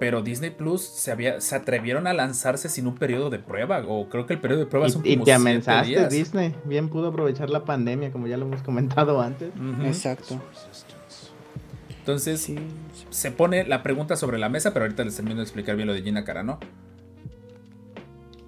Pero 0.00 0.22
Disney 0.22 0.50
Plus 0.50 0.82
se, 0.82 1.10
había, 1.10 1.40
se 1.40 1.56
atrevieron 1.56 2.06
a 2.06 2.12
lanzarse 2.12 2.68
sin 2.68 2.86
un 2.86 2.94
periodo 2.94 3.30
de 3.30 3.38
prueba. 3.40 3.82
O 3.88 4.08
creo 4.08 4.26
que 4.26 4.34
el 4.34 4.40
periodo 4.40 4.60
de 4.60 4.66
prueba 4.66 4.88
son 4.88 5.04
Y, 5.04 5.10
y 5.10 5.12
como 5.14 5.24
te 5.24 5.30
siete 5.32 5.42
amenazaste, 5.42 5.88
días. 5.88 6.10
Disney. 6.10 6.54
Bien 6.64 6.88
pudo 6.88 7.08
aprovechar 7.08 7.50
la 7.50 7.64
pandemia, 7.64 8.12
como 8.12 8.26
ya 8.28 8.36
lo 8.36 8.46
hemos 8.46 8.62
comentado 8.62 9.20
antes. 9.20 9.50
Exacto. 9.84 10.40
Entonces, 11.98 12.40
Sí. 12.40 12.56
se 13.10 13.30
pone 13.32 13.66
la 13.66 13.82
pregunta 13.82 14.16
sobre 14.16 14.38
la 14.38 14.48
mesa, 14.48 14.72
pero 14.72 14.84
ahorita 14.84 15.04
les 15.04 15.16
termino 15.16 15.36
de 15.36 15.42
explicar 15.42 15.76
bien 15.76 15.88
lo 15.88 15.94
de 15.94 16.02
Gina 16.02 16.24
Carano. 16.24 16.58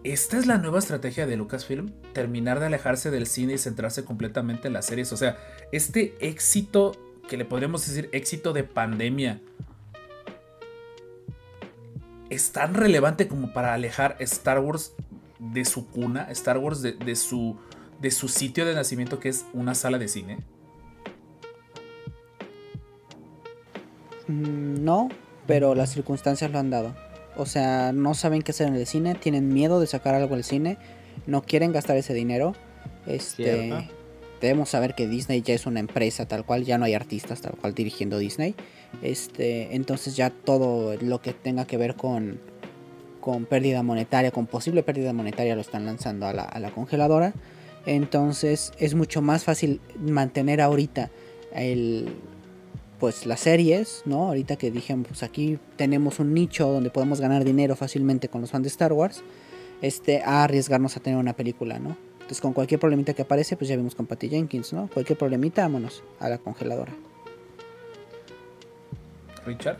¿Esta 0.02 0.38
es 0.38 0.46
la 0.46 0.56
nueva 0.56 0.78
estrategia 0.78 1.26
de 1.26 1.36
Lucasfilm? 1.36 1.90
Terminar 2.14 2.58
de 2.58 2.66
alejarse 2.66 3.10
del 3.10 3.26
cine 3.26 3.54
y 3.54 3.58
centrarse 3.58 4.02
completamente 4.04 4.68
en 4.68 4.72
las 4.74 4.86
series. 4.86 5.12
O 5.12 5.16
sea, 5.18 5.36
este 5.72 6.14
éxito, 6.20 6.92
que 7.28 7.36
le 7.36 7.44
podríamos 7.44 7.86
decir 7.86 8.08
éxito 8.12 8.54
de 8.54 8.64
pandemia, 8.64 9.40
es 12.31 12.53
tan 12.53 12.75
relevante 12.75 13.29
como 13.29 13.53
para 13.53 13.75
alejar 13.75 14.16
Star 14.21 14.61
Wars 14.61 14.95
de 15.38 15.64
su 15.64 15.88
cuna, 15.88 16.29
Star 16.31 16.59
Wars 16.59 16.81
de, 16.81 16.93
de 16.93 17.16
su, 17.16 17.57
de 18.01 18.11
su 18.11 18.29
sitio 18.29 18.64
de 18.64 18.75
nacimiento, 18.75 19.19
que 19.19 19.29
es 19.29 19.45
una 19.53 19.75
sala 19.75 19.99
de 19.99 20.09
cine. 20.09 20.38
Mm, 24.29 24.85
No, 24.85 25.09
pero 25.47 25.75
las 25.75 25.90
circunstancias 25.90 26.51
lo 26.51 26.59
han 26.59 26.71
dado. 26.71 26.95
O 27.37 27.47
sea, 27.47 27.93
no 27.93 28.14
saben 28.14 28.43
qué 28.43 28.53
hacer 28.53 28.69
en 28.69 28.75
el 28.75 28.87
cine, 28.87 29.14
tienen 29.14 29.49
miedo 29.49 29.81
de 29.81 29.87
sacar 29.87 30.14
algo 30.14 30.35
al 30.35 30.45
cine, 30.45 30.79
no 31.27 31.43
quieren 31.43 31.73
gastar 31.73 31.97
ese 31.97 32.14
dinero. 32.14 32.55
Este, 33.07 33.69
Cierto. 33.69 33.99
Debemos 34.40 34.70
saber 34.70 34.94
que 34.94 35.07
Disney 35.07 35.42
ya 35.42 35.55
es 35.55 35.66
una 35.66 35.81
empresa 35.81 36.26
tal 36.26 36.44
cual, 36.44 36.64
ya 36.64 36.79
no 36.79 36.85
hay 36.85 36.94
artistas 36.94 37.40
tal 37.40 37.53
cual 37.53 37.74
dirigiendo 37.74 38.18
Disney. 38.18 38.55
Este, 39.03 39.74
entonces 39.74 40.16
ya 40.16 40.31
todo 40.31 40.96
lo 41.00 41.20
que 41.20 41.33
tenga 41.33 41.66
que 41.66 41.76
ver 41.76 41.94
con 41.96 42.40
con 43.20 43.44
pérdida 43.44 43.83
monetaria, 43.83 44.31
con 44.31 44.46
posible 44.46 44.83
pérdida 44.83 45.12
monetaria 45.12 45.55
lo 45.55 45.61
están 45.61 45.87
lanzando 45.87 46.26
a 46.26 46.33
la, 46.33 46.70
congeladora. 46.74 47.35
Entonces 47.87 48.72
es 48.79 48.94
mucho 48.94 49.22
más 49.22 49.44
fácil 49.44 49.81
mantener 49.98 50.61
ahorita 50.61 51.11
el 51.55 52.16
pues 52.98 53.24
las 53.24 53.40
series, 53.40 54.03
¿no? 54.05 54.26
Ahorita 54.26 54.57
que 54.57 54.70
dije, 54.70 54.94
pues 54.94 55.22
aquí 55.22 55.59
tenemos 55.76 56.18
un 56.18 56.35
nicho 56.35 56.70
donde 56.70 56.90
podemos 56.90 57.18
ganar 57.18 57.44
dinero 57.44 57.74
fácilmente 57.74 58.29
con 58.29 58.42
los 58.42 58.50
fans 58.50 58.64
de 58.64 58.68
Star 58.68 58.92
Wars. 58.92 59.22
este, 59.81 60.22
a 60.22 60.44
arriesgarnos 60.44 60.98
a 60.98 61.00
tener 61.00 61.18
una 61.18 61.33
película, 61.35 61.79
¿no? 61.79 61.96
Entonces 62.31 62.43
con 62.43 62.53
cualquier 62.53 62.79
problemita 62.79 63.12
que 63.12 63.23
aparece, 63.23 63.57
pues 63.57 63.69
ya 63.69 63.75
vimos 63.75 63.97
con 63.97 64.07
Patty 64.07 64.29
Jenkins, 64.29 64.73
¿no? 64.73 64.88
Cualquier 64.95 65.19
problemita, 65.19 65.62
vámonos 65.62 66.05
a 66.21 66.29
la 66.29 66.38
congeladora. 66.38 66.93
Richard. 69.45 69.79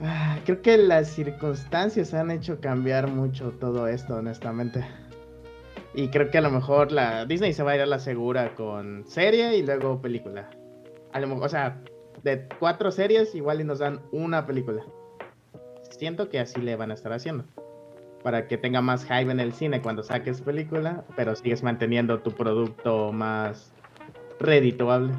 Ah, 0.00 0.38
Creo 0.44 0.62
que 0.62 0.78
las 0.78 1.08
circunstancias 1.08 2.14
han 2.14 2.30
hecho 2.30 2.60
cambiar 2.60 3.08
mucho 3.08 3.50
todo 3.50 3.88
esto, 3.88 4.14
honestamente. 4.14 4.86
Y 5.92 6.06
creo 6.06 6.30
que 6.30 6.38
a 6.38 6.42
lo 6.42 6.52
mejor 6.52 6.92
la 6.92 7.26
Disney 7.26 7.52
se 7.52 7.64
va 7.64 7.72
a 7.72 7.74
ir 7.74 7.80
a 7.80 7.86
la 7.86 7.98
segura 7.98 8.54
con 8.54 9.08
serie 9.08 9.56
y 9.56 9.62
luego 9.62 10.00
película. 10.00 10.50
A 11.10 11.18
lo 11.18 11.26
mejor, 11.26 11.46
o 11.46 11.48
sea, 11.48 11.82
de 12.22 12.46
cuatro 12.60 12.92
series 12.92 13.34
igual 13.34 13.60
y 13.60 13.64
nos 13.64 13.80
dan 13.80 14.02
una 14.12 14.46
película. 14.46 14.84
Siento 15.90 16.28
que 16.28 16.38
así 16.38 16.60
le 16.60 16.76
van 16.76 16.92
a 16.92 16.94
estar 16.94 17.12
haciendo. 17.12 17.44
Para 18.22 18.48
que 18.48 18.58
tenga 18.58 18.80
más 18.82 19.04
hype 19.04 19.30
en 19.30 19.40
el 19.40 19.52
cine 19.52 19.80
cuando 19.80 20.02
saques 20.02 20.40
película, 20.40 21.04
pero 21.16 21.36
sigues 21.36 21.62
manteniendo 21.62 22.18
tu 22.20 22.32
producto 22.32 23.12
más 23.12 23.72
redituable. 24.40 25.12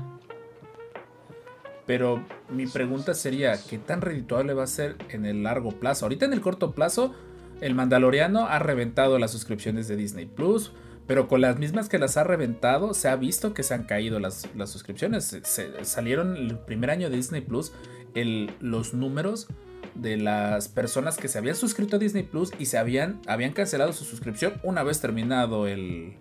Pero 1.86 2.24
mi 2.50 2.68
pregunta 2.68 3.14
sería, 3.16 3.54
¿qué 3.68 3.78
tan 3.80 4.02
redituable 4.02 4.54
va 4.54 4.64
a 4.64 4.68
ser 4.68 4.96
en 5.10 5.26
el 5.26 5.44
largo 5.44 5.72
plazo? 5.72 6.06
Ahorita 6.06 6.26
en 6.26 6.34
el 6.34 6.42
corto 6.42 6.74
plazo, 6.74 7.16
el 7.62 7.74
Mandaloriano 7.74 8.48
ha 8.48 8.60
reventado 8.60 9.18
las 9.18 9.32
suscripciones 9.32 9.88
de 9.88 9.96
Disney 9.96 10.26
Plus, 10.26 10.72
pero 11.08 11.28
con 11.28 11.42
las 11.42 11.58
mismas 11.58 11.90
que 11.90 11.98
las 11.98 12.18
ha 12.18 12.24
reventado, 12.24 12.94
se 12.94 13.08
ha 13.10 13.16
visto 13.16 13.56
que 13.56 13.64
se 13.64 13.74
han 13.74 13.86
caído 13.86 14.20
las, 14.20 14.48
las 14.56 14.70
suscripciones. 14.70 15.36
Salieron 15.82 16.38
el 16.38 16.60
primer 16.60 16.92
año 16.92 17.10
de 17.10 17.16
Disney 17.16 17.42
Plus 17.42 17.72
el- 18.14 18.52
los 18.60 18.94
números 18.94 19.48
de 19.96 20.18
las 20.18 20.68
personas 20.68 21.18
que 21.18 21.28
se 21.28 21.38
habían 21.38 21.56
suscrito 21.56 21.96
a 21.98 22.00
Disney 22.00 22.24
Plus 22.24 22.52
y 22.60 22.66
se 22.66 22.78
habían, 22.78 23.20
habían 23.28 23.52
cancelado 23.54 23.92
su 23.94 24.06
suscripción 24.06 24.54
una 24.64 24.84
vez 24.84 25.00
terminado 25.02 25.68
el, 25.68 26.14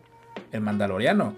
el 0.52 0.61
Mandaloriano. 0.61 1.35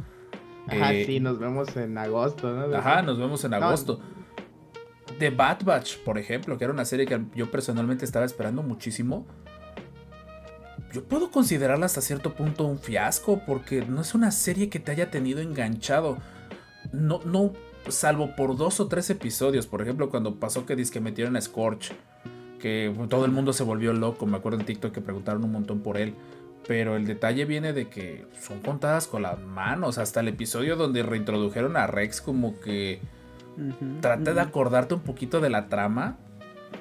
Ajá, 0.67 0.93
Eh, 0.95 1.05
sí, 1.07 1.21
nos 1.21 1.39
vemos 1.39 1.77
en 1.77 1.97
agosto, 1.99 2.53
¿no? 2.53 2.75
Ajá, 2.77 3.03
nos 3.03 3.19
vemos 3.19 3.43
en 3.45 3.51
No. 3.53 3.57
agosto. 3.59 4.01
The 5.19 5.31
Bad 5.31 5.65
Batch, 5.65 5.99
por 5.99 6.19
ejemplo, 6.19 6.57
que 6.57 6.65
era 6.65 6.73
una 6.73 6.85
serie 6.85 7.05
que 7.07 7.21
yo 7.35 7.51
personalmente 7.51 8.05
estaba 8.05 8.25
esperando 8.25 8.63
muchísimo. 8.63 9.27
Yo 10.93 11.05
puedo 11.05 11.31
considerarla 11.31 11.87
hasta 11.87 12.01
cierto 12.01 12.35
punto 12.35 12.65
un 12.65 12.79
fiasco 12.79 13.43
porque 13.47 13.83
no 13.87 14.01
es 14.01 14.15
una 14.15 14.31
serie 14.31 14.69
que 14.69 14.81
te 14.81 14.91
haya 14.93 15.11
tenido 15.11 15.41
enganchado. 15.41 16.19
No, 16.93 17.21
no, 17.25 17.53
salvo 17.89 18.35
por 18.37 18.57
dos 18.57 18.81
o 18.81 18.89
tres 18.89 19.11
episodios. 19.11 19.67
Por 19.67 19.83
ejemplo, 19.83 20.11
cuando 20.11 20.37
pasó 20.37 20.67
que 20.67 20.77
que 20.77 21.01
metieron 21.01 21.37
a 21.37 21.41
Scorch, 21.41 21.93
que 22.61 22.95
todo 23.09 23.25
el 23.25 23.33
mundo 23.33 23.53
se 23.53 23.65
volvió 23.65 23.93
loco. 23.93 24.27
Me 24.27 24.37
acuerdo 24.37 24.61
en 24.61 24.67
TikTok 24.67 24.93
que 24.93 25.01
preguntaron 25.01 25.45
un 25.45 25.53
montón 25.53 25.81
por 25.81 25.97
él. 25.97 26.15
Pero 26.69 26.95
el 26.95 27.07
detalle 27.07 27.47
viene 27.47 27.73
de 27.73 27.89
que 27.89 28.27
son 28.41 28.61
contadas 28.61 29.07
con 29.07 29.23
las 29.23 29.41
manos. 29.41 29.99
Hasta 29.99 30.21
el 30.21 30.29
episodio 30.29 30.77
donde 30.77 31.03
reintrodujeron 31.03 31.77
a 31.77 31.87
Rex 31.87 32.21
como 32.21 32.61
que 32.61 33.01
trata 34.01 34.35
de 34.35 34.41
acordarte 34.41 34.95
un 34.95 35.01
poquito 35.01 35.41
de 35.41 35.51
la 35.51 35.69
trama. 35.69 36.19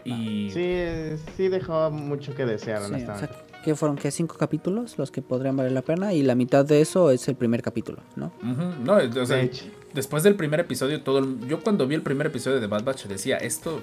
Y 0.04 0.50
Sí, 0.52 1.18
sí 1.36 1.48
dejó 1.48 1.90
mucho 1.92 2.36
que 2.36 2.46
desear, 2.46 2.84
Sí, 2.84 2.94
o 2.94 2.98
sea, 3.00 3.30
que 3.64 3.76
fueron 3.76 3.98
que 3.98 4.12
cinco 4.12 4.38
capítulos 4.38 4.98
los 4.98 5.12
que 5.12 5.22
podrían 5.22 5.58
valer 5.58 5.72
la 5.72 5.82
pena 5.82 6.14
y 6.14 6.24
la 6.24 6.36
mitad 6.36 6.66
de 6.66 6.82
eso 6.82 7.12
es 7.12 7.28
el 7.28 7.36
primer 7.36 7.62
capítulo, 7.62 8.00
¿no? 8.16 8.32
No, 8.42 8.96
o 8.96 9.26
sea, 9.26 9.38
De 9.38 9.44
hecho. 9.44 9.66
Después 9.94 10.24
del 10.24 10.36
primer 10.36 10.60
episodio, 10.60 11.02
todo 11.04 11.20
el- 11.20 11.48
yo 11.48 11.62
cuando 11.62 11.88
vi 11.88 11.96
el 11.96 12.02
primer 12.02 12.28
episodio 12.28 12.60
de 12.60 12.68
Bad 12.68 12.84
Batch 12.84 13.06
decía, 13.06 13.38
esto, 13.38 13.82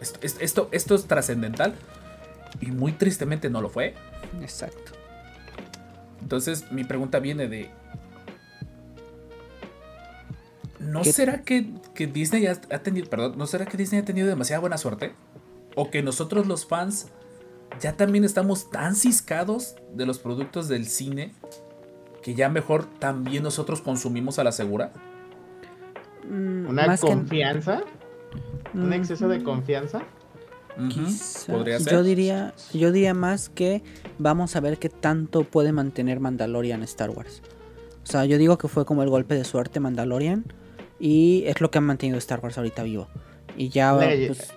esto, 0.00 0.18
esto, 0.22 0.68
esto, 0.72 0.94
es 0.94 1.04
trascendental. 1.06 1.74
Y 2.60 2.66
muy 2.70 2.92
tristemente 2.92 3.48
no 3.50 3.60
lo 3.62 3.68
fue. 3.70 3.94
Exacto. 4.42 4.92
Entonces 6.20 6.70
mi 6.70 6.84
pregunta 6.84 7.18
viene 7.18 7.48
de... 7.48 7.70
¿No 10.78 11.02
¿Qué- 11.02 11.12
será 11.12 11.42
que, 11.42 11.66
que 11.94 12.06
Disney 12.06 12.46
ha, 12.46 12.52
ha 12.70 12.78
tenido, 12.80 13.08
perdón, 13.08 13.34
no 13.38 13.46
será 13.46 13.66
que 13.66 13.76
Disney 13.76 14.00
ha 14.00 14.04
tenido 14.04 14.26
demasiada 14.26 14.60
buena 14.60 14.78
suerte? 14.78 15.12
¿O 15.76 15.90
que 15.90 16.02
nosotros 16.02 16.46
los 16.46 16.66
fans 16.66 17.06
ya 17.80 17.96
también 17.96 18.24
estamos 18.24 18.70
tan 18.70 18.94
ciscados 18.96 19.76
de 19.94 20.06
los 20.06 20.18
productos 20.18 20.68
del 20.68 20.86
cine 20.86 21.34
que 22.22 22.34
ya 22.34 22.48
mejor 22.48 22.84
también 22.98 23.42
nosotros 23.42 23.80
consumimos 23.80 24.38
a 24.38 24.44
la 24.44 24.52
segura? 24.52 24.92
Mm, 26.28 26.66
Una 26.68 26.86
más 26.86 27.00
que- 27.00 27.06
confianza, 27.08 27.82
un 28.74 28.92
exceso 28.92 29.28
de 29.28 29.36
Ujú. 29.36 29.44
confianza. 29.44 30.02
Podría 31.48 31.78
ser. 31.80 31.92
Yo 31.92 32.02
diría, 32.02 32.54
yo 32.72 32.92
diría 32.92 33.12
más 33.14 33.48
que 33.50 33.82
vamos 34.18 34.56
a 34.56 34.60
ver 34.60 34.78
qué 34.78 34.88
tanto 34.88 35.44
puede 35.44 35.72
mantener 35.72 36.18
Mandalorian 36.20 36.82
Star 36.84 37.10
Wars. 37.10 37.42
O 38.02 38.06
sea, 38.06 38.24
yo 38.24 38.38
digo 38.38 38.56
que 38.58 38.68
fue 38.68 38.84
como 38.86 39.02
el 39.02 39.10
golpe 39.10 39.34
de 39.34 39.44
suerte 39.44 39.80
Mandalorian 39.80 40.44
y 40.98 41.44
es 41.46 41.60
lo 41.60 41.70
que 41.70 41.78
ha 41.78 41.80
mantenido 41.82 42.18
Star 42.18 42.40
Wars 42.40 42.56
ahorita 42.56 42.82
vivo. 42.84 43.08
Y 43.56 43.68
ya, 43.68 43.92
La 43.92 44.06
pues, 44.26 44.50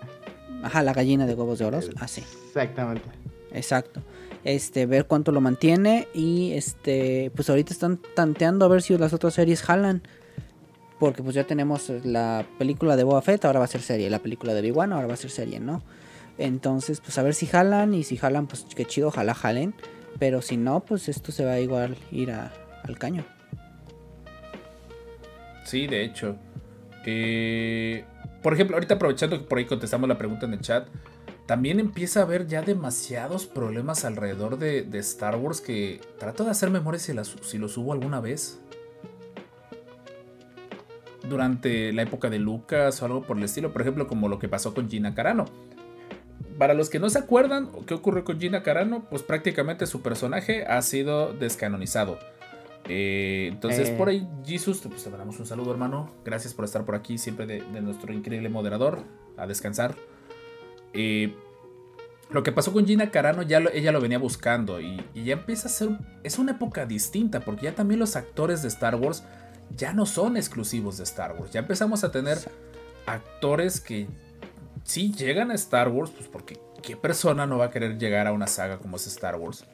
ajá, 0.64 0.84
la 0.84 0.94
gallina 0.94 1.26
de 1.28 1.34
huevos 1.34 1.60
de 1.60 1.66
oro, 1.66 1.80
así. 2.00 2.22
Exactamente. 2.22 3.04
Exacto. 3.52 4.02
Este, 4.46 4.86
ver 4.86 5.06
cuánto 5.08 5.32
lo 5.32 5.42
mantiene 5.42 6.08
y 6.14 6.54
este, 6.54 7.32
pues 7.36 7.50
ahorita 7.50 7.74
están 7.74 8.00
tanteando 8.16 8.64
a 8.64 8.68
ver 8.70 8.82
si 8.82 8.98
las 8.98 9.12
otras 9.12 9.34
series 9.34 9.62
jalan. 9.64 10.04
Porque 11.06 11.22
pues 11.22 11.36
ya 11.36 11.44
tenemos 11.44 11.92
la 12.04 12.48
película 12.58 12.96
de 12.96 13.04
Boba 13.04 13.22
Fett, 13.22 13.46
ahora 13.46 13.60
va 13.60 13.66
a 13.66 13.68
ser 13.68 13.84
serie. 13.84 14.10
La 14.10 14.18
película 14.18 14.56
de 14.56 14.62
Obi-Wan 14.62 14.92
ahora 14.92 15.06
va 15.06 15.14
a 15.14 15.18
ser 15.18 15.30
serie, 15.30 15.60
¿no? 15.60 15.84
Entonces, 16.40 17.00
pues 17.00 17.16
a 17.20 17.22
ver 17.22 17.36
si 17.36 17.46
jalan 17.46 17.94
y 17.94 18.04
si 18.04 18.18
jalan, 18.18 18.48
pues 18.48 18.66
qué 18.76 18.86
chido, 18.86 19.10
ojalá 19.10 19.36
jalen. 19.36 19.76
Pero 20.18 20.42
si 20.42 20.58
no, 20.58 20.80
pues 20.80 21.08
esto 21.08 21.32
se 21.32 21.46
va 21.46 21.52
a 21.52 21.60
igual 21.60 21.96
ir 22.12 22.32
a- 22.32 22.52
al 22.84 22.98
caño. 22.98 23.24
Sí, 25.64 25.86
de 25.86 26.06
hecho. 26.06 26.38
Eh, 27.06 28.04
por 28.42 28.56
ejemplo, 28.56 28.76
ahorita 28.76 28.96
aprovechando 28.96 29.38
que 29.38 29.46
por 29.46 29.60
ahí 29.60 29.66
contestamos 29.66 30.10
la 30.10 30.18
pregunta 30.18 30.48
en 30.48 30.54
el 30.54 30.62
chat, 30.62 30.88
también 31.46 31.80
empieza 31.80 32.22
a 32.22 32.24
haber 32.24 32.48
ya 32.48 32.64
demasiados 32.64 33.46
problemas 33.46 34.06
alrededor 34.06 34.58
de, 34.58 34.88
Star 35.02 35.36
Wars 35.36 35.62
que 35.62 36.02
trato 36.18 36.46
de 36.46 36.50
hacer 36.50 36.72
memoria 36.72 37.00
si, 37.00 37.14
las, 37.14 37.36
si 37.44 37.60
los 37.60 37.78
hubo 37.78 37.94
alguna 37.94 38.22
vez. 38.22 38.60
Durante 41.30 41.92
la 41.94 42.02
época 42.04 42.30
de 42.30 42.40
Lucas 42.40 43.02
o 43.02 43.06
algo 43.06 43.22
por 43.24 43.38
el 43.38 43.44
estilo, 43.44 43.72
por 43.72 43.82
ejemplo, 43.82 44.08
como 44.08 44.28
lo 44.30 44.40
que 44.40 44.48
pasó 44.50 44.74
con 44.74 44.90
Gina 44.90 45.14
Carano. 45.16 45.46
Para 46.58 46.74
los 46.74 46.90
que 46.90 47.00
no 47.00 47.10
se 47.10 47.20
acuerdan 47.20 47.70
qué 47.86 47.94
ocurrió 47.94 48.24
con 48.24 48.40
Gina 48.40 48.64
Carano, 48.64 49.06
pues 49.10 49.24
prácticamente 49.24 49.88
su 49.88 50.02
personaje 50.02 50.66
ha 50.66 50.82
sido 50.82 51.34
descanonizado. 51.34 52.18
Eh, 52.88 53.50
entonces, 53.52 53.90
Eh. 53.90 53.96
por 53.98 54.10
ahí, 54.10 54.28
Jesus, 54.46 54.80
pues 54.88 55.04
te 55.04 55.10
mandamos 55.10 55.40
un 55.40 55.46
saludo, 55.48 55.72
hermano. 55.72 56.12
Gracias 56.24 56.54
por 56.54 56.66
estar 56.66 56.86
por 56.86 56.96
aquí, 56.96 57.18
siempre 57.18 57.46
de, 57.48 57.62
de 57.62 57.82
nuestro 57.82 58.14
increíble 58.14 58.48
moderador. 58.50 59.00
A 59.38 59.48
descansar. 59.48 59.96
Eh, 60.94 61.36
lo 62.30 62.42
que 62.44 62.52
pasó 62.52 62.72
con 62.74 62.86
Gina 62.86 63.12
Carano, 63.12 63.42
ya 63.42 63.60
lo- 63.60 63.72
ella 63.72 63.92
lo 63.92 64.00
venía 64.02 64.18
buscando. 64.20 64.80
Y, 64.80 65.02
y 65.14 65.24
ya 65.26 65.34
empieza 65.34 65.68
a 65.68 65.72
ser. 65.72 65.90
Es 66.24 66.40
una 66.40 66.54
época 66.54 66.86
distinta, 66.86 67.40
porque 67.42 67.64
ya 67.66 67.76
también 67.76 68.00
los 68.00 68.16
actores 68.16 68.62
de 68.62 68.68
Star 68.70 68.96
Wars 68.96 69.24
ya 69.76 69.94
no 69.94 70.06
son 70.06 70.38
exclusivos 70.38 70.98
de 70.98 71.04
Star 71.04 71.36
Wars. 71.38 71.52
Ya 71.52 71.62
empezamos 71.62 72.04
a 72.04 72.12
tener 72.12 72.38
actores 73.06 73.80
que 73.82 74.08
sí 74.84 75.12
llegan 75.14 75.52
a 75.52 75.56
Star 75.56 75.90
Wars, 75.90 76.12
pues 76.12 76.28
porque 76.28 76.60
¿qué 76.82 76.96
persona 76.96 77.46
no 77.46 77.58
va 77.58 77.66
a 77.66 77.70
querer 77.72 77.98
llegar 77.98 78.28
a 78.28 78.32
una 78.32 78.48
saga 78.48 78.78
como 78.80 78.96
es 78.98 79.08
Star 79.08 79.36
Wars? 79.36 79.66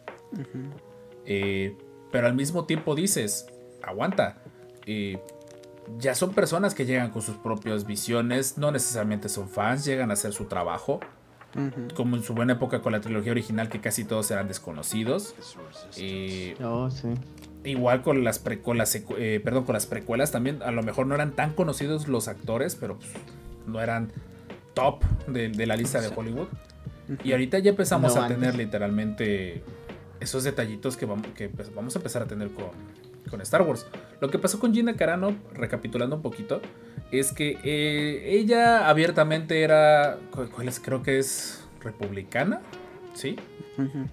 Eh, 1.26 1.76
pero 2.12 2.28
al 2.28 2.34
mismo 2.34 2.66
tiempo 2.66 2.96
dices, 2.96 3.48
aguanta, 3.84 4.42
eh, 4.86 5.20
ya 5.98 6.16
son 6.16 6.34
personas 6.34 6.74
que 6.74 6.86
llegan 6.86 7.12
con 7.12 7.22
sus 7.22 7.36
propias 7.38 7.86
visiones, 7.86 8.58
no 8.58 8.72
necesariamente 8.72 9.30
son 9.30 9.50
fans, 9.50 9.86
llegan 9.86 10.10
a 10.10 10.14
hacer 10.14 10.34
su 10.34 10.46
trabajo, 10.46 11.00
como 11.96 12.16
en 12.16 12.24
su 12.24 12.34
buena 12.34 12.54
época 12.54 12.82
con 12.82 12.94
la 12.94 13.02
trilogía 13.02 13.34
original 13.34 13.68
que 13.68 13.82
casi 13.82 14.06
todos 14.06 14.32
eran 14.32 14.48
desconocidos. 14.48 15.36
Eh, 15.98 16.56
Oh, 16.64 16.90
sí. 16.90 17.10
Igual 17.64 18.02
con 18.02 18.24
las, 18.24 18.40
pre- 18.40 18.62
con 18.62 18.78
las 18.78 18.96
eh, 18.96 19.40
perdón, 19.44 19.66
con 19.66 19.74
las 19.74 19.86
precuelas 19.86 20.32
también, 20.32 20.64
a 20.64 20.72
lo 20.72 20.82
mejor 20.82 21.06
no 21.06 21.14
eran 21.16 21.34
tan 21.36 21.54
conocidos 21.54 22.08
los 22.08 22.28
actores, 22.28 22.76
pero 22.76 22.98
pues, 22.98 23.10
no 23.68 23.80
eran 23.82 24.12
top 24.74 25.04
de, 25.28 25.50
de 25.50 25.66
la 25.68 25.76
lista 25.76 26.02
de 26.02 26.08
Hollywood. 26.16 26.48
Y 27.24 27.34
ahorita 27.34 27.60
ya 27.60 27.72
empezamos 27.72 28.16
No 28.16 28.22
a 28.22 28.26
antes. 28.26 28.40
tener 28.40 28.56
literalmente 28.56 29.62
esos 30.20 30.44
detallitos 30.44 30.98
que 30.98 31.06
vamos, 31.06 31.28
que 31.36 31.50
pues, 31.50 31.74
vamos 31.76 31.96
a 31.96 32.00
empezar 32.00 32.24
a 32.24 32.26
tener 32.26 32.50
con, 32.52 32.68
con 33.30 33.42
Star 33.42 33.62
Wars. 33.64 33.86
Lo 34.22 34.30
que 34.30 34.40
pasó 34.40 34.60
con 34.60 34.74
Gina 34.74 34.96
Carano, 34.96 35.36
recapitulando 35.54 36.16
un 36.16 36.22
poquito, 36.22 36.62
es 37.12 37.32
que 37.32 37.58
eh, 37.64 38.38
ella 38.40 38.88
abiertamente 38.90 39.62
era. 39.62 40.18
Creo 40.84 41.04
que 41.04 41.20
es 41.20 41.64
republicana, 41.82 42.62
¿sí? 43.14 43.36
Ujú. 43.78 44.08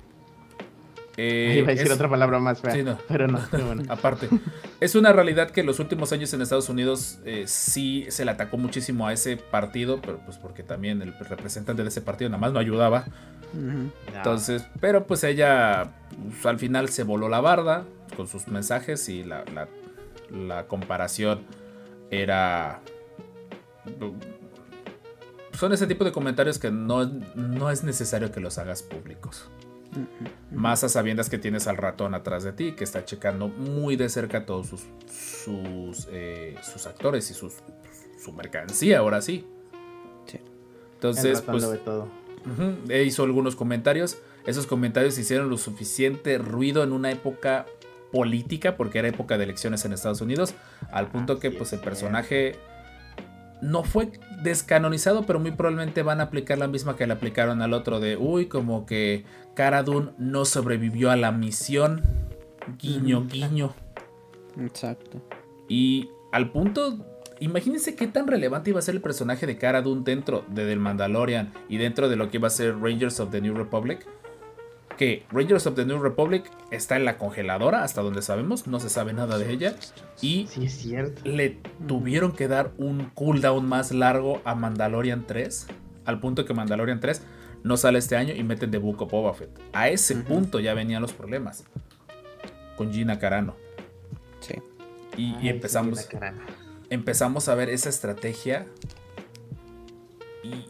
Eh, 1.20 1.56
Iba 1.58 1.66
a 1.68 1.70
decir 1.72 1.88
es- 1.88 1.92
otra 1.92 2.08
palabra 2.08 2.38
más 2.38 2.60
fea. 2.60 2.72
Sí, 2.72 2.82
no. 2.82 2.96
Pero 3.08 3.26
no, 3.28 3.40
bueno. 3.66 3.82
Aparte, 3.88 4.28
es 4.80 4.94
una 4.94 5.12
realidad 5.12 5.50
que 5.50 5.60
en 5.60 5.66
los 5.66 5.80
últimos 5.80 6.12
años 6.12 6.32
en 6.32 6.40
Estados 6.42 6.68
Unidos 6.68 7.18
eh, 7.24 7.44
sí 7.46 8.06
se 8.08 8.24
le 8.24 8.30
atacó 8.30 8.56
muchísimo 8.56 9.06
a 9.06 9.12
ese 9.12 9.36
partido, 9.36 10.00
pero 10.00 10.18
pues 10.24 10.38
porque 10.38 10.62
también 10.62 11.02
el 11.02 11.12
representante 11.18 11.82
de 11.82 11.88
ese 11.88 12.00
partido 12.00 12.30
nada 12.30 12.40
más 12.40 12.52
no 12.52 12.58
ayudaba. 12.60 13.04
Entonces, 14.14 14.64
pero 14.80 15.06
pues 15.06 15.24
ella 15.24 15.92
pues, 16.30 16.46
al 16.46 16.58
final 16.58 16.88
se 16.88 17.02
voló 17.02 17.28
la 17.28 17.40
barda 17.40 17.84
con 18.16 18.28
sus 18.28 18.46
mensajes 18.48 19.08
y 19.08 19.24
la, 19.24 19.44
la- 19.54 19.68
la 20.30 20.66
comparación 20.66 21.40
era... 22.10 22.80
Son 25.52 25.72
ese 25.72 25.86
tipo 25.86 26.04
de 26.04 26.12
comentarios 26.12 26.58
que 26.58 26.70
no, 26.70 27.04
no 27.34 27.70
es 27.70 27.82
necesario 27.82 28.30
que 28.30 28.38
los 28.40 28.58
hagas 28.58 28.82
públicos. 28.82 29.48
Más 30.50 30.84
a 30.84 30.88
sabiendas 30.88 31.30
que 31.30 31.38
tienes 31.38 31.66
al 31.66 31.76
ratón 31.76 32.14
atrás 32.14 32.44
de 32.44 32.52
ti, 32.52 32.72
que 32.72 32.84
está 32.84 33.04
checando 33.04 33.48
muy 33.48 33.96
de 33.96 34.08
cerca 34.08 34.44
todos 34.44 34.68
sus, 34.68 34.86
sus, 35.10 36.08
eh, 36.10 36.56
sus 36.62 36.86
actores 36.86 37.30
y 37.30 37.34
sus, 37.34 37.54
su 38.22 38.32
mercancía, 38.32 38.98
ahora 38.98 39.22
sí. 39.22 39.46
Sí. 40.26 40.40
Entonces, 40.94 41.40
pues, 41.42 41.84
todo. 41.84 42.08
E 42.88 43.02
hizo 43.02 43.24
algunos 43.24 43.56
comentarios. 43.56 44.18
Esos 44.46 44.66
comentarios 44.66 45.18
hicieron 45.18 45.50
lo 45.50 45.58
suficiente 45.58 46.38
ruido 46.38 46.82
en 46.82 46.92
una 46.92 47.10
época 47.10 47.66
política, 48.12 48.76
porque 48.76 48.98
era 48.98 49.08
época 49.08 49.36
de 49.36 49.44
elecciones 49.44 49.84
en 49.84 49.92
Estados 49.92 50.20
Unidos, 50.20 50.54
al 50.90 51.10
punto 51.10 51.38
que 51.38 51.50
pues 51.50 51.72
es, 51.72 51.72
el 51.74 51.80
personaje 51.80 52.56
no 53.60 53.82
fue 53.84 54.10
descanonizado, 54.42 55.24
pero 55.26 55.40
muy 55.40 55.52
probablemente 55.52 56.02
van 56.02 56.20
a 56.20 56.24
aplicar 56.24 56.58
la 56.58 56.68
misma 56.68 56.96
que 56.96 57.06
le 57.06 57.12
aplicaron 57.12 57.62
al 57.62 57.72
otro 57.72 58.00
de, 58.00 58.16
uy, 58.16 58.46
como 58.46 58.86
que 58.86 59.24
Cara 59.54 59.82
Dune 59.82 60.10
no 60.18 60.44
sobrevivió 60.44 61.10
a 61.10 61.16
la 61.16 61.32
misión. 61.32 62.02
Guiño, 62.78 63.26
guiño. 63.26 63.74
Exacto. 64.60 65.20
Y 65.68 66.10
al 66.32 66.50
punto, 66.50 66.98
imagínense 67.40 67.94
qué 67.94 68.06
tan 68.06 68.26
relevante 68.26 68.70
iba 68.70 68.78
a 68.78 68.82
ser 68.82 68.94
el 68.94 69.00
personaje 69.00 69.46
de 69.46 69.58
Cara 69.58 69.82
Dune 69.82 70.02
dentro 70.04 70.44
de 70.48 70.66
The 70.66 70.76
Mandalorian 70.76 71.52
y 71.68 71.78
dentro 71.78 72.08
de 72.08 72.16
lo 72.16 72.30
que 72.30 72.38
iba 72.38 72.48
a 72.48 72.50
ser 72.50 72.78
Rangers 72.78 73.20
of 73.20 73.30
the 73.30 73.40
New 73.40 73.54
Republic. 73.54 74.06
Que 74.98 75.24
Rangers 75.30 75.66
of 75.66 75.76
the 75.76 75.84
New 75.86 76.02
Republic 76.02 76.50
está 76.72 76.96
en 76.96 77.04
la 77.04 77.16
congeladora, 77.18 77.84
hasta 77.84 78.02
donde 78.02 78.20
sabemos, 78.20 78.66
no 78.66 78.80
se 78.80 78.90
sabe 78.90 79.12
nada 79.12 79.38
de 79.38 79.52
ella. 79.52 79.76
Y 80.20 80.48
Sí, 80.48 80.64
es 80.66 80.72
cierto. 80.76 81.22
le 81.24 81.58
tuvieron 81.86 82.32
que 82.32 82.48
dar 82.48 82.72
un 82.78 83.10
cooldown 83.14 83.66
más 83.68 83.92
largo 83.92 84.42
a 84.44 84.54
Mandalorian 84.56 85.24
3. 85.26 85.68
Al 86.04 86.18
punto 86.20 86.44
que 86.44 86.52
Mandalorian 86.52 86.98
3 87.00 87.22
no 87.62 87.76
sale 87.76 87.98
este 88.00 88.16
año 88.16 88.34
y 88.34 88.42
meten 88.42 88.70
The 88.72 88.78
Book 88.78 89.00
of 89.02 89.10
Boba 89.12 89.34
Fett. 89.34 89.50
A 89.72 89.88
ese 89.88 90.16
punto 90.16 90.58
ya 90.58 90.74
venían 90.74 91.00
los 91.00 91.12
problemas. 91.12 91.64
Con 92.76 92.92
Gina 92.92 93.18
Carano. 93.18 93.54
Sí. 94.40 94.54
Y, 95.16 95.34
Ay, 95.36 95.48
empezamos 95.50 95.96
la 95.96 96.08
carana. 96.08 96.46
empezamos 96.90 97.48
a 97.48 97.54
ver 97.54 97.68
esa 97.70 97.88
estrategia. 97.88 98.66
Y 100.42 100.66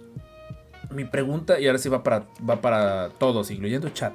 mi 0.91 1.05
pregunta, 1.05 1.61
y 1.61 1.67
ahora 1.67 1.79
sí 1.79 1.89
va 1.89 2.03
para, 2.03 2.27
va 2.49 2.61
para 2.61 3.11
todos, 3.11 3.51
incluyendo 3.51 3.89
chat. 3.91 4.15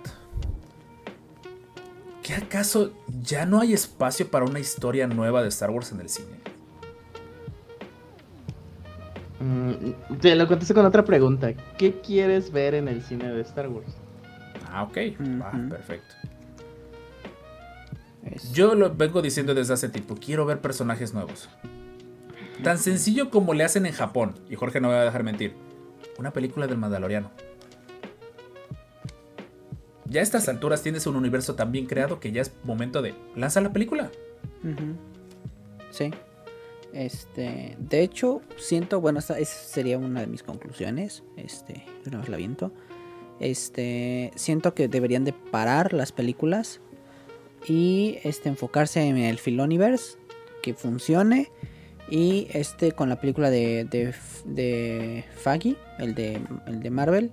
¿Qué 2.22 2.34
acaso 2.34 2.92
ya 3.22 3.46
no 3.46 3.60
hay 3.60 3.74
espacio 3.74 4.30
para 4.30 4.46
una 4.46 4.60
historia 4.60 5.08
nueva 5.08 5.42
de 5.42 5.50
Star 5.50 5.70
Wars 5.72 5.92
en 5.92 6.00
el 6.00 6.10
cine? 6.10 6.40
Mm, 9.40 10.16
te 10.22 10.34
lo 10.36 10.48
contesto 10.48 10.74
con 10.74 10.86
otra 10.86 11.04
pregunta. 11.04 11.54
¿Qué 11.78 12.00
quieres 12.00 12.52
ver 12.52 12.76
en 12.76 12.88
el 12.88 13.04
cine 13.04 13.30
de 13.30 13.42
Star 13.42 13.68
Wars? 13.68 13.90
Ah, 14.72 14.84
ok, 14.84 14.98
Ujú. 15.20 15.70
perfecto. 15.70 16.16
Yo 18.54 18.74
lo 18.74 18.96
vengo 18.96 19.22
diciendo 19.22 19.54
desde 19.54 19.74
hace 19.74 19.90
tiempo, 19.90 20.16
quiero 20.16 20.46
ver 20.46 20.60
personajes 20.62 21.14
nuevos. 21.14 21.50
Tan 22.64 22.78
sencillo 22.78 23.30
como 23.30 23.54
le 23.54 23.66
hacen 23.66 23.86
en 23.86 23.92
Japón, 23.92 24.34
y 24.50 24.56
Jorge 24.56 24.80
no 24.80 24.88
me 24.88 24.94
va 24.94 25.02
a 25.02 25.06
dejar 25.06 25.24
mentir, 25.24 25.56
una 26.17 26.32
película 26.34 26.67
del 26.67 26.78
Mandaloriano. 26.78 27.32
Ya 30.06 30.19
a 30.19 30.23
estas 30.23 30.47
alturas 30.47 30.84
tienes 30.84 31.08
un 31.08 31.15
universo 31.15 31.56
tan 31.56 31.71
bien 31.71 31.86
creado 31.86 32.19
que 32.19 32.32
ya 32.32 32.41
es 32.41 32.52
momento 32.63 33.02
de 33.02 33.15
lanza 33.36 33.62
la 33.62 33.73
película. 33.73 34.12
Sí. 35.89 36.12
Este, 36.93 37.76
de 37.80 38.02
hecho, 38.02 38.41
siento, 38.58 39.02
bueno, 39.02 39.19
esa, 39.19 39.43
sería 39.45 39.97
una 39.97 40.21
de 40.21 40.28
mis 40.28 40.43
conclusiones. 40.43 41.23
Este, 41.38 41.86
una 42.06 42.19
vez 42.19 42.30
la 42.30 42.38
viento. 42.38 42.71
Este, 43.39 44.32
siento 44.36 44.73
que 44.73 44.88
deberían 44.88 45.26
de 45.26 45.34
parar 45.34 45.93
las 45.93 46.12
películas 46.12 46.80
y 47.67 48.19
este 48.23 48.49
enfocarse 48.49 49.02
en 49.02 49.17
el 49.17 49.39
Filoniverse 49.39 50.17
que 50.62 50.73
funcione 50.73 51.49
y 52.10 52.48
este 52.54 52.92
con 52.92 53.10
la 53.10 53.20
película 53.20 53.50
de 53.50 53.86
de, 53.86 54.13
de 54.46 55.26
Faggy, 55.38 55.78
el 56.00 56.16
de 56.16 56.42
el 56.68 56.80
de 56.82 56.89
Marvel, 56.89 57.32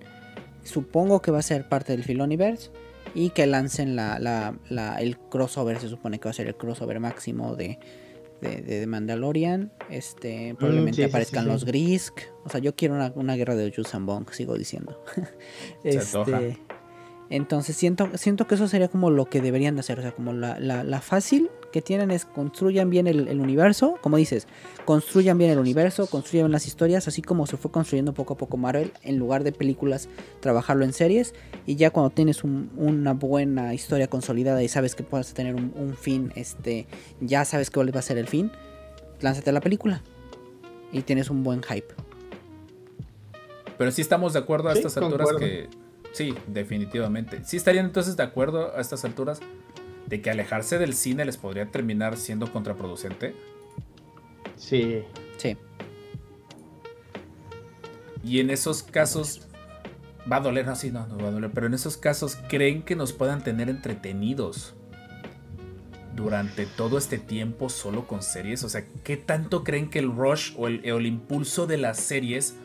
supongo 0.65 1.21
que 1.23 1.31
va 1.31 1.39
a 1.39 1.43
ser 1.43 1.69
parte 1.69 1.93
del 1.93 2.05
Filoniverse 2.05 2.71
y 3.15 3.31
que 3.31 3.47
lancen 3.47 3.97
la, 3.97 4.19
la- 4.19 4.55
la- 4.69 5.01
el 5.01 5.19
crossover, 5.19 5.79
se 5.81 5.89
supone 5.89 6.19
que 6.21 6.27
va 6.27 6.31
a 6.31 6.35
ser 6.35 6.47
el 6.47 6.55
crossover 6.57 7.01
máximo 7.01 7.57
de, 7.57 7.79
de, 8.41 8.61
de 8.63 8.87
Mandalorian. 8.87 9.73
Este, 9.91 10.55
probablemente 10.57 10.97
sí, 10.97 11.03
sí, 11.03 11.09
aparezcan 11.09 11.43
sí, 11.45 11.47
sí. 11.49 11.53
los 11.53 11.65
Grisk. 11.65 12.21
O 12.45 12.49
sea, 12.49 12.61
yo 12.61 12.77
quiero 12.77 12.95
una, 12.95 13.13
una 13.17 13.35
guerra 13.35 13.57
de 13.57 13.69
Yuuzhan 13.71 14.07
Vong, 14.07 14.31
sigo 14.33 14.57
diciendo. 14.57 15.03
Este, 15.83 16.59
entonces 17.31 17.77
siento, 17.77 18.11
siento 18.15 18.47
que 18.47 18.57
eso 18.57 18.69
sería 18.69 18.89
como 18.89 19.09
lo 19.11 19.25
que 19.27 19.41
deberían 19.41 19.75
de 19.77 19.81
hacer. 19.81 19.99
O 19.99 20.03
sea, 20.03 20.13
como 20.13 20.33
la, 20.33 20.59
la- 20.61 20.85
la 20.85 21.01
fácil 21.01 21.49
que 21.73 21.81
tienen 21.81 22.11
es 22.11 22.25
construyan 22.25 22.91
bien 22.91 23.07
el, 23.07 23.29
el 23.29 23.41
universo. 23.41 23.97
Como 24.03 24.17
dices, 24.17 24.49
construyan 24.85 25.39
bien 25.39 25.51
el 25.53 25.59
universo, 25.61 26.07
construyan 26.09 26.47
bien 26.47 26.53
las 26.53 26.67
historias, 26.67 27.07
así 27.07 27.23
como 27.23 27.47
se 27.47 27.57
fue 27.57 27.71
construyendo 27.71 28.13
poco 28.13 28.35
a 28.35 28.37
poco 28.37 28.57
Marvel. 28.57 28.93
En 29.03 29.19
lugar 29.19 29.45
de 29.45 29.53
películas, 29.53 30.09
trabajarlo 30.41 30.85
en 30.85 30.93
series. 30.93 31.33
Y 31.67 31.77
ya 31.77 31.91
cuando 31.91 32.11
tienes 32.11 32.43
un- 32.45 32.71
una 32.77 33.13
buena 33.15 33.73
historia 33.75 34.09
consolidada 34.09 34.63
y 34.63 34.69
sabes 34.69 34.95
que 34.97 35.05
puedas 35.05 35.33
tener 35.33 35.55
un, 35.55 35.73
un 35.77 35.95
fin, 35.97 36.33
este, 36.35 36.87
ya 37.21 37.45
sabes 37.45 37.71
cuál 37.71 37.95
va 37.95 38.01
a 38.01 38.03
ser 38.03 38.19
el 38.19 38.27
fin, 38.27 38.51
lánzate 39.21 39.51
a 39.51 39.53
la 39.53 39.61
película. 39.61 40.03
Y 40.93 41.03
tienes 41.03 41.31
un 41.31 41.45
buen 41.45 41.63
hype. 41.63 41.95
Pero 43.79 43.91
sí 43.93 44.03
estamos 44.03 44.33
de 44.33 44.41
acuerdo 44.41 44.69
a 44.69 44.73
Sí, 44.73 44.79
estas 44.81 44.97
alturas 44.97 45.29
concuerdo. 45.29 45.39
que... 45.39 45.80
Sí, 46.13 46.35
definitivamente. 46.47 47.45
Sí 47.45 47.57
estarían 47.57 47.87
entonces 47.87 48.17
de 48.17 48.23
acuerdo 48.23 48.77
a 48.77 48.81
estas 48.81 49.05
alturas 49.05 49.41
de 50.07 50.21
que 50.21 50.31
alejarse 50.31 50.79
del 50.79 50.95
cine 50.95 51.25
les 51.25 51.37
podría 51.37 51.71
terminar 51.71 52.17
siendo 52.17 52.53
contraproducente. 52.53 53.35
Sí. 54.57 55.05
Sí. 55.37 55.57
Y 58.23 58.41
en 58.41 58.51
esos 58.51 58.83
casos 58.83 59.47
va 60.31 60.37
a 60.37 60.41
doler, 60.41 60.67
no, 60.67 60.77
sí, 60.77 60.91
no, 60.91 61.07
no 61.07 61.17
va 61.17 61.29
a 61.29 61.31
doler, 61.31 61.51
pero 61.53 61.67
en 61.67 61.75
esos 61.75 61.97
casos 61.97 62.37
creen 62.49 62.83
que 62.83 62.97
nos 62.97 63.13
puedan 63.13 63.43
tener 63.43 63.69
entretenidos 63.69 64.75
durante 66.15 66.67
todo 66.67 66.99
este 66.99 67.19
tiempo 67.19 67.69
solo 67.69 68.07
con 68.07 68.23
series. 68.23 68.65
O 68.65 68.69
sea, 68.69 68.85
¿qué 69.05 69.17
tanto 69.17 69.65
creen 69.65 69.89
que 69.89 70.01
el 70.01 70.15
rush 70.15 70.53
o 70.57 70.69
el, 70.69 70.83
o 70.91 70.99
el 70.99 71.07
impulso 71.07 71.67
de 71.67 71.79
las 71.79 71.99
series 71.99 72.57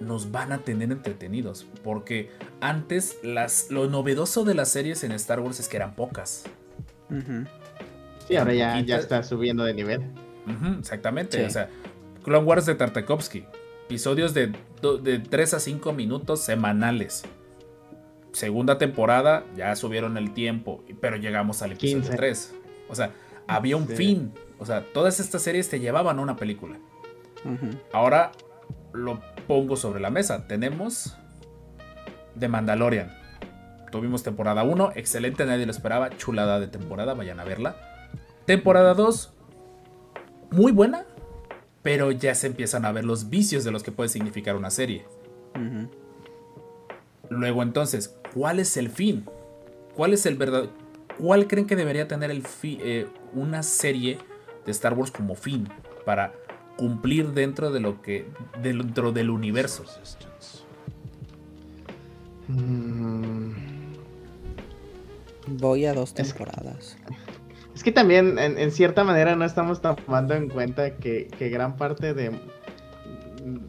nos 0.00 0.30
van 0.30 0.52
a 0.52 0.58
tener 0.58 0.90
entretenidos? 0.92 1.66
Porque 1.82 2.30
antes 2.60 3.18
las, 3.22 3.70
lo 3.70 3.88
novedoso 3.88 4.44
de 4.44 4.54
las 4.54 4.70
series 4.70 5.04
en 5.04 5.12
Star 5.12 5.40
Wars 5.40 5.60
es 5.60 5.68
que 5.68 5.76
eran 5.76 5.94
pocas. 5.94 6.44
Sí, 8.26 8.36
ahora 8.36 8.54
ya, 8.54 8.80
ya 8.80 8.96
está 8.96 9.22
subiendo 9.22 9.64
de 9.64 9.74
nivel. 9.74 10.02
Exactamente. 10.78 11.38
Sí. 11.38 11.44
O 11.44 11.50
sea, 11.50 11.68
Clone 12.24 12.46
Wars 12.46 12.66
de 12.66 12.74
Tartakovsky. 12.74 13.44
Episodios 13.86 14.34
de, 14.34 14.52
de 15.02 15.18
3 15.18 15.54
a 15.54 15.60
5 15.60 15.92
minutos 15.94 16.40
semanales. 16.42 17.24
Segunda 18.32 18.76
temporada, 18.76 19.44
ya 19.56 19.74
subieron 19.76 20.18
el 20.18 20.34
tiempo, 20.34 20.84
pero 21.00 21.16
llegamos 21.16 21.62
al 21.62 21.72
episodio 21.72 22.02
15. 22.02 22.16
3. 22.16 22.54
O 22.90 22.94
sea, 22.94 23.12
había 23.46 23.76
un 23.78 23.88
Sí. 23.88 23.96
fin. 23.96 24.32
O 24.58 24.66
sea, 24.66 24.84
todas 24.92 25.20
estas 25.20 25.40
series 25.40 25.70
te 25.70 25.80
llevaban 25.80 26.18
a 26.18 26.22
una 26.22 26.36
película. 26.36 26.76
Ahora 27.92 28.32
lo 29.04 29.20
pongo 29.46 29.76
sobre 29.76 30.00
la 30.00 30.10
mesa. 30.10 30.46
Tenemos 30.46 31.16
The 32.38 32.48
Mandalorian. 32.48 33.16
Tuvimos 33.90 34.22
temporada 34.22 34.62
1, 34.64 34.92
excelente, 34.96 35.46
nadie 35.46 35.64
lo 35.64 35.72
esperaba. 35.72 36.10
Chulada 36.16 36.60
de 36.60 36.66
temporada, 36.68 37.14
vayan 37.14 37.40
a 37.40 37.44
verla. 37.44 37.76
Temporada 38.44 38.94
2, 38.94 39.32
muy 40.50 40.72
buena, 40.72 41.04
pero 41.82 42.10
ya 42.10 42.34
se 42.34 42.48
empiezan 42.48 42.84
a 42.84 42.92
ver 42.92 43.04
los 43.04 43.30
vicios 43.30 43.64
de 43.64 43.70
los 43.70 43.82
que 43.82 43.92
puede 43.92 44.08
significar 44.10 44.56
una 44.56 44.70
serie. 44.70 45.04
Luego 47.30 47.62
entonces, 47.62 48.16
¿cuál 48.34 48.58
es 48.58 48.76
el 48.76 48.90
fin? 48.90 49.24
¿Cuál 49.94 50.12
es 50.12 50.24
el 50.26 50.36
verdad? 50.36 50.64
¿Cuál 51.18 51.46
creen 51.46 51.66
que 51.66 51.76
debería 51.76 52.08
tener 52.08 52.30
el 52.30 52.46
fi- 52.46 52.78
eh, 52.80 53.06
una 53.34 53.62
serie 53.62 54.18
de 54.64 54.70
Star 54.72 54.94
Wars 54.94 55.10
como 55.10 55.34
fin 55.34 55.68
para 56.04 56.32
cumplir 56.78 57.32
dentro 57.32 57.70
de 57.70 57.80
lo 57.80 58.00
que 58.00 58.26
dentro 58.62 59.12
del 59.12 59.28
universo? 59.28 59.84
Mm. 62.46 63.52
Voy 65.48 65.84
a 65.84 65.92
dos 65.92 66.14
temporadas. 66.14 66.96
Es 67.74 67.82
que 67.82 67.92
también, 67.92 68.38
en, 68.38 68.58
en 68.58 68.70
cierta 68.70 69.04
manera, 69.04 69.36
no 69.36 69.44
estamos 69.44 69.80
tomando 69.80 70.34
en 70.34 70.48
cuenta 70.48 70.96
que, 70.96 71.28
que 71.38 71.48
gran 71.48 71.76
parte 71.76 72.14
de, 72.14 72.32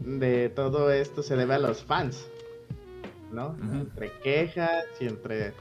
de 0.04 0.48
todo 0.48 0.90
esto 0.90 1.22
se 1.22 1.36
debe 1.36 1.54
a 1.54 1.58
los 1.58 1.82
fans. 1.84 2.26
¿No? 3.32 3.56
Entre 3.72 4.10
quejas 4.24 4.84
y 4.98 5.06
entre. 5.06 5.52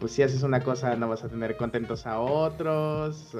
Pues 0.00 0.12
si 0.12 0.22
haces 0.22 0.42
una 0.42 0.60
cosa, 0.60 0.96
no 0.96 1.08
vas 1.08 1.24
a 1.24 1.28
tener 1.28 1.56
contentos 1.56 2.06
a 2.06 2.20
otros. 2.20 3.34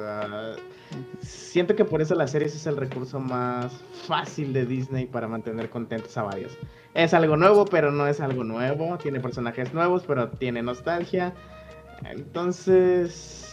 siento 1.20 1.74
que 1.74 1.84
por 1.84 2.00
eso 2.00 2.14
la 2.14 2.26
series 2.26 2.54
es 2.54 2.66
el 2.66 2.76
recurso 2.76 3.20
más 3.20 3.72
fácil 4.06 4.52
de 4.52 4.64
Disney 4.64 5.06
para 5.06 5.28
mantener 5.28 5.68
contentos 5.68 6.16
a 6.16 6.22
varios. 6.22 6.56
Es 6.94 7.12
algo 7.12 7.36
nuevo, 7.36 7.64
pero 7.64 7.90
no 7.90 8.06
es 8.06 8.20
algo 8.20 8.44
nuevo. 8.44 8.96
Tiene 8.98 9.20
personajes 9.20 9.74
nuevos, 9.74 10.04
pero 10.06 10.28
tiene 10.28 10.62
nostalgia. 10.62 11.34
Entonces, 12.04 13.44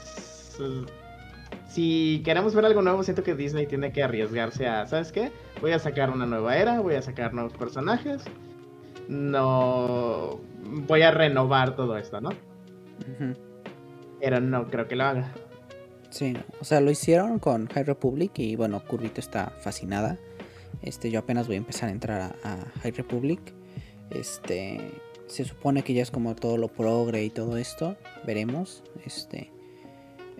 si 1.67 2.21
queremos 2.23 2.53
ver 2.53 2.65
algo 2.65 2.81
nuevo, 2.81 3.03
siento 3.03 3.23
que 3.23 3.35
Disney 3.35 3.65
tiene 3.65 3.91
que 3.91 4.03
arriesgarse 4.03 4.67
a, 4.67 4.85
¿sabes 4.85 5.11
qué? 5.11 5.31
Voy 5.61 5.71
a 5.71 5.79
sacar 5.79 6.09
una 6.09 6.25
nueva 6.25 6.57
era, 6.57 6.81
voy 6.81 6.95
a 6.95 7.01
sacar 7.01 7.33
nuevos 7.33 7.53
personajes. 7.53 8.23
No 9.07 10.39
voy 10.87 11.01
a 11.01 11.11
renovar 11.11 11.75
todo 11.75 11.97
esto, 11.97 12.21
¿no? 12.21 12.29
Pero 14.19 14.39
no 14.39 14.67
creo 14.69 14.87
que 14.87 14.95
lo 14.95 15.03
haga. 15.05 15.33
Sí, 16.09 16.35
o 16.59 16.65
sea, 16.65 16.81
lo 16.81 16.91
hicieron 16.91 17.39
con 17.39 17.67
High 17.67 17.85
Republic 17.85 18.31
y 18.37 18.55
bueno, 18.55 18.83
Curvito 18.85 19.21
está 19.21 19.53
fascinada. 19.59 20.17
Este, 20.81 21.09
yo 21.09 21.19
apenas 21.19 21.47
voy 21.47 21.55
a 21.55 21.59
empezar 21.59 21.89
a 21.89 21.91
entrar 21.91 22.21
a, 22.21 22.35
a 22.43 22.57
High 22.81 22.91
Republic. 22.91 23.39
Este, 24.09 24.79
se 25.27 25.45
supone 25.45 25.83
que 25.83 25.93
ya 25.93 26.03
es 26.03 26.11
como 26.11 26.35
todo 26.35 26.57
lo 26.57 26.67
progre 26.67 27.23
y 27.23 27.29
todo 27.29 27.55
esto, 27.57 27.95
veremos. 28.25 28.83
Este, 29.05 29.51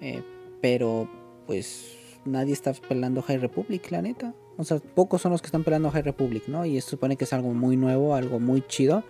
eh, 0.01 0.22
pero 0.62 1.09
pues 1.47 1.97
nadie 2.26 2.53
está 2.53 2.74
pelando 2.74 3.22
High 3.22 3.38
Republic, 3.38 3.89
la 3.91 4.01
neta. 4.01 4.34
O 4.57 4.64
sea, 4.66 4.80
pocos 4.80 5.22
son 5.22 5.32
los 5.32 5.41
que 5.41 5.47
están 5.47 5.64
pelando 5.64 5.89
High 5.91 6.03
Republic, 6.03 6.43
¿no? 6.47 6.66
Y 6.66 6.80
se 6.82 6.89
supone 6.89 7.16
que 7.16 7.24
es 7.24 7.34
algo 7.34 7.53
muy 7.53 7.78
nuevo, 7.78 8.16
algo 8.16 8.39
muy 8.39 8.62
chido. 8.68 9.03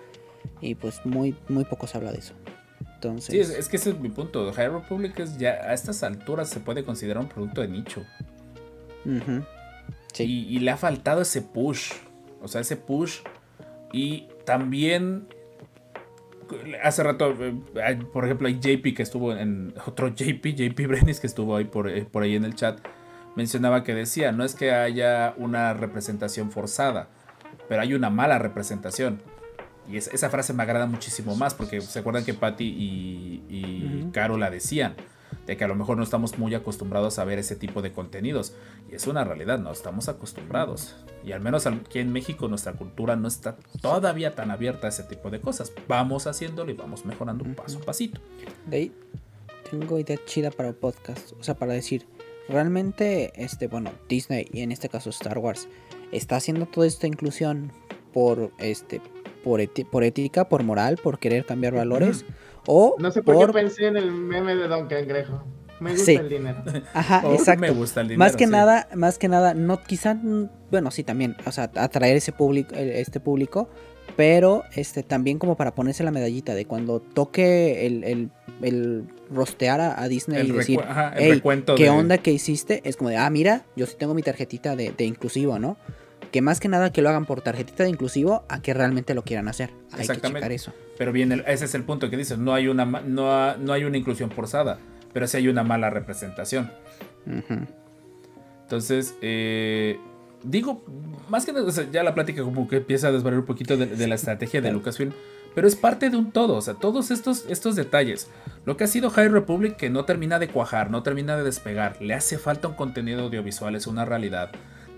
Y 0.60 0.76
pues 0.76 1.06
muy, 1.06 1.36
muy 1.50 1.66
poco 1.66 1.88
se 1.88 1.98
habla 1.98 2.12
de 2.12 2.20
eso. 2.20 2.34
Entonces, 3.02 3.34
Sí, 3.34 3.40
es, 3.40 3.50
es 3.50 3.68
que 3.68 3.78
ese 3.78 3.90
es 3.90 4.00
mi 4.00 4.10
punto. 4.10 4.54
High 4.54 4.70
Republic 4.70 5.20
es 5.20 5.38
ya 5.38 5.54
a 5.54 5.74
estas 5.74 6.04
alturas 6.04 6.50
se 6.50 6.60
puede 6.60 6.84
considerar 6.84 7.24
un 7.24 7.30
producto 7.30 7.62
de 7.62 7.68
nicho. 7.68 8.06
Sí. 10.14 10.24
Y, 10.24 10.56
y 10.56 10.60
le 10.60 10.70
ha 10.70 10.78
faltado 10.78 11.22
ese 11.22 11.42
push. 11.42 11.94
O 12.44 12.48
sea, 12.48 12.62
ese 12.62 12.78
push. 12.78 13.22
Y 13.92 14.28
también. 14.46 15.28
Hace 16.84 17.02
rato, 17.02 17.34
eh, 17.40 18.00
por 18.12 18.26
ejemplo, 18.26 18.48
hay 18.48 18.60
JP 18.60 18.96
que 18.96 19.02
estuvo 19.02 19.34
en. 19.36 19.74
Otro 19.88 20.10
JP, 20.10 20.46
JP 20.54 20.88
Brenis 20.88 21.20
que 21.20 21.28
estuvo 21.28 21.56
ahí 21.56 21.66
por, 21.66 21.90
eh, 21.90 22.06
por 22.06 22.22
ahí 22.22 22.36
en 22.36 22.46
el 22.46 22.54
chat. 22.54 22.80
Mencionaba 23.36 23.84
que 23.84 23.96
decía: 23.96 24.32
no 24.32 24.44
es 24.44 24.54
que 24.54 24.72
haya 24.72 25.34
una 25.38 25.74
representación 25.74 26.52
forzada, 26.52 27.08
pero 27.68 27.82
hay 27.82 27.96
una 27.96 28.12
mala 28.12 28.38
representación. 28.38 29.24
Y 29.90 29.98
es- 29.98 30.08
esa 30.14 30.30
frase 30.30 30.54
me 30.54 30.64
agrada 30.64 30.86
muchísimo 30.86 31.36
más 31.36 31.54
porque 31.54 31.82
se 31.82 32.00
acuerdan 32.00 32.24
que 32.26 32.34
Patty 32.34 32.66
y, 32.66 33.44
y. 33.50 34.10
Caro 34.12 34.38
la 34.38 34.50
decían. 34.50 34.96
De 35.48 35.58
que 35.58 35.64
a 35.64 35.68
lo 35.68 35.76
mejor 35.76 35.98
no 35.98 36.04
estamos 36.04 36.38
muy 36.38 36.54
acostumbrados 36.54 37.18
a 37.18 37.24
ver 37.24 37.40
ese 37.40 37.56
tipo 37.56 37.82
de 37.82 37.92
contenidos. 37.94 38.54
Y 38.92 38.96
es 38.96 39.08
una 39.08 39.24
realidad, 39.24 39.60
no 39.60 39.72
estamos 39.72 40.08
acostumbrados. 40.08 40.96
Y 41.26 41.32
al 41.32 41.42
menos 41.42 41.66
aquí 41.68 42.00
en 42.00 42.12
México 42.12 42.48
nuestra 42.48 42.74
cultura 42.74 43.16
no 43.16 43.28
está 43.28 43.56
todavía 43.82 44.36
tan 44.36 44.52
abierta 44.52 44.88
a 44.88 44.90
ese 44.90 45.04
tipo 45.04 45.30
de 45.30 45.40
cosas. 45.42 45.72
Vamos 45.88 46.28
haciéndolo 46.28 46.72
y 46.72 46.76
vamos 46.76 47.06
mejorando 47.06 47.44
paso 47.56 47.80
a 47.80 47.82
pasito. 47.82 48.22
De 48.68 48.78
ahí 48.78 48.92
tengo 49.70 49.98
idea 49.98 50.18
chida 50.26 50.52
para 50.52 50.70
el 50.70 50.76
podcast. 50.76 51.32
O 51.40 51.44
sea, 51.44 51.56
para 51.56 51.74
decir, 51.74 52.06
realmente, 52.50 53.32
este, 53.36 53.68
bueno, 53.68 53.92
Disney 54.10 54.48
y 54.52 54.62
en 54.62 54.72
este 54.72 54.90
caso 54.90 55.10
Star 55.10 55.38
Wars 55.38 55.68
está 56.12 56.36
haciendo 56.36 56.66
toda 56.66 56.86
esta 56.88 57.08
inclusión 57.08 57.72
por 58.14 58.52
este 58.58 59.02
por, 59.44 59.60
eti- 59.62 59.88
por 59.90 60.04
ética, 60.04 60.48
por 60.50 60.64
moral, 60.64 60.98
por 61.02 61.20
querer 61.20 61.46
cambiar 61.46 61.74
valores 61.74 62.26
o 62.68 62.96
No 63.00 63.12
sé 63.12 63.24
por, 63.24 63.36
por 63.36 63.48
qué 63.48 63.54
pensé 63.54 63.88
en 63.88 63.98
el 63.98 64.12
meme 64.12 64.56
de 64.56 64.68
Don 64.68 64.88
Cangrejo. 64.88 65.44
Me 65.80 65.92
gusta 65.92 66.06
Sí. 66.06 66.16
el 66.16 66.30
dinero. 66.30 66.64
Ajá, 66.94 67.24
Oh, 67.26 67.34
exacto. 67.34 67.62
Me 67.62 67.72
gusta 67.72 68.02
el 68.02 68.10
dinero. 68.10 68.20
más 68.20 68.36
que 68.36 68.46
sí. 68.46 68.52
nada, 68.52 68.88
más 68.94 69.18
que 69.18 69.28
nada, 69.28 69.54
no 69.56 69.82
quizá, 69.82 70.16
bueno, 70.70 70.92
sí 70.92 71.04
también, 71.04 71.36
o 71.46 71.52
sea, 71.52 71.72
atraer 71.76 72.18
ese 72.18 72.32
público, 72.32 72.76
este 72.76 73.20
público, 73.20 73.68
pero 74.16 74.64
este 74.76 75.02
también 75.02 75.40
como 75.40 75.56
para 75.58 75.74
ponerse 75.74 76.04
la 76.04 76.12
medallita 76.12 76.54
de 76.54 76.66
cuando 76.66 77.00
toque 77.00 77.88
el, 77.88 78.04
el, 78.04 78.30
el 78.62 79.06
rostear 79.34 79.80
a, 79.82 80.00
a 80.02 80.08
Disney 80.08 80.42
El 80.42 80.50
y 80.50 80.52
decir, 80.52 80.80
ajá, 80.88 81.14
el 81.16 81.24
"Ey, 81.24 81.32
recuento 81.36 81.74
¿qué 81.76 81.86
de- 81.86 81.90
onda 81.90 82.18
que 82.20 82.32
hiciste? 82.32 82.82
Es 82.88 82.96
como 82.98 83.10
de, 83.10 83.18
ah, 83.18 83.30
mira, 83.32 83.64
yo 83.76 83.88
sí 83.88 83.96
tengo 83.98 84.14
mi 84.14 84.22
tarjetita 84.22 84.76
de, 84.76 84.92
de 84.96 85.06
inclusivo, 85.06 85.58
¿no? 85.58 85.78
Que 86.32 86.42
más 86.42 86.60
que 86.60 86.70
nada 86.70 86.92
que 86.94 87.02
lo 87.02 87.10
hagan 87.10 87.26
por 87.26 87.42
tarjetita 87.42 87.84
de 87.84 87.90
inclusivo 87.90 88.46
a 88.48 88.62
que 88.62 88.74
realmente 88.74 89.14
lo 89.14 89.24
quieran 89.24 89.48
hacer. 89.50 89.72
Hay 89.92 89.96
que 89.98 90.02
Exactamente. 90.04 90.40
checar 90.40 90.52
eso. 90.54 90.74
Pero 90.98 91.12
bien, 91.12 91.32
el- 91.32 91.44
ese 91.48 91.66
es 91.66 91.76
el 91.76 91.84
punto 91.84 92.10
que 92.10 92.16
dices. 92.18 92.38
No 92.38 92.54
hay 92.54 92.68
una, 92.68 92.86
no, 92.86 93.32
ha- 93.34 93.58
no 93.58 93.74
hay 93.74 93.84
una 93.84 93.98
inclusión 93.98 94.32
forzada, 94.32 94.80
pero 95.14 95.28
sí 95.28 95.38
hay 95.38 95.48
una 95.50 95.64
mala 95.64 95.90
representación. 95.90 96.72
Entonces, 98.64 99.16
eh, 99.22 100.00
digo, 100.44 100.84
más 101.30 101.46
que 101.46 101.54
nada, 101.54 101.66
o 101.66 101.72
sea, 101.72 101.86
ya 101.92 102.04
la 102.04 102.14
plática 102.14 102.44
como 102.44 102.68
que 102.68 102.78
empieza 102.78 103.08
a 103.08 103.12
desvariar 103.12 103.40
un 103.42 103.46
poquito 103.46 103.76
de, 103.78 103.86
de 103.88 104.08
la 104.08 104.16
estrategia 104.16 104.62
de 104.62 104.72
Lucasfilm, 104.72 105.12
pero 105.54 105.68
es 105.68 105.76
parte 105.76 106.10
de 106.10 106.16
un 106.16 106.32
todo, 106.32 106.56
o 106.56 106.62
sea, 106.62 106.76
todos 106.76 107.12
estos, 107.12 107.46
estos 107.50 107.76
detalles. 107.76 108.30
Lo 108.66 108.78
que 108.78 108.86
ha 108.86 108.88
sido 108.88 109.10
High 109.10 109.28
Republic 109.28 109.76
que 109.76 109.90
no 109.90 110.06
termina 110.06 110.40
de 110.40 110.48
cuajar, 110.48 110.90
no 110.90 111.04
termina 111.04 111.36
de 111.36 111.44
despegar, 111.44 112.02
le 112.02 112.14
hace 112.14 112.38
falta 112.38 112.70
un 112.70 112.76
contenido 112.76 113.24
audiovisual, 113.24 113.76
es 113.76 113.86
una 113.88 114.06
realidad. 114.06 114.52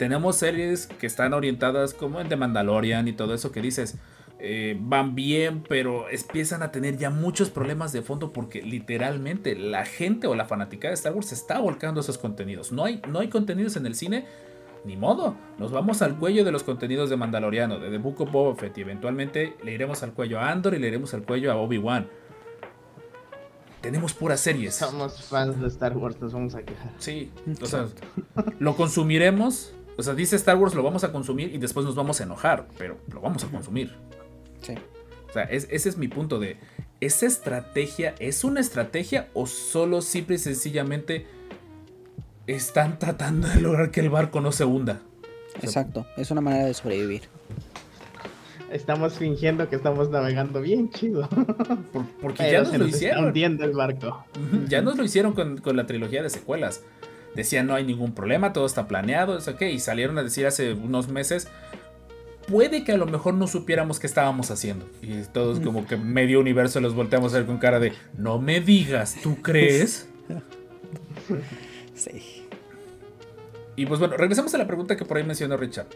Tenemos 0.03 0.35
series 0.35 0.87
que 0.87 1.07
están 1.07 1.31
orientadas 1.31 1.93
como 1.93 2.19
en 2.19 2.27
The 2.27 2.35
Mandalorian 2.35 3.07
y 3.07 3.13
todo 3.13 3.33
eso 3.33 3.53
que 3.53 3.61
dices, 3.61 3.95
eh, 4.37 4.75
van 4.77 5.15
bien, 5.15 5.63
pero 5.63 6.09
empiezan 6.09 6.61
a 6.61 6.73
tener 6.73 6.97
ya 6.97 7.09
muchos 7.09 7.49
problemas 7.49 7.93
de 7.93 8.01
fondo 8.01 8.33
porque 8.33 8.61
literalmente 8.61 9.55
la 9.55 9.85
gente 9.85 10.27
o 10.27 10.35
la 10.35 10.43
fanática 10.43 10.89
de 10.89 10.95
Star 10.95 11.13
Wars 11.13 11.31
está 11.31 11.57
volcando 11.59 12.01
esos 12.01 12.17
contenidos. 12.17 12.73
No 12.73 12.83
hay, 12.83 13.01
no 13.07 13.19
hay 13.19 13.29
contenidos 13.29 13.77
en 13.77 13.85
el 13.85 13.95
cine, 13.95 14.25
ni 14.83 14.97
modo. 14.97 15.37
Nos 15.57 15.71
vamos 15.71 16.01
al 16.01 16.19
cuello 16.19 16.43
de 16.43 16.51
los 16.51 16.63
contenidos 16.63 17.09
de 17.09 17.15
Mandaloriano, 17.15 17.79
de 17.79 17.89
The 17.89 17.97
Book 17.97 18.19
of 18.19 18.31
Boba 18.33 18.57
Fett 18.57 18.77
y 18.79 18.81
eventualmente 18.81 19.55
le 19.63 19.71
iremos 19.71 20.03
al 20.03 20.11
cuello 20.11 20.37
a 20.37 20.51
Andor 20.51 20.73
y 20.73 20.79
le 20.79 20.89
iremos 20.89 21.13
al 21.13 21.23
cuello 21.23 21.49
a 21.49 21.55
Obi-Wan. 21.55 22.09
Tenemos 23.79 24.13
puras 24.13 24.41
series. 24.41 24.75
Somos 24.75 25.23
fans 25.23 25.61
de 25.61 25.67
Star 25.69 25.95
Wars, 25.95 26.19
nos 26.19 26.33
vamos 26.33 26.55
a 26.55 26.63
quejar. 26.63 26.91
Sí, 26.97 27.31
o 27.61 27.65
sea, 27.65 27.87
lo 28.59 28.75
consumiremos. 28.75 29.73
O 29.97 30.03
sea, 30.03 30.13
dice 30.13 30.35
Star 30.35 30.57
Wars, 30.57 30.73
lo 30.73 30.83
vamos 30.83 31.03
a 31.03 31.11
consumir 31.11 31.53
y 31.53 31.57
después 31.57 31.85
nos 31.85 31.95
vamos 31.95 32.19
a 32.19 32.23
enojar, 32.23 32.67
pero 32.77 32.97
lo 33.13 33.21
vamos 33.21 33.43
a 33.43 33.47
consumir. 33.47 33.93
Sí. 34.61 34.73
O 35.29 35.33
sea, 35.33 35.43
es- 35.43 35.67
ese 35.71 35.89
es 35.89 35.97
mi 35.97 36.07
punto 36.07 36.39
de, 36.39 36.57
¿esa 36.99 37.25
estrategia 37.25 38.15
es 38.19 38.43
una 38.43 38.59
estrategia 38.59 39.29
o 39.33 39.45
solo 39.47 40.01
simple 40.01 40.35
y 40.35 40.39
sencillamente 40.39 41.25
están 42.47 42.99
tratando 42.99 43.47
de 43.47 43.61
lograr 43.61 43.91
que 43.91 43.99
el 44.01 44.09
barco 44.09 44.41
no 44.41 44.51
se 44.51 44.65
hunda? 44.65 45.01
Exacto. 45.61 46.05
Es 46.17 46.31
una 46.31 46.41
manera 46.41 46.65
de 46.65 46.73
sobrevivir. 46.73 47.23
Estamos 48.71 49.13
fingiendo 49.13 49.69
que 49.69 49.75
estamos 49.75 50.09
navegando 50.09 50.59
bien 50.61 50.89
chido. 50.89 51.29
Por- 51.91 52.05
porque 52.21 52.51
ya 52.51 52.59
nos 52.61 52.69
se 52.69 52.77
lo 52.79 52.85
nos 52.85 52.93
está 52.93 52.97
hicieron. 52.97 53.25
hundiendo 53.25 53.63
el 53.65 53.71
barco. 53.73 54.25
Ya 54.67 54.81
nos 54.81 54.97
lo 54.97 55.03
hicieron 55.03 55.33
con, 55.33 55.57
con 55.59 55.77
la 55.77 55.85
trilogía 55.85 56.23
de 56.23 56.29
secuelas. 56.31 56.81
Decían 57.35 57.67
no 57.67 57.75
hay 57.75 57.83
ningún 57.83 58.13
problema, 58.13 58.53
todo 58.53 58.65
está 58.65 58.87
planeado, 58.87 59.37
es 59.37 59.47
ok. 59.47 59.61
Y 59.63 59.79
salieron 59.79 60.17
a 60.17 60.23
decir 60.23 60.45
hace 60.45 60.73
unos 60.73 61.07
meses, 61.07 61.47
puede 62.47 62.83
que 62.83 62.91
a 62.91 62.97
lo 62.97 63.05
mejor 63.05 63.33
no 63.33 63.47
supiéramos 63.47 63.99
qué 63.99 64.07
estábamos 64.07 64.51
haciendo. 64.51 64.87
Y 65.01 65.21
todos 65.33 65.59
como 65.59 65.87
que 65.87 65.97
medio 65.97 66.39
universo 66.39 66.79
los 66.79 66.93
volteamos 66.93 67.33
a 67.33 67.37
ver 67.37 67.45
con 67.45 67.57
cara 67.57 67.79
de, 67.79 67.93
no 68.17 68.39
me 68.39 68.61
digas, 68.61 69.17
¿tú 69.21 69.41
crees? 69.41 70.07
Sí. 71.95 72.43
Y 73.75 73.85
pues 73.85 73.99
bueno, 73.99 74.17
regresamos 74.17 74.53
a 74.53 74.57
la 74.57 74.67
pregunta 74.67 74.95
que 74.95 75.05
por 75.05 75.17
ahí 75.17 75.23
mencionó 75.23 75.57
Richard. 75.57 75.87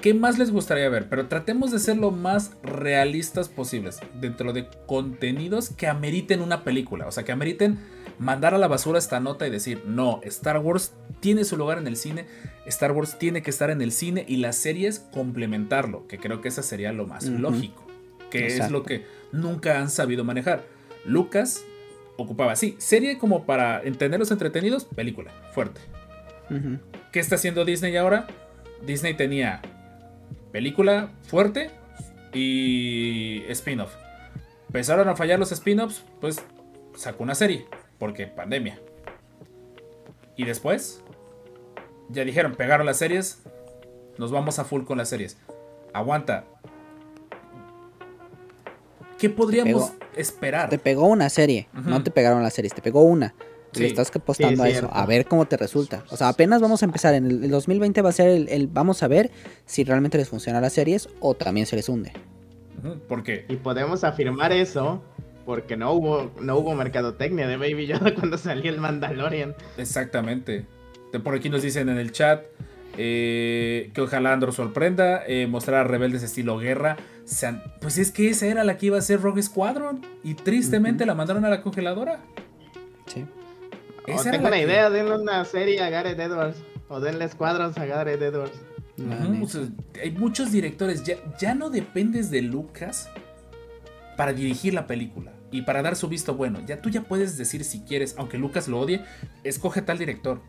¿Qué 0.00 0.12
más 0.12 0.38
les 0.38 0.50
gustaría 0.50 0.88
ver? 0.88 1.08
Pero 1.08 1.28
tratemos 1.28 1.70
de 1.70 1.78
ser 1.78 1.96
lo 1.96 2.10
más 2.10 2.52
realistas 2.62 3.48
posibles 3.48 4.00
dentro 4.20 4.52
de 4.52 4.68
contenidos 4.86 5.70
que 5.70 5.86
ameriten 5.86 6.42
una 6.42 6.62
película. 6.62 7.06
O 7.06 7.12
sea, 7.12 7.24
que 7.24 7.32
ameriten 7.32 7.78
mandar 8.18 8.54
a 8.54 8.58
la 8.58 8.68
basura 8.68 8.98
esta 8.98 9.20
nota 9.20 9.46
y 9.46 9.50
decir, 9.50 9.82
no, 9.86 10.20
Star 10.24 10.58
Wars 10.58 10.92
tiene 11.20 11.44
su 11.44 11.56
lugar 11.56 11.78
en 11.78 11.86
el 11.86 11.96
cine, 11.96 12.26
Star 12.66 12.92
Wars 12.92 13.18
tiene 13.18 13.42
que 13.42 13.50
estar 13.50 13.70
en 13.70 13.82
el 13.82 13.92
cine 13.92 14.24
y 14.28 14.36
las 14.36 14.56
series 14.56 15.00
complementarlo, 15.12 16.06
que 16.06 16.18
creo 16.18 16.40
que 16.40 16.48
esa 16.48 16.62
sería 16.62 16.92
lo 16.92 17.06
más 17.06 17.26
lógico, 17.26 17.86
que 18.30 18.46
es 18.46 18.70
lo 18.70 18.82
que 18.82 19.06
nunca 19.32 19.80
han 19.80 19.90
sabido 19.90 20.24
manejar. 20.24 20.64
Lucas 21.04 21.64
ocupaba, 22.16 22.56
sí, 22.56 22.76
serie 22.78 23.18
como 23.18 23.44
para 23.44 23.82
entenderlos 23.82 24.30
entretenidos, 24.30 24.84
película, 24.84 25.32
fuerte. 25.52 25.80
¿Qué 27.12 27.20
está 27.20 27.36
haciendo 27.36 27.64
Disney 27.64 27.96
ahora? 27.96 28.26
Disney 28.86 29.14
tenía 29.14 29.62
película 30.52 31.10
fuerte 31.22 31.70
y 32.32 33.42
spin-off. 33.48 33.92
Empezaron 34.68 35.08
a 35.08 35.16
fallar 35.16 35.38
los 35.38 35.52
spin-offs, 35.52 36.04
pues 36.20 36.42
sacó 36.96 37.22
una 37.22 37.34
serie, 37.34 37.66
porque 37.98 38.26
pandemia. 38.26 38.78
Y 40.36 40.44
después, 40.44 41.02
ya 42.08 42.24
dijeron, 42.24 42.54
pegaron 42.54 42.86
las 42.86 42.96
series, 42.98 43.42
nos 44.18 44.30
vamos 44.32 44.58
a 44.58 44.64
full 44.64 44.84
con 44.84 44.98
las 44.98 45.08
series. 45.08 45.36
Aguanta. 45.92 46.44
¿Qué 49.18 49.30
podríamos 49.30 49.90
Pegó. 49.90 50.04
esperar? 50.16 50.68
Te 50.70 50.78
pegó 50.78 51.06
una 51.06 51.28
serie, 51.30 51.68
no 51.72 52.02
te 52.02 52.10
pegaron 52.10 52.42
las 52.42 52.52
series, 52.54 52.74
te 52.74 52.82
pegó 52.82 53.02
una. 53.02 53.34
Y 53.72 53.76
Sí. 53.78 53.82
Le 53.82 53.88
estás 53.88 54.14
apostando 54.14 54.62
Sí, 54.62 54.68
a 54.68 54.70
es 54.70 54.76
eso, 54.78 54.90
a 54.92 55.04
ver 55.04 55.26
cómo 55.26 55.46
te 55.46 55.56
resulta. 55.56 56.04
O 56.10 56.16
sea, 56.16 56.28
apenas 56.28 56.60
vamos 56.62 56.82
a 56.82 56.84
empezar. 56.84 57.12
En 57.14 57.26
el, 57.26 57.42
el 57.44 57.50
2020 57.50 58.02
va 58.02 58.10
a 58.10 58.12
ser 58.12 58.28
el, 58.28 58.48
el- 58.48 58.68
Vamos 58.68 59.02
a 59.02 59.08
ver 59.08 59.32
si 59.66 59.82
realmente 59.82 60.16
les 60.16 60.28
funciona 60.28 60.60
las 60.60 60.72
series 60.74 61.08
o 61.18 61.34
también 61.34 61.66
se 61.66 61.74
les 61.74 61.88
hunde. 61.88 62.12
Ujú, 62.84 63.00
Porque 63.08 63.46
Y 63.48 63.56
podemos 63.56 64.04
afirmar 64.04 64.52
eso 64.52 65.02
porque 65.44 65.76
no 65.76 65.92
hubo, 65.92 66.30
no 66.40 66.56
hubo 66.56 66.74
mercadotecnia 66.74 67.46
de 67.48 67.56
Baby 67.56 67.86
Yoda 67.86 68.14
cuando 68.18 68.38
salió 68.38 68.70
el 68.70 68.80
Mandalorian. 68.80 69.54
Exactamente. 69.76 70.66
Por 71.22 71.34
aquí 71.34 71.48
nos 71.48 71.62
dicen 71.62 71.88
en 71.88 71.98
el 71.98 72.10
chat 72.12 72.42
eh, 72.98 73.90
que 73.94 74.00
ojalá 74.00 74.32
Andor 74.32 74.52
sorprenda, 74.52 75.22
eh, 75.26 75.46
mostrar 75.46 75.80
a 75.80 75.84
rebeldes 75.84 76.22
estilo 76.22 76.58
guerra. 76.58 76.96
Pues 77.80 77.98
es 77.98 78.10
que 78.10 78.30
esa 78.30 78.46
era 78.46 78.64
la 78.64 78.76
que 78.78 78.86
iba 78.86 78.98
a 78.98 79.00
ser 79.02 79.20
Rogue 79.20 79.42
Squadron 79.42 80.00
y 80.22 80.34
tristemente 80.34 81.06
la 81.06 81.14
mandaron 81.14 81.44
a 81.44 81.48
la 81.50 81.62
congeladora. 81.62 82.20
Sí. 83.06 83.24
Esa 84.06 84.28
era 84.28 84.32
tengo 84.32 84.42
la 84.44 84.48
una 84.48 84.56
que- 84.56 84.62
idea, 84.64 84.90
denle 84.90 85.16
una 85.16 85.44
serie 85.44 85.80
a 85.82 85.90
Gareth 85.90 86.18
Edwards. 86.18 86.58
O 86.88 87.00
denle 87.00 87.24
escuadros 87.24 87.76
a 87.78 87.86
Gareth 87.86 88.20
Edwards. 88.20 88.60
O 88.96 89.48
sea, 89.48 89.62
hay 90.00 90.12
muchos 90.12 90.52
directores, 90.52 91.02
ya, 91.02 91.16
ya 91.40 91.54
no 91.54 91.70
dependes 91.70 92.30
de 92.30 92.42
Lucas 92.42 93.08
para 94.16 94.32
dirigir 94.32 94.72
la 94.74 94.86
película 94.86 95.32
y 95.54 95.62
para 95.62 95.82
dar 95.82 95.94
su 95.94 96.08
visto 96.08 96.34
bueno. 96.34 96.58
Ya 96.66 96.82
tú 96.82 96.90
ya 96.90 97.02
puedes 97.02 97.38
decir 97.38 97.62
si 97.62 97.82
quieres, 97.82 98.16
aunque 98.18 98.38
Lucas 98.38 98.66
lo 98.66 98.80
odie, 98.80 99.04
escoge 99.44 99.82
tal 99.82 99.98
director. 99.98 100.40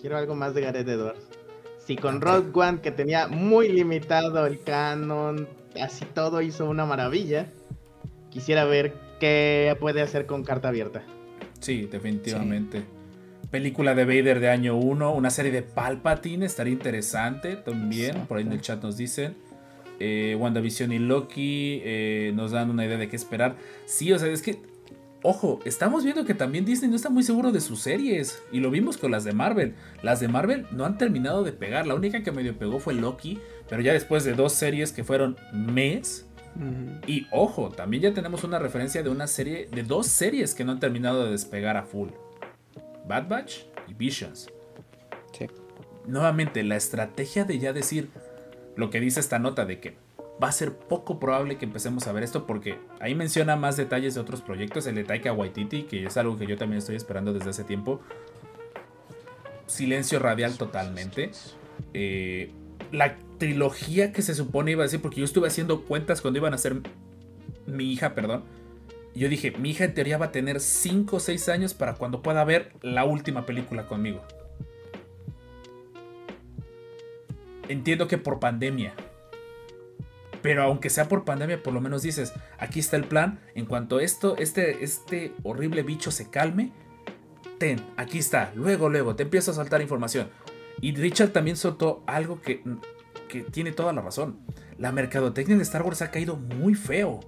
Quiero 0.00 0.16
algo 0.16 0.36
más 0.36 0.54
de 0.54 0.60
Gareth 0.60 0.88
Edwards. 0.88 1.28
Si 1.84 1.96
con 1.96 2.20
Rogue 2.20 2.52
One, 2.54 2.80
que 2.80 2.92
tenía 2.92 3.26
muy 3.26 3.70
limitado 3.70 4.46
el 4.46 4.62
canon, 4.62 5.48
así 5.80 6.04
todo 6.14 6.42
hizo 6.42 6.70
una 6.70 6.86
maravilla, 6.86 7.48
quisiera 8.30 8.64
ver 8.66 8.94
qué 9.18 9.76
puede 9.80 10.00
hacer 10.00 10.26
con 10.26 10.44
carta 10.44 10.68
abierta. 10.68 11.02
Sí, 11.58 11.88
definitivamente. 11.90 12.84
Película 13.50 13.96
de 13.96 14.04
Vader 14.04 14.38
de 14.38 14.48
año 14.48 14.76
1, 14.76 15.12
una 15.12 15.30
serie 15.30 15.50
de 15.50 15.62
Palpatine, 15.62 16.46
estaría 16.46 16.72
interesante 16.72 17.56
también. 17.56 18.26
Por 18.28 18.38
ahí 18.38 18.44
en 18.44 18.52
el 18.52 18.60
chat 18.60 18.80
nos 18.80 18.96
dicen. 18.96 19.34
Eh, 20.04 20.34
WandaVision 20.34 20.90
y 20.90 20.98
Loki 20.98 21.80
eh, 21.84 22.32
nos 22.34 22.50
dan 22.50 22.70
una 22.70 22.84
idea 22.84 22.98
de 22.98 23.08
qué 23.08 23.14
esperar. 23.14 23.54
Sí, 23.86 24.12
o 24.12 24.18
sea, 24.18 24.26
es 24.26 24.42
que, 24.42 24.58
ojo, 25.22 25.60
estamos 25.64 26.02
viendo 26.02 26.24
que 26.24 26.34
también 26.34 26.64
Disney 26.64 26.90
no 26.90 26.96
está 26.96 27.08
muy 27.08 27.22
seguro 27.22 27.52
de 27.52 27.60
sus 27.60 27.78
series. 27.78 28.42
Y 28.50 28.58
lo 28.58 28.72
vimos 28.72 28.96
con 28.96 29.12
las 29.12 29.22
de 29.22 29.32
Marvel. 29.32 29.76
Las 30.02 30.18
de 30.18 30.26
Marvel 30.26 30.66
no 30.72 30.84
han 30.86 30.98
terminado 30.98 31.44
de 31.44 31.52
pegar. 31.52 31.86
La 31.86 31.94
única 31.94 32.24
que 32.24 32.32
medio 32.32 32.58
pegó 32.58 32.80
fue 32.80 32.94
Loki. 32.94 33.38
Pero 33.68 33.80
ya 33.80 33.92
después 33.92 34.24
de 34.24 34.34
dos 34.34 34.54
series 34.54 34.90
que 34.90 35.04
fueron 35.04 35.36
mes. 35.52 36.26
Y 37.06 37.28
ojo, 37.30 37.70
también 37.70 38.02
ya 38.02 38.12
tenemos 38.12 38.42
una 38.42 38.58
referencia 38.58 39.04
de 39.04 39.08
una 39.08 39.28
serie, 39.28 39.68
de 39.70 39.84
dos 39.84 40.08
series 40.08 40.52
que 40.52 40.64
no 40.64 40.72
han 40.72 40.80
terminado 40.80 41.24
de 41.24 41.30
despegar 41.30 41.76
a 41.76 41.84
full. 41.84 42.08
Bad 43.06 43.28
Batch 43.28 43.60
y 43.86 43.94
Visions. 43.94 44.50
Sí. 45.38 45.46
Nuevamente, 46.08 46.64
la 46.64 46.74
estrategia 46.74 47.44
de 47.44 47.60
ya 47.60 47.72
decir 47.72 48.08
lo 48.76 48.90
que 48.90 49.00
dice 49.00 49.20
esta 49.20 49.38
nota 49.38 49.64
de 49.64 49.80
que 49.80 49.96
va 50.42 50.48
a 50.48 50.52
ser 50.52 50.72
poco 50.72 51.20
probable 51.20 51.56
que 51.56 51.64
empecemos 51.64 52.06
a 52.06 52.12
ver 52.12 52.22
esto 52.22 52.46
porque 52.46 52.78
ahí 53.00 53.14
menciona 53.14 53.56
más 53.56 53.76
detalles 53.76 54.14
de 54.14 54.20
otros 54.20 54.40
proyectos, 54.40 54.86
el 54.86 54.96
de 54.96 55.04
Taika 55.04 55.32
Waititi, 55.32 55.84
que 55.84 56.04
es 56.04 56.16
algo 56.16 56.38
que 56.38 56.46
yo 56.46 56.56
también 56.56 56.78
estoy 56.78 56.96
esperando 56.96 57.32
desde 57.32 57.50
hace 57.50 57.64
tiempo. 57.64 58.00
Silencio 59.66 60.18
radial 60.18 60.56
totalmente. 60.58 61.30
Eh, 61.94 62.50
la 62.90 63.16
trilogía 63.38 64.12
que 64.12 64.22
se 64.22 64.34
supone 64.34 64.72
iba 64.72 64.82
a 64.82 64.86
decir, 64.86 65.00
porque 65.00 65.20
yo 65.20 65.24
estuve 65.24 65.48
haciendo 65.48 65.84
cuentas 65.84 66.20
cuando 66.20 66.38
iban 66.38 66.54
a 66.54 66.58
ser 66.58 66.80
mi 67.66 67.92
hija, 67.92 68.14
perdón. 68.14 68.44
Yo 69.14 69.28
dije, 69.28 69.50
mi 69.52 69.70
hija 69.70 69.84
en 69.84 69.94
teoría 69.94 70.18
va 70.18 70.26
a 70.26 70.32
tener 70.32 70.60
5 70.60 71.16
o 71.16 71.20
6 71.20 71.48
años 71.50 71.74
para 71.74 71.94
cuando 71.94 72.22
pueda 72.22 72.44
ver 72.44 72.72
la 72.80 73.04
última 73.04 73.44
película 73.44 73.86
conmigo. 73.86 74.22
Entiendo 77.72 78.06
que 78.06 78.18
por 78.18 78.38
pandemia. 78.38 78.92
Pero 80.42 80.62
aunque 80.64 80.90
sea 80.90 81.08
por 81.08 81.24
pandemia, 81.24 81.62
por 81.62 81.72
lo 81.72 81.80
menos 81.80 82.02
dices, 82.02 82.34
aquí 82.58 82.80
está 82.80 82.98
el 82.98 83.04
plan. 83.04 83.40
En 83.54 83.64
cuanto 83.64 83.98
esto, 83.98 84.36
este, 84.36 84.84
este 84.84 85.32
horrible 85.42 85.82
bicho 85.82 86.10
se 86.10 86.28
calme, 86.28 86.70
ten, 87.58 87.80
aquí 87.96 88.18
está. 88.18 88.52
Luego, 88.54 88.90
luego, 88.90 89.16
te 89.16 89.22
empiezo 89.22 89.52
a 89.52 89.54
saltar 89.54 89.80
información. 89.80 90.28
Y 90.82 90.94
Richard 90.94 91.30
también 91.30 91.56
soltó 91.56 92.04
algo 92.06 92.42
que, 92.42 92.62
que 93.30 93.40
tiene 93.40 93.72
toda 93.72 93.94
la 93.94 94.02
razón. 94.02 94.40
La 94.76 94.92
mercadotecnia 94.92 95.56
de 95.56 95.62
Star 95.62 95.82
Wars 95.82 96.02
ha 96.02 96.10
caído 96.10 96.36
muy 96.36 96.74
feo. 96.74 97.20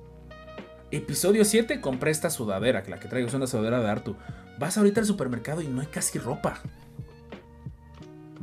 Episodio 0.90 1.46
7 1.46 1.80
compré 1.80 2.10
esta 2.10 2.28
sudadera, 2.28 2.82
que 2.82 2.90
la 2.90 3.00
que 3.00 3.08
traigo 3.08 3.28
es 3.28 3.34
una 3.34 3.46
sudadera 3.46 3.80
de 3.80 3.88
Artu. 3.88 4.16
Vas 4.58 4.76
ahorita 4.76 5.00
al 5.00 5.06
supermercado 5.06 5.62
y 5.62 5.68
no 5.68 5.80
hay 5.80 5.86
casi 5.86 6.18
ropa. 6.18 6.60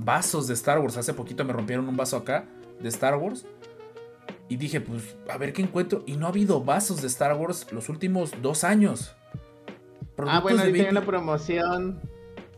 Vasos 0.04 0.48
de 0.48 0.54
Star 0.54 0.80
Wars. 0.80 0.98
Hace 0.98 1.14
poquito 1.14 1.44
me 1.46 1.54
rompieron 1.54 1.88
un 1.88 1.96
vaso 1.98 2.18
acá 2.18 2.46
de 2.80 2.90
Star 2.90 3.16
Wars. 3.16 3.46
Y 4.50 4.58
dije, 4.58 4.82
pues, 4.82 5.16
a 5.30 5.38
ver 5.38 5.54
qué 5.54 5.62
encuentro. 5.62 6.04
Y 6.06 6.18
no 6.18 6.26
ha 6.26 6.30
habido 6.30 6.62
vasos 6.64 7.02
de 7.02 7.08
Star 7.08 7.36
Wars 7.38 7.68
los 7.72 7.88
últimos 7.90 8.34
dos 8.42 8.64
años. 8.64 9.16
Ah, 10.18 10.40
bueno, 10.42 10.60
ahorita 10.62 10.84
hay 10.84 10.90
una 10.90 11.06
promoción. 11.06 12.00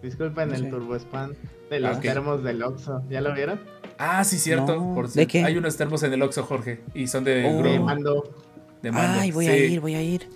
Disculpen 0.02 0.52
el 0.54 0.64
Sí. 0.66 0.70
Turbo 0.70 0.96
Spam 0.96 1.34
de 1.70 1.80
los 1.80 1.98
Ok. 1.98 2.02
termos 2.02 2.44
del 2.44 2.62
Oxxo. 2.64 3.04
¿Ya 3.10 3.22
lo 3.22 3.34
vieron? 3.34 3.62
Ah, 3.98 4.24
sí, 4.24 4.38
cierto. 4.38 4.76
No, 4.76 4.94
por 4.96 5.08
¿de 5.10 5.28
qué? 5.28 5.44
Hay 5.46 5.56
unos 5.58 5.78
termos 5.78 6.04
en 6.04 6.12
el 6.14 6.22
Oxxo, 6.24 6.44
Jorge. 6.44 6.82
Y 6.94 7.08
son 7.08 7.24
de, 7.24 7.46
Oh. 7.46 7.84
Mando. 7.84 8.24
de 8.82 8.92
mando. 8.92 9.22
Ay, 9.22 9.32
voy 9.32 9.48
a 9.48 9.56
ir, 9.56 9.80
voy 9.80 9.96
a 9.96 10.02
ir. 10.02 10.28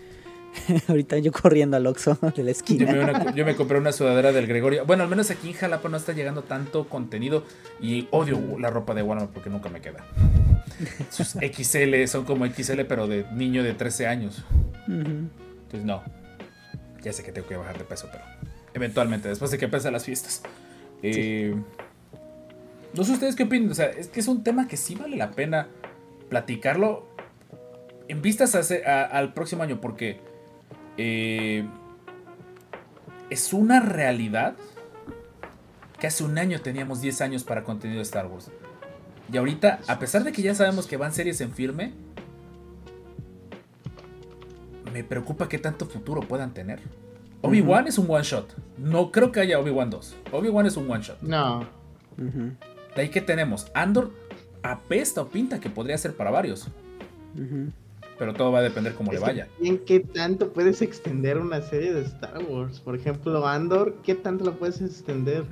Ahorita 0.87 1.17
yo 1.19 1.31
corriendo 1.31 1.77
al 1.77 1.85
Oxxo 1.87 2.15
de 2.21 2.29
la 2.29 2.35
Yo 2.35 2.49
esquina. 2.51 2.91
me, 2.91 2.99
una- 2.99 3.33
yo 3.35 3.45
me 3.45 3.55
compré 3.55 3.77
una 3.77 3.91
sudadera 3.91 4.31
del 4.31 4.47
Gregorio. 4.47 4.85
Bueno, 4.85 5.03
al 5.03 5.09
menos 5.09 5.29
aquí 5.29 5.49
en 5.49 5.53
Jalapa 5.53 5.87
no 5.89 5.97
está 5.97 6.13
llegando 6.13 6.43
tanto 6.43 6.87
contenido. 6.89 7.43
Y 7.81 8.07
odio 8.11 8.39
la 8.59 8.69
ropa 8.69 8.93
de 8.93 9.03
Walmart 9.03 9.31
porque 9.31 9.49
nunca 9.49 9.69
me 9.69 9.81
queda. 9.81 10.05
Sus 11.09 11.29
XL 11.41 12.05
son 12.07 12.25
como 12.25 12.45
XL, 12.45 12.81
pero 12.87 13.07
de 13.07 13.25
niño 13.33 13.63
de 13.63 13.73
13 13.73 14.07
años. 14.07 14.43
Entonces, 14.87 15.83
no. 15.85 16.01
Ya 17.03 17.13
sé 17.13 17.23
que 17.23 17.31
tengo 17.31 17.47
que 17.47 17.55
bajar 17.57 17.77
de 17.77 17.83
peso, 17.83 18.09
pero 18.11 18.23
eventualmente, 18.73 19.29
después 19.29 19.51
de 19.51 19.57
que 19.57 19.65
empiecen 19.65 19.93
las 19.93 20.03
fiestas. 20.05 20.41
Eh, 21.03 21.55
no 22.93 23.03
sé 23.03 23.11
ustedes 23.13 23.35
qué 23.35 23.43
opinan. 23.43 23.71
O 23.71 23.75
sea, 23.75 23.85
es 23.87 24.07
que 24.07 24.19
es 24.19 24.27
un 24.27 24.43
tema 24.43 24.67
que 24.67 24.77
sí 24.77 24.95
vale 24.95 25.15
la 25.15 25.31
pena 25.31 25.67
platicarlo 26.29 27.05
en 28.07 28.21
vistas 28.21 28.55
a 28.55 28.59
ese- 28.61 28.85
a- 28.85 29.03
al 29.05 29.33
próximo 29.33 29.63
año, 29.63 29.79
porque 29.79 30.19
eh, 30.97 31.65
es 33.29 33.53
una 33.53 33.79
realidad 33.79 34.55
que 35.99 36.07
hace 36.07 36.23
un 36.23 36.37
año 36.37 36.61
teníamos 36.61 37.01
10 37.01 37.21
años 37.21 37.43
para 37.43 37.63
contenido 37.63 37.97
de 37.97 38.03
Star 38.03 38.27
Wars. 38.27 38.51
Y 39.31 39.37
ahorita, 39.37 39.79
a 39.87 39.99
pesar 39.99 40.23
de 40.23 40.31
que 40.31 40.41
ya 40.41 40.55
sabemos 40.55 40.87
que 40.87 40.95
van 40.97 41.13
series 41.13 41.41
en 41.41 41.51
firme, 41.51 41.93
me 44.93 45.03
preocupa 45.03 45.49
qué 45.49 45.57
tanto 45.57 45.85
futuro 45.85 46.21
puedan 46.21 46.53
tener. 46.53 46.79
Obi-Wan 47.41 47.87
es 47.87 47.97
un 47.97 48.09
one 48.09 48.23
shot. 48.23 48.55
No 48.77 49.11
creo 49.11 49.31
que 49.31 49.39
haya 49.39 49.59
Obi-Wan 49.59 49.89
2. 49.89 50.15
Obi-Wan 50.31 50.65
es 50.65 50.77
un 50.77 50.89
one 50.89 51.03
shot. 51.03 51.21
No. 51.21 51.67
De 52.95 53.01
ahí 53.01 53.09
que 53.09 53.21
tenemos. 53.21 53.67
Andor 53.73 54.11
apesta 54.63 55.21
o 55.21 55.27
pinta 55.27 55.59
que 55.59 55.69
podría 55.69 55.97
ser 55.97 56.15
para 56.15 56.31
varios. 56.31 56.67
ujú. 57.35 57.71
Pero 58.18 58.34
todo 58.34 58.51
va 58.51 58.59
a 58.59 58.63
depender 58.63 58.95
cómo 58.95 59.11
le 59.11 59.18
Es 59.18 59.24
vaya. 59.24 59.47
¿En 59.61 59.78
qué 59.80 59.99
tanto 59.99 60.51
puedes 60.51 60.82
extender 60.82 61.38
una 61.38 61.61
serie 61.61 61.93
de 61.93 62.01
Star 62.01 62.43
Wars? 62.43 62.80
Por 62.80 62.95
ejemplo, 62.95 63.47
Andor, 63.47 63.97
¿qué 64.03 64.15
tanto 64.15 64.43
lo 64.43 64.57
puedes 64.57 64.82
extender? 64.82 65.45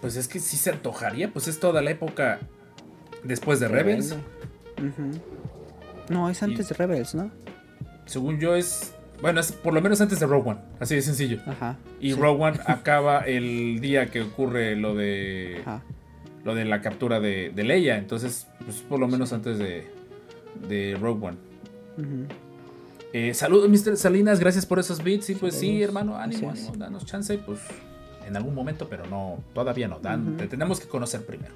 Pues 0.00 0.16
es 0.16 0.28
que 0.28 0.40
sí 0.40 0.56
se 0.56 0.70
antojaría. 0.70 1.32
Pues 1.32 1.48
es 1.48 1.60
toda 1.60 1.82
la 1.82 1.90
época 1.90 2.40
después 3.22 3.60
de 3.60 3.68
Rebels. 3.68 4.16
No, 6.08 6.30
es 6.30 6.42
antes 6.42 6.68
de 6.68 6.74
Rebels, 6.74 7.14
¿no? 7.14 7.30
Según 8.06 8.38
yo 8.38 8.54
es... 8.54 8.94
Bueno, 9.20 9.40
es 9.40 9.50
por 9.50 9.72
lo 9.72 9.80
menos 9.80 10.00
antes 10.00 10.20
de 10.20 10.26
Rogue 10.26 10.50
One. 10.50 10.60
Así 10.78 10.94
de 10.94 11.02
sencillo. 11.02 11.40
Ajá. 11.46 11.78
Y 12.00 12.12
sí. 12.12 12.20
Rogue 12.20 12.44
One 12.44 12.58
acaba 12.66 13.20
el 13.20 13.80
día 13.80 14.06
que 14.06 14.22
ocurre 14.22 14.76
lo 14.76 14.94
de... 14.94 15.62
Ajá. 15.62 15.82
Lo 16.46 16.54
de 16.54 16.64
la 16.64 16.80
captura 16.80 17.18
de, 17.18 17.50
de 17.54 17.64
Leia. 17.64 17.98
Entonces, 17.98 18.46
pues 18.64 18.76
por 18.76 19.00
lo 19.00 19.08
menos 19.08 19.32
antes 19.32 19.58
de, 19.58 19.84
de 20.68 20.96
Rogue 20.98 21.26
One. 21.26 21.36
Eh, 23.12 23.34
saludos, 23.34 23.68
Mr. 23.68 23.96
Salinas, 23.96 24.38
gracias 24.38 24.64
por 24.64 24.78
esos 24.78 25.02
beats. 25.02 25.28
Y 25.28 25.34
pues 25.34 25.56
sí, 25.56 25.82
hermano, 25.82 26.16
ánimo, 26.16 26.54
danos 26.78 27.04
chance, 27.04 27.36
pues 27.38 27.58
en 28.26 28.36
algún 28.36 28.54
momento, 28.54 28.88
pero 28.88 29.06
no, 29.06 29.42
todavía 29.54 29.88
no. 29.88 29.98
Dan-. 29.98 30.36
Te 30.36 30.46
tenemos 30.46 30.78
que 30.78 30.86
conocer 30.86 31.26
primero. 31.26 31.52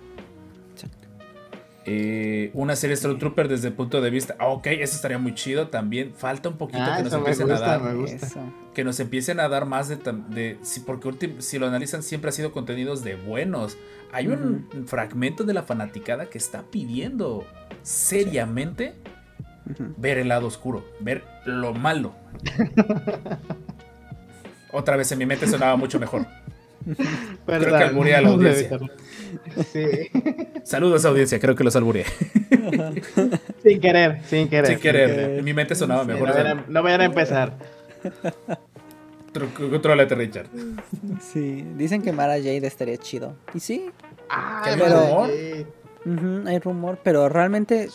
Eh, 1.87 2.51
una 2.53 2.77
serie 2.77 2.95
Stormtrooper 2.95 3.49
desde 3.49 3.69
el 3.69 3.75
punto 3.75 4.01
de 4.03 4.11
vista. 4.11 4.37
ah, 4.39 4.49
ok, 4.49 4.67
eso 4.67 4.97
estaría 4.97 5.19
muy 5.19 5.35
chido 5.35 5.69
también. 5.69 6.13
Falta 6.15 6.49
un 6.51 6.59
poquito 6.59 6.83
Ah, 6.83 6.99
que 6.99 7.05
nos 7.05 7.13
empiecen 7.15 7.51
a 7.51 7.55
gusta, 7.55 7.67
dar. 7.67 7.81
me 7.83 7.95
gusta. 7.95 8.27
Eso. 8.27 8.41
Que 8.75 8.85
nos 8.85 9.01
empiecen 9.01 9.41
a 9.41 9.49
dar 9.49 9.65
más 9.67 9.89
de. 9.89 9.97
porque 10.87 11.09
ultim- 11.09 11.41
si 11.41 11.59
lo 11.59 11.67
analizan, 11.67 12.03
siempre 12.03 12.29
ha 12.29 12.33
sido 12.33 12.53
contenidos 12.53 13.03
de 13.03 13.17
buenos. 13.17 13.79
Hay 14.13 14.27
un 14.29 14.67
fragmento 14.87 15.45
de 15.45 15.55
la 15.55 15.63
fanaticada 15.63 16.27
que 16.27 16.37
está 16.39 16.63
pidiendo 16.71 17.47
seriamente 17.83 18.95
ver 19.97 20.19
el 20.19 20.29
lado 20.29 20.49
oscuro, 20.49 20.85
ver 21.01 21.23
lo 21.47 21.73
malo. 21.73 22.13
Otra 24.73 24.97
vez 24.97 25.11
en 25.13 25.19
mi 25.19 25.27
mente 25.27 25.47
sonaba 25.47 25.77
mucho 25.77 25.99
mejor. 25.99 26.27
Perdón, 27.47 27.79
que 27.79 27.85
albureé 27.85 28.15
a 28.17 28.21
la 28.21 28.29
audiencia. 28.31 28.79
Sí, 29.73 29.81
Saludos 30.71 31.05
audiencia, 31.05 31.41
creo 31.41 31.57
que 31.57 31.65
los 31.65 31.75
alburé. 31.75 32.05
sin 33.65 33.81
querer, 33.81 34.21
sin 34.25 34.49
querer. 34.49 34.67
Sin 34.69 34.79
querer, 34.79 35.39
en 35.39 35.45
mi 35.45 35.53
mente 35.53 35.75
sonaba 35.75 36.03
Sí, 36.05 36.09
mejor. 36.13 36.29
no, 36.29 36.35
vayan 36.35 36.47
a, 36.59 36.65
no 36.69 36.83
vayan 36.85 37.01
a 37.01 37.05
empezar. 37.07 37.55
Contrólate, 39.59 40.15
Richard. 40.15 40.47
Sí, 41.21 41.65
dicen 41.77 42.03
que 42.03 42.13
Mara 42.13 42.35
Jade 42.37 42.67
estaría 42.69 42.97
chido. 42.99 43.35
Y 43.53 43.59
sí, 43.59 43.91
Ah, 44.29 44.63
¿Qué 44.65 44.81
pero- 44.81 45.01
rumor? 45.01 46.49
hay 46.49 46.59
rumor, 46.61 46.99
pero 47.03 47.29
realmente 47.29 47.89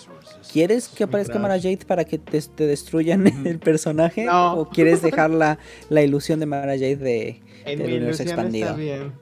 ¿quieres 0.51 0.89
que 0.89 1.05
aparezca. 1.05 1.39
Mara 1.39 1.55
Jade 1.55 1.79
para 1.87 2.03
que 2.03 2.17
te, 2.19 2.41
te 2.41 2.67
destruyan 2.67 3.25
el 3.47 3.57
personaje? 3.59 4.25
No. 4.25 4.55
¿O 4.59 4.69
quieres 4.69 5.01
dejar 5.01 5.29
la, 5.29 5.59
la 5.89 6.01
ilusión 6.01 6.41
de 6.41 6.45
Mara 6.45 6.73
Jade 6.73 6.97
de, 6.97 7.41
En 7.63 7.79
del 7.79 7.87
universo 7.93 8.23
expandido? 8.23 8.65
está 8.71 8.77
bien. 8.79 9.13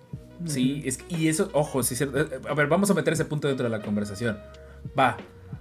Sí, 0.45 0.81
es 0.85 0.99
y 1.09 1.27
eso, 1.27 1.49
ojo, 1.53 1.83
sí. 1.83 1.95
Eh, 2.03 2.39
A 2.49 2.53
ver, 2.53 2.67
vamos 2.67 2.89
a 2.91 2.93
meter 2.93 3.13
ese 3.13 3.25
punto 3.25 3.47
dentro 3.47 3.63
de 3.65 3.69
la 3.69 3.81
conversación. 3.83 4.37
Va, 4.97 5.17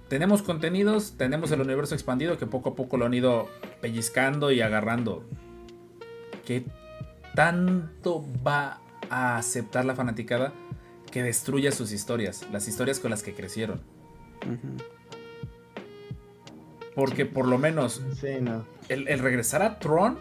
tenemos 0.09 0.41
contenidos, 0.41 1.13
tenemos 1.17 1.51
el 1.51 1.61
universo 1.61 1.95
expandido 1.95 2.37
que 2.37 2.45
poco 2.45 2.69
a 2.69 2.75
poco 2.75 2.97
lo 2.97 3.05
han 3.05 3.13
ido 3.13 3.47
pellizcando 3.81 4.51
y 4.51 4.61
agarrando. 4.61 5.23
¿Qué 6.45 6.65
tanto 7.35 8.25
va 8.45 8.81
a 9.09 9.37
aceptar 9.37 9.85
la 9.85 9.95
fanaticada 9.95 10.51
que 11.11 11.23
destruya 11.23 11.71
sus 11.71 11.91
historias, 11.91 12.45
las 12.51 12.67
historias 12.67 12.99
con 12.99 13.11
las 13.11 13.23
que 13.23 13.33
crecieron? 13.33 13.81
Porque 16.95 17.25
por 17.25 17.47
lo 17.47 17.57
menos 17.57 18.01
Sí, 18.19 18.39
no. 18.41 18.65
el, 18.89 19.07
el 19.07 19.19
regresar 19.19 19.61
a 19.63 19.79
Tron 19.79 20.17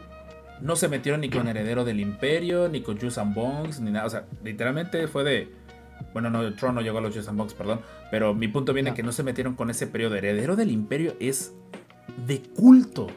no 0.63 0.77
se 0.77 0.89
metieron 0.89 1.21
ni 1.21 1.29
con 1.29 1.49
Heredero 1.49 1.85
del 1.85 2.01
Imperio, 2.01 2.69
ni 2.69 2.83
con 2.83 2.99
Juice 2.99 3.21
and 3.21 3.35
Bones, 3.35 3.81
ni 3.81 3.91
nada. 3.91 4.07
O 4.07 4.11
sea, 4.11 4.27
literalmente 4.45 5.07
fue 5.09 5.25
de. 5.25 5.53
Bueno, 6.13 6.31
no, 6.31 6.55
Tron 6.55 6.75
no 6.75 6.81
llegó 6.81 6.99
a 6.99 7.01
los 7.01 7.13
Juice 7.15 7.29
and 7.29 7.39
Bones, 7.39 7.55
perdón. 7.55 7.81
Pero 8.11 8.35
mi 8.35 8.49
punto 8.49 8.73
viene 8.73 8.91
No. 8.91 8.97
que 8.97 9.03
no 9.03 9.13
se 9.13 9.23
metieron 9.23 9.55
con 9.55 9.71
ese 9.71 9.87
periodo. 9.87 10.15
Heredero 10.17 10.57
del 10.57 10.71
Imperio 10.71 11.15
es 11.21 11.53
de 12.27 12.41
culto. 12.43 13.09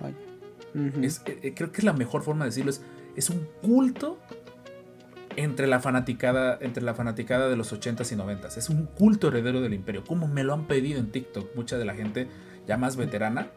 Es, 1.01 1.21
eh, 1.25 1.39
eh, 1.43 1.53
creo 1.55 1.71
que 1.71 1.79
es 1.79 1.83
la 1.83 1.93
mejor 1.93 2.21
forma 2.23 2.45
de 2.45 2.49
decirlo. 2.49 2.71
Es, 2.71 2.83
es 3.15 3.29
un 3.29 3.47
culto 3.61 4.17
entre 5.37 5.67
la 5.67 5.79
fanaticada 5.79 6.57
entre 6.61 6.81
la 6.83 6.93
fanaticada 6.93 7.49
de 7.49 7.55
los 7.57 7.73
80s 7.73 8.11
y 8.11 8.15
90s. 8.15 8.57
Es 8.57 8.69
un 8.69 8.85
culto 8.85 9.27
heredero 9.27 9.61
del 9.61 9.73
imperio. 9.73 10.03
Como 10.03 10.27
me 10.27 10.43
lo 10.43 10.53
han 10.53 10.65
pedido 10.65 10.99
en 10.99 11.11
TikTok 11.11 11.55
mucha 11.55 11.77
de 11.77 11.85
la 11.85 11.93
gente 11.93 12.27
ya 12.67 12.77
más 12.77 12.95
veterana 12.95 13.47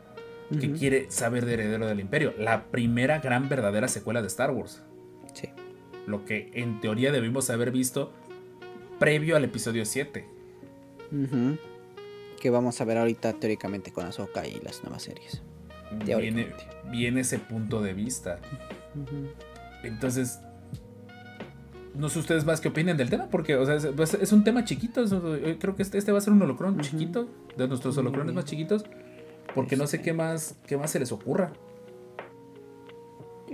que 0.58 0.72
quiere 0.72 1.10
saber 1.10 1.44
de 1.44 1.54
Heredero 1.54 1.86
del 1.86 2.00
Imperio. 2.00 2.32
La 2.38 2.64
primera 2.70 3.18
gran 3.18 3.48
verdadera 3.48 3.86
secuela 3.88 4.20
de 4.22 4.28
Star 4.28 4.50
Wars. 4.50 4.82
Sí. 5.34 5.48
Lo 6.06 6.24
que 6.24 6.50
en 6.54 6.80
teoría 6.80 7.12
debimos 7.12 7.50
haber 7.50 7.70
visto 7.70 8.12
previo 8.98 9.36
al 9.36 9.44
episodio 9.44 9.84
7. 9.84 10.26
Ujú. 11.12 11.56
Que 12.40 12.50
vamos 12.50 12.80
a 12.80 12.84
ver 12.84 12.98
ahorita 12.98 13.34
teóricamente 13.34 13.92
con 13.92 14.06
Ahsoka 14.06 14.46
y 14.46 14.60
las 14.60 14.82
nuevas 14.82 15.02
series. 15.02 15.42
Viene, 16.04 16.48
viene 16.90 17.20
ese 17.20 17.38
punto 17.38 17.82
de 17.82 17.92
vista. 17.94 18.38
Entonces, 19.82 20.40
no 21.94 22.08
sé 22.08 22.18
ustedes 22.18 22.44
más 22.44 22.60
qué 22.60 22.68
opinen 22.68 22.96
del 22.96 23.10
tema, 23.10 23.28
porque 23.28 23.56
o 23.56 23.64
sea, 23.66 23.76
es, 23.76 23.86
pues, 23.96 24.14
es 24.14 24.32
un 24.32 24.44
tema 24.44 24.64
chiquito. 24.64 25.02
es- 25.02 25.12
eh, 25.12 25.56
creo 25.60 25.74
que 25.76 25.82
este, 25.82 25.98
este 25.98 26.12
va 26.12 26.18
a 26.18 26.20
ser 26.20 26.32
un 26.32 26.42
holocron 26.42 26.74
Ujú. 26.74 26.82
chiquito, 26.82 27.28
de 27.56 27.68
nuestros 27.68 27.96
holocrones 27.98 28.34
más 28.34 28.44
chiquitos, 28.44 28.84
porque 29.54 29.76
no 29.76 29.86
sé 29.86 29.96
Este. 29.96 30.04
qué 30.10 30.12
más, 30.14 30.56
qué 30.66 30.76
más 30.76 30.90
se 30.90 30.98
les 31.00 31.12
ocurra. 31.12 31.52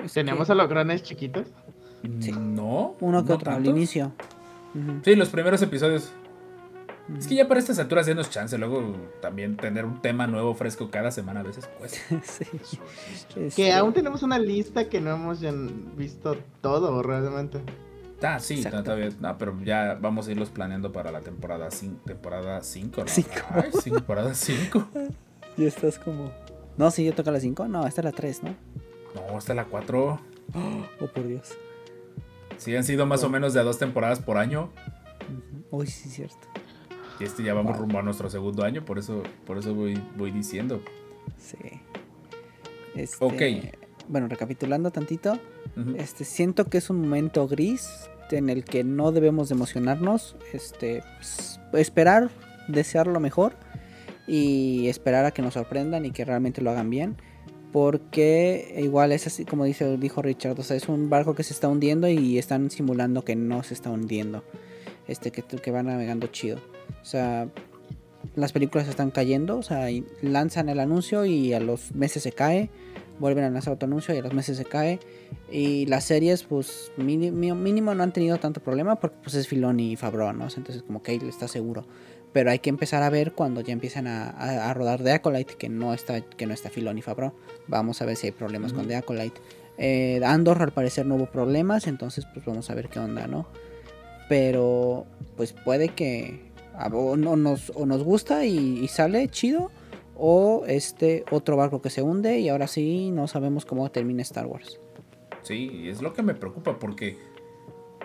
Es 0.03 0.13
¿Tenemos 0.13 0.47
que 0.47 0.53
holocrones 0.53 1.03
chiquitos? 1.03 1.47
Sí. 2.21 2.33
No. 2.33 2.95
uno 3.01 3.23
que 3.25 3.29
no 3.31 3.35
otro 3.37 3.53
al 3.53 3.67
inicio. 3.67 4.13
Sí, 5.05 5.15
los 5.15 5.29
primeros 5.31 5.63
episodios. 5.63 6.11
Es 7.19 7.27
que 7.27 7.35
ya 7.35 7.47
para 7.47 7.61
estas 7.61 7.79
alturas 7.79 8.07
denos 8.07 8.31
chance, 8.31 8.57
luego 8.57 8.95
también 9.21 9.57
tener 9.57 9.85
un 9.85 10.01
tema 10.01 10.27
nuevo 10.27 10.55
fresco 10.55 10.91
cada 10.91 11.11
semana 11.11 11.41
a 11.41 11.43
veces 11.43 11.67
cuesta. 11.79 11.99
Sí. 12.23 12.49
Que 13.35 13.47
Este, 13.47 13.73
aún 13.73 13.93
tenemos 13.93 14.23
una 14.23 14.39
lista 14.39 14.89
que 14.89 15.01
no 15.01 15.13
hemos 15.13 15.41
ya 15.41 15.53
visto 15.97 16.37
todo 16.61 17.03
realmente. 17.03 17.61
Ah, 18.23 18.41
sí, 18.41 18.65
no, 18.73 18.83
todavía, 18.83 19.11
no, 19.21 19.37
pero 19.37 19.55
ya 19.65 19.99
vamos 20.01 20.29
a 20.29 20.31
irlos 20.33 20.49
planeando 20.49 20.93
para 20.93 21.13
la 21.13 21.21
temporada 21.21 21.71
5, 21.71 22.01
temporada 22.07 22.63
5, 22.63 23.01
¿no? 23.03 23.09
Cinco. 23.09 23.31
Ay, 23.51 23.71
temporada 23.83 24.35
5. 24.35 24.89
Ya 25.57 25.69
estás 25.69 25.99
como. 25.99 26.33
No, 26.77 26.91
si 26.91 27.05
yo 27.05 27.15
toca 27.15 27.31
la 27.31 27.41
5. 27.41 27.69
No, 27.69 27.87
esta 27.87 28.01
es 28.01 28.05
la 28.05 28.13
3, 28.13 28.43
¿no? 28.43 28.55
No, 29.15 29.39
esta 29.39 29.53
es 29.53 29.57
la 29.57 29.65
4. 29.65 30.21
Oh, 31.01 31.07
por 31.07 31.27
Dios. 31.27 31.53
Sí, 32.59 32.77
han 32.77 32.85
sido 32.85 33.07
más 33.07 33.25
o 33.25 33.29
menos 33.31 33.55
de 33.55 33.61
a 33.61 33.63
dos 33.63 33.79
temporadas 33.79 34.21
por 34.21 34.37
año. 34.37 34.71
Ujú. 35.71 35.79
Uy, 35.79 35.87
sí, 35.87 36.09
cierto. 36.11 36.37
Y 37.19 37.25
este 37.25 37.43
ya 37.43 37.55
vamos 37.55 37.73
Wow. 37.73 37.81
rumbo 37.83 37.99
a 37.99 38.03
nuestro 38.03 38.29
segundo 38.31 38.63
año, 38.65 38.85
por 38.85 38.99
eso, 38.99 39.23
por 39.47 39.59
eso 39.59 39.75
voy, 39.75 40.01
voy 40.17 40.31
diciendo. 40.31 40.81
Sí. 41.39 41.57
Este, 42.95 43.25
Ok. 43.25 43.75
Bueno, 44.09 44.29
recapitulando 44.29 44.91
tantito. 44.91 45.39
Ujú. 45.77 45.95
Este, 45.97 46.25
siento 46.25 46.67
que 46.67 46.79
es 46.79 46.91
un 46.91 47.01
momento 47.01 47.49
gris 47.49 48.09
en 48.31 48.51
el 48.51 48.65
que 48.65 48.85
no 48.85 49.11
debemos 49.13 49.49
de 49.49 49.55
emocionarnos. 49.55 50.37
Este, 50.53 51.03
s- 51.21 51.59
esperar, 51.73 52.31
desear 52.69 53.07
lo 53.07 53.19
mejor 53.19 53.55
y 54.27 54.89
esperar 54.89 55.25
a 55.25 55.31
que 55.31 55.43
nos 55.43 55.55
sorprendan 55.55 56.05
y 56.07 56.11
que 56.11 56.25
realmente 56.25 56.63
lo 56.63 56.71
hagan 56.71 56.91
bien. 56.91 57.17
Porque 57.73 58.77
igual 58.79 59.11
es 59.11 59.27
así 59.27 59.45
como 59.45 59.65
dice, 59.65 59.97
dijo 59.97 60.23
Richard, 60.23 60.59
o 60.59 60.63
sea, 60.63 60.77
es 60.77 60.89
un 60.89 61.11
barco 61.11 61.35
que 61.35 61.43
se 61.43 61.53
está 61.53 61.69
hundiendo 61.69 62.07
y 62.09 62.39
están 62.39 62.71
simulando 62.71 63.25
que 63.25 63.35
no 63.35 63.63
se 63.65 63.75
está 63.75 63.91
hundiendo. 63.91 64.45
Este, 65.09 65.33
que, 65.33 65.43
que 65.43 65.71
va 65.71 65.83
navegando 65.83 66.29
chido. 66.29 66.59
O 67.03 67.05
sea, 67.05 67.49
las 68.37 68.53
películas 68.53 68.89
están 68.89 69.11
cayendo, 69.11 69.59
o 69.59 69.63
sea, 69.63 69.89
lanzan 70.23 70.69
el 70.69 70.81
anuncio 70.81 71.25
y 71.25 71.53
a 71.53 71.61
los 71.61 71.95
meses 71.95 72.23
se 72.23 72.33
cae, 72.33 72.71
vuelven 73.19 73.45
a 73.45 73.51
lanzar 73.51 73.75
otro 73.75 73.87
anuncio 73.87 74.15
y 74.15 74.19
a 74.19 74.23
los 74.23 74.33
meses 74.33 74.57
se 74.57 74.65
cae. 74.65 74.99
Y 75.51 75.87
las 75.87 76.05
series, 76.05 76.43
pues 76.43 76.91
mínimo, 76.97 77.55
mínimo 77.55 77.95
no 77.95 78.03
han 78.03 78.13
tenido 78.13 78.39
tanto 78.39 78.61
problema 78.61 78.97
porque 78.97 79.17
pues 79.23 79.35
es 79.35 79.47
Filoni 79.47 79.93
y 79.93 79.97
Favreau, 79.97 80.33
¿no? 80.33 80.45
Entonces 80.45 80.83
como 80.83 81.03
que 81.03 81.13
ahí 81.13 81.21
está 81.29 81.49
seguro. 81.49 81.87
Pero 82.35 82.51
hay 82.51 82.59
que 82.59 82.69
empezar 82.69 83.03
a 83.03 83.09
ver 83.09 83.33
cuando 83.33 83.63
ya 83.63 83.73
empiezan 83.73 84.07
a, 84.07 84.29
a- 84.29 84.69
a 84.71 84.75
rodar 84.75 85.03
The 85.03 85.13
Acolyte, 85.13 85.55
que 85.55 85.71
no 85.71 85.95
está, 85.95 86.21
que 86.21 86.45
no 86.47 86.53
está 86.53 86.69
Filoni 86.69 87.01
Favreau. 87.01 87.33
Vamos 87.69 88.03
a 88.03 88.05
ver 88.05 88.17
si 88.17 88.27
hay 88.27 88.33
problemas 88.33 88.75
con. 88.75 88.87
The 88.87 88.97
Acolyte. 88.97 89.41
Eh, 89.79 90.21
Andor 90.25 90.61
al 90.61 90.73
parecer 90.73 91.07
no 91.07 91.15
hubo 91.15 91.27
problemas, 91.27 91.87
entonces 91.87 92.27
pues 92.35 92.45
vamos 92.45 92.69
a 92.71 92.75
ver 92.75 92.89
qué 92.91 92.99
onda, 92.99 93.27
¿no? 93.27 93.47
Pero 94.29 95.07
pues 95.37 95.53
puede 95.53 95.89
que 95.91 96.41
a- 96.75 96.89
o, 96.89 97.17
no 97.17 97.37
nos, 97.37 97.71
o 97.75 97.87
nos 97.87 98.03
gusta 98.03 98.45
y, 98.45 98.79
y 98.83 98.89
sale 98.89 99.29
chido, 99.29 99.71
o 100.17 100.65
este 100.67 101.25
otro 101.31 101.57
barco 101.57 101.81
que 101.83 101.91
se 101.91 102.03
hunde 102.03 102.39
y 102.41 102.49
ahora 102.49 102.67
sí 102.67 103.11
no 103.11 103.27
sabemos 103.29 103.65
cómo 103.65 103.91
termina 103.91 104.23
Star 104.23 104.47
Wars. 104.47 104.81
Sí, 105.43 105.85
es 105.89 106.01
lo 106.03 106.13
que 106.13 106.23
me 106.23 106.35
preocupa 106.35 106.79
porque 106.79 107.17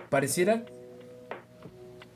pareciera 0.10 0.66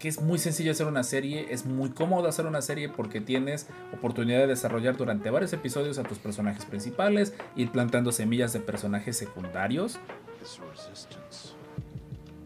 que 0.03 0.09
es 0.09 0.19
muy 0.19 0.37
sencillo 0.37 0.73
hacer 0.73 0.85
una 0.87 1.01
serie, 1.01 1.47
es 1.49 1.65
muy 1.65 1.91
cómodo 1.91 2.27
hacer 2.27 2.45
una 2.45 2.61
serie 2.61 2.89
porque 2.89 3.21
tienes 3.21 3.67
oportunidad 3.93 4.39
de 4.39 4.47
desarrollar 4.47 4.97
durante 4.97 5.29
varios 5.29 5.53
episodios 5.53 5.97
a 5.97 6.03
tus 6.03 6.17
personajes 6.17 6.65
principales, 6.65 7.33
ir 7.55 7.71
plantando 7.71 8.11
semillas 8.11 8.51
de 8.51 8.59
personajes 8.59 9.15
secundarios. 9.15 9.99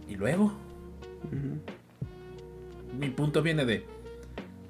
Y 0.07 0.17
luego, 0.17 0.53
mi 2.95 3.09
punto 3.09 3.41
viene 3.41 3.65
de, 3.65 3.87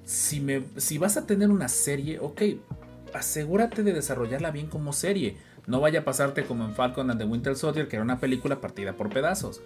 si, 0.06 0.40
me, 0.40 0.64
si 0.78 0.98
vas 0.98 1.18
a 1.18 1.28
tener 1.28 1.50
una 1.50 1.68
serie, 1.68 2.20
ok, 2.20 2.42
asegúrate 3.14 3.84
de 3.84 3.92
desarrollarla 3.92 4.52
bien 4.52 4.68
como 4.68 4.94
serie. 4.94 5.36
No 5.66 5.82
vaya 5.82 6.00
a 6.00 6.06
pasarte 6.06 6.46
como 6.46 6.64
en 6.64 6.74
Falcon 6.74 7.12
and 7.12 7.20
the 7.20 7.26
Winter 7.26 7.58
Soldier, 7.58 7.90
que 7.90 7.98
era 7.98 8.04
una 8.06 8.22
película 8.22 8.62
partida 8.62 8.94
por 8.94 9.10
pedazos. 9.10 9.60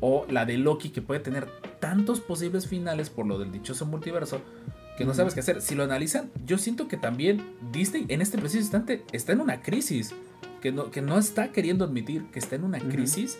O 0.00 0.26
la 0.28 0.44
de 0.44 0.56
Loki, 0.56 0.90
que 0.90 1.02
puede 1.02 1.20
tener 1.20 1.48
tantos 1.80 2.20
posibles 2.20 2.66
finales 2.66 3.10
por 3.10 3.26
lo 3.26 3.38
del 3.38 3.50
dichoso 3.50 3.86
multiverso, 3.86 4.40
que 4.96 5.04
no 5.04 5.14
sabes 5.14 5.34
qué 5.34 5.40
hacer. 5.40 5.62
Si 5.62 5.74
lo 5.74 5.82
analizan, 5.82 6.30
yo 6.44 6.58
siento 6.58 6.86
que 6.86 6.96
también 6.96 7.42
Disney 7.72 8.04
en 8.08 8.20
este 8.20 8.38
preciso 8.38 8.60
instante 8.60 9.02
está 9.12 9.32
en 9.32 9.40
una 9.40 9.62
crisis. 9.62 10.14
Que 10.60 10.72
no, 10.72 10.90
que 10.90 11.00
no 11.00 11.18
está 11.18 11.52
queriendo 11.52 11.86
admitir 11.86 12.26
que 12.26 12.38
está 12.38 12.54
en 12.54 12.64
una 12.64 12.78
crisis 12.80 13.38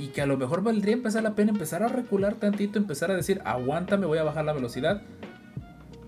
y 0.00 0.08
que 0.08 0.20
a 0.20 0.26
lo 0.26 0.36
mejor 0.36 0.64
valdría 0.64 0.94
empezar 0.94 1.22
la 1.22 1.36
pena 1.36 1.52
empezar 1.52 1.84
a 1.84 1.88
recular 1.88 2.34
tantito, 2.34 2.76
empezar 2.76 3.12
a 3.12 3.14
decir, 3.14 3.40
aguanta, 3.44 3.96
me 3.96 4.06
voy 4.06 4.18
a 4.18 4.24
bajar 4.24 4.44
la 4.44 4.52
velocidad. 4.52 5.02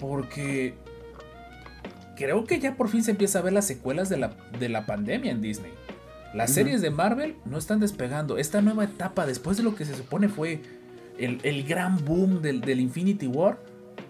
Porque 0.01 0.75
creo 2.17 2.45
que 2.45 2.59
ya 2.59 2.75
por 2.75 2.89
fin 2.89 3.05
se 3.05 3.13
empieza 3.13 3.39
a 3.39 3.43
ver 3.43 3.53
las 3.53 3.67
secuelas 3.67 4.09
de 4.09 4.17
la, 4.17 4.33
de 4.59 4.69
la 4.69 4.85
pandemia 4.85 5.31
en 5.31 5.41
Disney. 5.41 5.71
Las 6.35 6.53
series 6.53 6.83
de 6.83 6.91
Marvel 6.91 7.37
no 7.45 7.59
están 7.59 7.81
despegando. 7.81 8.39
Esta 8.39 8.61
nueva 8.61 8.85
etapa, 8.85 9.27
después 9.27 9.57
de 9.57 9.63
lo 9.63 9.75
que 9.75 9.85
se 9.85 9.95
supone 9.95 10.29
fue 10.29 10.61
el, 11.19 11.41
el 11.43 11.65
gran 11.65 12.05
boom 12.05 12.43
del, 12.43 12.61
del 12.61 12.81
Infinity 12.81 13.27
War, 13.27 13.59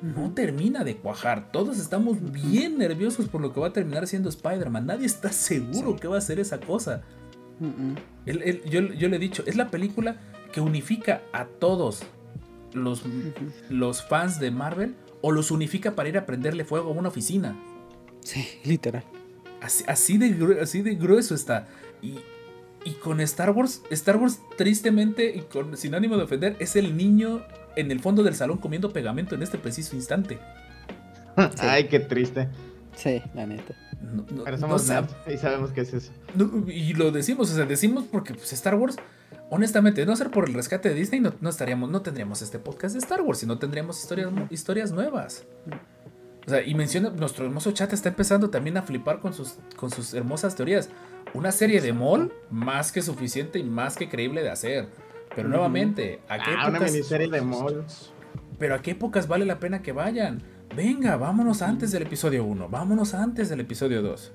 no 0.03 0.33
termina 0.33 0.85
de 0.85 0.97
cuajar. 0.97 1.51
Todos 1.53 1.79
estamos 1.79 2.33
bien 2.33 2.79
nerviosos 2.79 3.29
por 3.29 3.41
lo 3.41 3.53
que 3.53 3.61
va 3.61 3.69
a 3.69 3.73
terminar 3.73 4.07
siendo 4.07 4.29
Spider-Man. 4.29 4.87
Nadie 4.87 5.07
está 5.07 5.33
seguro 5.33 5.97
que 5.97 6.09
va 6.09 6.19
a 6.19 6.21
ser 6.21 6.39
esa 6.39 6.61
cosa. 6.61 7.03
Yo, 8.27 8.81
yo 8.81 9.09
le 9.09 9.17
he 9.17 9.19
dicho, 9.19 9.43
es 9.47 9.57
la 9.57 9.71
película 9.71 10.17
que 10.53 10.61
unifica 10.61 11.23
a 11.33 11.47
todos 11.47 12.03
los, 12.73 13.03
los 13.69 14.07
fans 14.07 14.39
de 14.39 14.51
Marvel 14.51 14.95
o 15.21 15.33
los 15.33 15.51
unifica 15.51 15.95
para 15.95 16.09
ir 16.09 16.19
a 16.19 16.27
prenderle 16.27 16.65
fuego 16.65 16.91
a 16.91 16.93
una 16.93 17.09
oficina. 17.09 17.57
Sí, 18.21 18.47
literal. 18.65 19.05
Así, 19.61 19.85
así 19.89 20.19
de, 20.19 20.61
así 20.61 20.83
de 20.83 20.95
grueso 20.95 21.35
está. 21.35 21.67
Y, 22.03 22.19
y 22.85 22.93
con 22.95 23.21
Star 23.21 23.51
Wars, 23.51 23.83
Star 23.91 24.17
Wars 24.17 24.41
tristemente 24.57 25.35
y 25.35 25.41
con, 25.41 25.77
sin 25.77 25.95
ánimo 25.95 26.17
de 26.17 26.25
ofender, 26.25 26.57
es 26.59 26.77
el 26.77 26.97
niño 26.97 27.43
en 27.77 27.91
el 27.91 28.01
fondo 28.01 28.23
del 28.23 28.35
salón 28.35 28.59
comiendo 28.59 28.93
pegamento 28.93 29.35
en 29.35 29.43
este 29.43 29.59
preciso 29.59 29.95
instante. 29.97 30.39
Ay, 31.61 31.89
qué 31.89 32.01
triste. 32.01 32.49
Sí, 32.97 33.23
la 33.35 33.47
neta. 33.47 33.75
No- 34.03 34.25
no- 34.31 34.45
Pero 34.45 34.57
no 34.57 34.61
somos 34.61 34.89
sab- 34.89 35.03
nerds 35.27 35.35
y 35.35 35.39
sabemos 35.39 35.71
qué 35.73 35.83
es 35.83 35.95
eso. 35.95 36.13
No, 36.35 36.65
y 36.69 36.95
lo 36.95 37.11
decimos, 37.13 37.51
o 37.51 37.55
sea, 37.55 37.65
decimos 37.65 38.05
porque 38.11 38.35
pues, 38.35 38.53
Star 38.53 38.75
Wars, 38.75 38.97
honestamente, 39.51 40.01
de 40.01 40.07
no 40.07 40.17
ser 40.17 40.31
por 40.31 40.49
el 40.49 40.55
rescate 40.55 40.89
de 40.89 40.95
Disney, 40.97 41.21
no, 41.21 41.33
no 41.41 41.49
estaríamos, 41.51 41.91
no 41.91 42.03
tendríamos 42.03 42.43
este 42.43 42.59
podcast 42.59 42.95
de 42.95 42.99
Star 43.01 43.23
Wars, 43.23 43.39
sino 43.39 43.59
tendríamos 43.59 44.01
historias, 44.01 44.31
historias 44.51 44.91
nuevas. 44.93 45.45
O 46.49 46.51
sea, 46.51 46.63
y 46.63 46.75
menciona, 46.75 47.11
nuestro 47.11 47.45
hermoso 47.45 47.73
chat 47.73 47.93
está 47.93 48.09
empezando 48.09 48.49
también 48.49 48.79
a 48.79 48.83
flipar 48.83 49.21
con 49.21 49.35
sus, 49.35 49.57
con 49.77 49.91
sus 49.91 50.15
hermosas 50.15 50.57
teorías. 50.57 50.89
Una 51.35 51.53
serie 51.53 51.83
de 51.83 51.93
mall, 51.93 52.33
más 52.51 52.91
que 52.91 53.03
suficiente 53.03 53.59
y 53.59 53.65
más 53.65 53.97
que 53.97 54.09
creíble 54.09 54.43
de 54.43 54.49
hacer. 54.49 54.89
Pero 55.37 55.47
nuevamente, 55.51 56.21
¿a 56.27 56.39
qué, 56.39 56.45
Ah, 56.57 56.69
una 56.69 56.79
épocas, 56.79 56.93
miniserie 56.93 57.29
de 57.29 57.43
mall. 57.43 57.85
pero 58.59 58.75
¿a 58.77 58.81
qué 58.81 58.93
épocas 58.93 59.29
vale 59.29 59.45
la 59.45 59.59
pena 59.59 59.83
que 59.83 59.93
vayan? 59.93 60.43
Venga, 60.75 61.19
vámonos 61.19 61.61
antes 61.61 61.93
del 61.93 62.05
episodio 62.05 62.45
1, 62.47 62.71
vámonos 62.71 63.13
antes 63.13 63.51
del 63.51 63.61
episodio 63.61 64.01
2. 64.01 64.33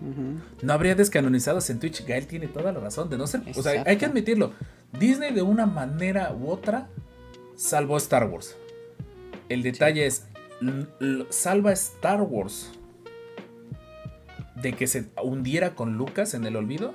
Ujú. 0.00 0.40
No 0.62 0.72
habría 0.72 0.96
descanonizados 0.96 1.70
en 1.70 1.78
Twitch. 1.78 2.04
Gael 2.04 2.26
tiene 2.26 2.48
toda 2.48 2.72
la 2.72 2.80
razón 2.80 3.08
de 3.08 3.16
no 3.18 3.28
ser. 3.28 3.42
O 3.56 3.62
sea, 3.62 3.84
hay 3.86 3.96
que 3.98 4.06
admitirlo. 4.06 4.52
Disney 4.98 5.32
de 5.32 5.42
una 5.42 5.66
manera 5.66 6.34
u 6.34 6.48
otra 6.50 6.88
salvó 7.54 7.96
Star 7.98 8.26
Wars. 8.26 8.56
El 9.48 9.62
detalle 9.62 10.06
es, 10.06 10.26
salva 11.30 11.72
Star 11.72 12.22
Wars 12.22 12.70
de 14.62 14.72
que 14.72 14.86
se 14.86 15.10
hundiera 15.22 15.74
con 15.74 15.96
Lucas 15.98 16.34
en 16.34 16.46
el 16.46 16.56
olvido. 16.56 16.94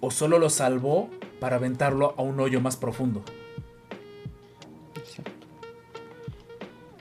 O 0.00 0.10
solo 0.10 0.38
lo 0.38 0.50
salvó 0.50 1.08
para 1.40 1.56
aventarlo 1.56 2.14
a 2.16 2.22
un 2.22 2.38
hoyo 2.40 2.60
más 2.60 2.76
profundo. 2.76 3.22
Exacto. 4.96 5.46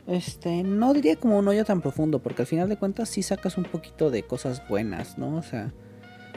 Este, 0.07 0.63
no 0.63 0.93
diría 0.93 1.15
como 1.15 1.39
un 1.39 1.47
hoyo 1.47 1.65
tan 1.65 1.81
profundo, 1.81 2.19
porque 2.19 2.43
al 2.43 2.47
final 2.47 2.69
de 2.69 2.77
cuentas 2.77 3.09
sí 3.09 3.23
sacas 3.23 3.57
un 3.57 3.63
poquito 3.65 4.11
de 4.11 4.23
cosas 4.23 4.67
buenas, 4.67 5.17
¿no? 5.17 5.35
O 5.37 5.43
sea, 5.43 5.73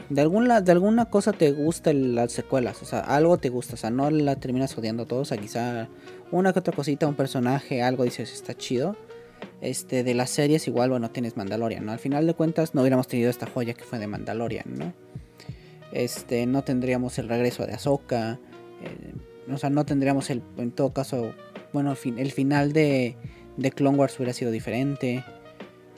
de, 0.09 0.21
algún 0.21 0.47
la- 0.47 0.61
de 0.61 0.71
alguna 0.71 1.05
cosa 1.05 1.31
te 1.33 1.51
gusta 1.51 1.91
el- 1.91 2.15
las 2.15 2.31
secuelas, 2.31 2.81
o 2.81 2.85
sea, 2.85 2.99
algo 2.99 3.37
te 3.37 3.49
gusta, 3.49 3.73
o 3.73 3.77
sea, 3.77 3.89
no 3.89 4.09
la 4.09 4.35
terminas 4.37 4.77
odiando 4.77 5.05
todo, 5.05 5.19
o 5.21 5.25
sea, 5.25 5.37
quizá 5.37 5.87
una 6.31 6.53
que 6.53 6.59
otra 6.59 6.73
cosita, 6.75 7.07
un 7.07 7.15
personaje, 7.15 7.81
algo 7.81 8.03
dices, 8.03 8.33
está 8.33 8.53
chido. 8.55 8.95
Este, 9.61 10.03
de 10.03 10.13
las 10.13 10.29
series 10.29 10.67
igual, 10.67 10.89
bueno, 10.91 11.09
tienes 11.11 11.37
Mandalorian, 11.37 11.85
¿no? 11.85 11.91
Al 11.91 11.99
final 11.99 12.25
de 12.27 12.33
cuentas 12.33 12.73
no 12.75 12.81
hubiéramos 12.81 13.07
tenido 13.07 13.29
esta 13.29 13.45
joya 13.47 13.73
que 13.73 13.83
fue 13.83 13.99
de 13.99 14.07
Mandalorian, 14.07 14.65
¿no? 14.77 14.93
Este, 15.91 16.45
no 16.45 16.63
tendríamos 16.63 17.17
el 17.19 17.29
regreso 17.29 17.65
de 17.65 17.73
Ahsoka, 17.73 18.39
eh, 18.81 19.13
o 19.51 19.57
sea, 19.57 19.69
no 19.69 19.85
tendríamos 19.85 20.29
el, 20.29 20.41
en 20.57 20.71
todo 20.71 20.93
caso, 20.93 21.31
bueno, 21.73 21.91
el, 21.91 21.97
fin- 21.97 22.19
el 22.19 22.31
final 22.31 22.73
de, 22.73 23.15
de 23.57 23.71
Clone 23.71 23.97
Wars 23.97 24.15
hubiera 24.17 24.33
sido 24.33 24.51
diferente, 24.51 25.23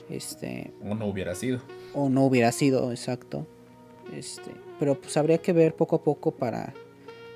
este, 0.08 0.72
O 0.84 0.94
no 0.94 1.06
hubiera 1.06 1.34
sido. 1.34 1.60
o 1.94 2.08
no 2.08 2.24
hubiera 2.24 2.52
sido, 2.52 2.90
exacto, 2.92 3.46
este, 4.14 4.52
pero 4.78 5.00
pues 5.00 5.16
habría 5.16 5.38
que 5.38 5.52
ver 5.52 5.74
poco 5.74 5.96
a 5.96 6.02
poco 6.02 6.30
para, 6.32 6.72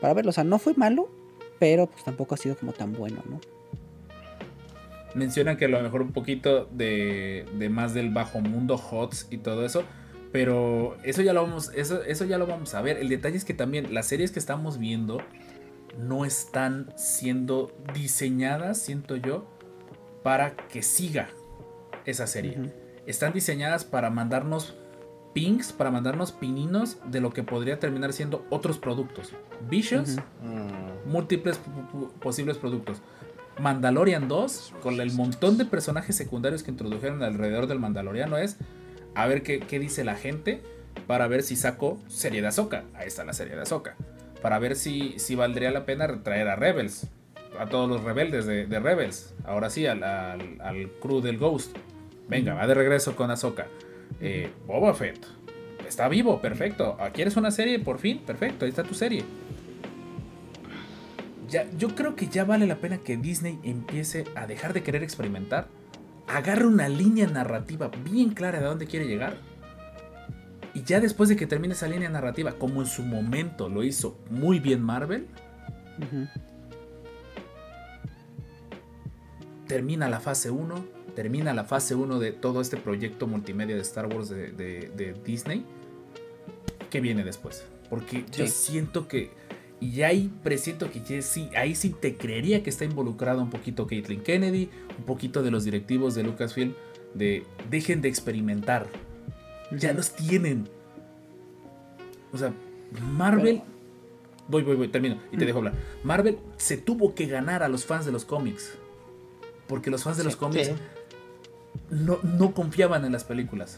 para 0.01 0.15
verlo, 0.15 0.31
o 0.31 0.33
sea, 0.33 0.45
no 0.45 0.59
fue 0.59 0.75
malo, 0.75 1.09
pero 1.59 1.87
pues 1.87 2.05
tampoco 2.05 2.35
ha 2.35 2.39
sido 2.39 2.57
como 2.57 2.73
tan 2.73 2.93
bueno, 2.93 3.23
¿no? 3.29 3.41
mencionan 5.15 5.57
que 5.57 5.67
a 5.67 5.69
lo 5.69 5.83
mejor 5.83 6.03
un 6.03 6.13
poquito 6.13 6.67
de, 6.67 7.47
de 7.59 7.69
más 7.69 7.95
del 7.95 8.11
bajo 8.11 8.41
mundo, 8.41 8.77
HOTS 8.77 9.29
y 9.31 9.39
todo 9.39 9.65
eso. 9.65 9.85
Pero 10.33 10.97
eso 11.03 11.21
ya 11.21 11.35
lo 11.35 11.43
vamos, 11.43 11.71
eso, 11.75 12.03
eso 12.05 12.25
ya 12.25 12.39
lo 12.39 12.47
vamos 12.47 12.75
a 12.75 12.81
ver. 12.81 12.97
El 12.97 13.09
detalle 13.09 13.37
es 13.37 13.45
que 13.45 13.55
también 13.55 13.93
las 13.93 14.07
series 14.07 14.31
que 14.31 14.39
estamos 14.39 14.79
viendo 14.79 15.19
no 15.99 16.25
están 16.25 16.93
siendo 16.97 17.71
diseñadas, 17.93 18.79
siento 18.79 19.17
yo, 19.17 19.45
para 20.23 20.57
que 20.57 20.83
siga 20.83 21.29
esa 22.07 22.27
serie. 22.27 22.57
Están 23.07 23.35
diseñadas 23.35 23.85
para 23.85 24.09
mandarnos 24.09 24.75
pings, 25.33 25.73
para 25.73 25.91
mandarnos 25.91 26.33
pininos 26.33 26.99
de 27.07 27.21
lo 27.21 27.33
que 27.33 27.43
podría 27.43 27.79
terminar 27.79 28.13
siendo 28.13 28.45
otros 28.51 28.79
productos. 28.79 29.33
Visions. 29.69 30.17
Mm, 30.43 31.11
múltiples 31.11 31.61
posibles 32.21 32.59
productos. 32.59 33.03
Mandalorian 33.59 34.29
2, 34.29 34.75
con 34.83 35.01
el 35.01 35.13
montón 35.13 35.59
de 35.59 35.65
personajes 35.65 36.17
secundarios 36.17 36.63
que 36.63 36.71
introdujeron 36.71 37.23
alrededor 37.23 37.67
del 37.67 37.79
Mandaloriano, 37.79 38.39
es 38.39 38.57
a 39.15 39.27
ver 39.27 39.43
qué, 39.43 39.61
qué 39.61 39.79
dice 39.79 40.05
la 40.05 40.15
gente 40.15 40.63
para 41.07 41.27
ver 41.27 41.43
si 41.43 41.57
saco 41.57 41.99
serie 42.09 42.41
de 42.41 42.49
Ahsoka. 42.49 42.85
Ahí 42.95 43.09
está 43.09 43.25
la 43.25 43.33
serie 43.33 43.55
de 43.55 43.63
Ahsoka. 43.63 43.97
Para 44.41 44.59
ver 44.59 44.77
si, 44.77 45.19
si 45.19 45.35
valdría 45.35 45.71
la 45.71 45.85
pena 45.85 46.07
retraer 46.07 46.49
a 46.49 46.57
Rebels. 46.57 47.09
A 47.59 47.67
todos 47.67 47.89
los 47.89 48.03
rebeldes 48.03 48.47
de, 48.47 48.67
de 48.67 48.81
Rebels. 48.81 49.35
Ahora 49.45 49.69
sí, 49.69 49.87
al, 49.87 50.03
al, 50.03 50.61
al 50.63 50.91
crew 51.01 51.21
del 51.21 51.39
Ghost. 51.39 51.77
Venga, 52.29 52.55
va 52.55 52.67
de 52.67 52.75
regreso 52.75 53.15
con 53.15 53.31
Ahsoka. 53.31 53.67
Eh, 54.21 54.51
Boba 54.67 54.95
Fett. 54.95 55.27
Está 55.87 56.09
vivo, 56.09 56.41
perfecto. 56.41 56.97
Ah, 56.99 57.11
¿Quieres 57.11 57.37
una 57.37 57.51
serie? 57.51 57.79
Por 57.79 57.99
fin, 57.99 58.19
perfecto. 58.19 58.65
Ahí 58.65 58.71
está 58.71 58.83
tu 58.83 58.95
serie 58.95 59.25
ya, 61.53 61.71
yo 61.77 61.95
creo 61.95 62.17
que 62.17 62.29
ya 62.29 62.45
vale 62.45 62.67
la 62.67 62.77
pena 62.77 62.99
que 62.99 63.17
Disney 63.19 63.61
empiece 63.63 64.25
a 64.35 64.47
dejar 64.47 64.73
de 64.73 64.83
querer 64.83 65.03
experimentar, 65.03 65.69
agarre 66.27 66.67
una 66.67 66.89
línea 66.89 67.27
narrativa 67.27 67.91
bien 68.03 68.31
clara 68.31 68.59
de 68.59 68.65
dónde 68.65 68.87
quiere 68.87 69.07
llegar, 69.07 69.37
y 70.75 70.83
ya 70.83 70.99
después 70.99 71.29
de 71.29 71.37
que 71.37 71.47
termine 71.47 71.75
esa 71.75 71.87
línea 71.87 72.09
narrativa, 72.09 72.53
como 72.53 72.81
en 72.81 72.87
su 72.87 73.03
momento 73.03 73.69
lo 73.69 73.85
hizo 73.85 74.19
muy 74.31 74.59
bien 74.61 74.81
Marvel, 74.81 75.27
termina 79.67 80.09
la 80.09 80.21
fase 80.21 80.51
1, 80.51 81.02
termina 81.15 81.53
la 81.55 81.65
fase 81.65 81.95
1 81.95 82.19
de 82.19 82.33
todo 82.33 82.61
este 82.61 82.77
proyecto 82.77 83.27
multimedia 83.27 83.75
de 83.77 83.83
Star 83.83 84.07
Wars 84.07 84.29
de, 84.29 84.53
de- 84.53 84.91
de 84.97 85.15
Disney. 85.25 85.65
¿Qué 86.91 87.01
viene 87.01 87.25
después? 87.25 87.65
Porque 87.91 88.25
yo 88.37 88.47
siento 88.47 89.09
que, 89.09 89.31
y 89.81 90.03
ahí 90.03 90.31
presiento 90.43 90.91
que 90.91 91.01
ya 91.01 91.21
sí, 91.23 91.51
ahí 91.57 91.75
sí 91.75 91.91
te 91.91 92.17
creería 92.17 92.63
que 92.63 92.71
está 92.71 92.85
involucrado 92.85 93.43
un 93.43 93.51
poquito 93.51 93.87
Caitlin 93.87 94.21
Kennedy, 94.23 94.69
un 94.99 95.05
poquito 95.05 95.43
de 95.43 95.51
los 95.51 95.65
directivos 95.65 96.15
de 96.15 96.23
Lucasfilm, 96.23 96.75
de 97.15 97.45
dejen 97.71 98.01
de 98.03 98.09
experimentar. 98.09 98.87
Ya 99.71 99.93
los 99.93 100.15
tienen. 100.15 100.69
O 102.33 102.39
sea, 102.39 102.53
Marvel... 103.13 103.63
Voy, 104.49 104.63
voy, 104.65 104.77
voy, 104.77 104.89
termino 104.89 105.19
y 105.31 105.37
te 105.37 105.45
Mm. 105.45 105.47
dejo 105.47 105.59
hablar. 105.59 105.75
Marvel 106.03 106.39
se 106.57 106.77
tuvo 106.77 107.15
que 107.15 107.27
ganar 107.27 107.63
a 107.63 107.69
los 107.69 107.87
fans 107.87 108.05
de 108.05 108.13
los 108.13 108.25
cómics. 108.25 108.75
Porque 109.67 109.89
los 109.91 110.03
fans 110.03 110.17
de 110.19 110.25
los 110.25 110.37
cómics 110.37 110.67
sí. 110.67 110.73
No, 111.91 112.19
no 112.23 112.53
confiaban 112.53 113.05
en 113.05 113.13
las 113.13 113.25
películas. 113.25 113.77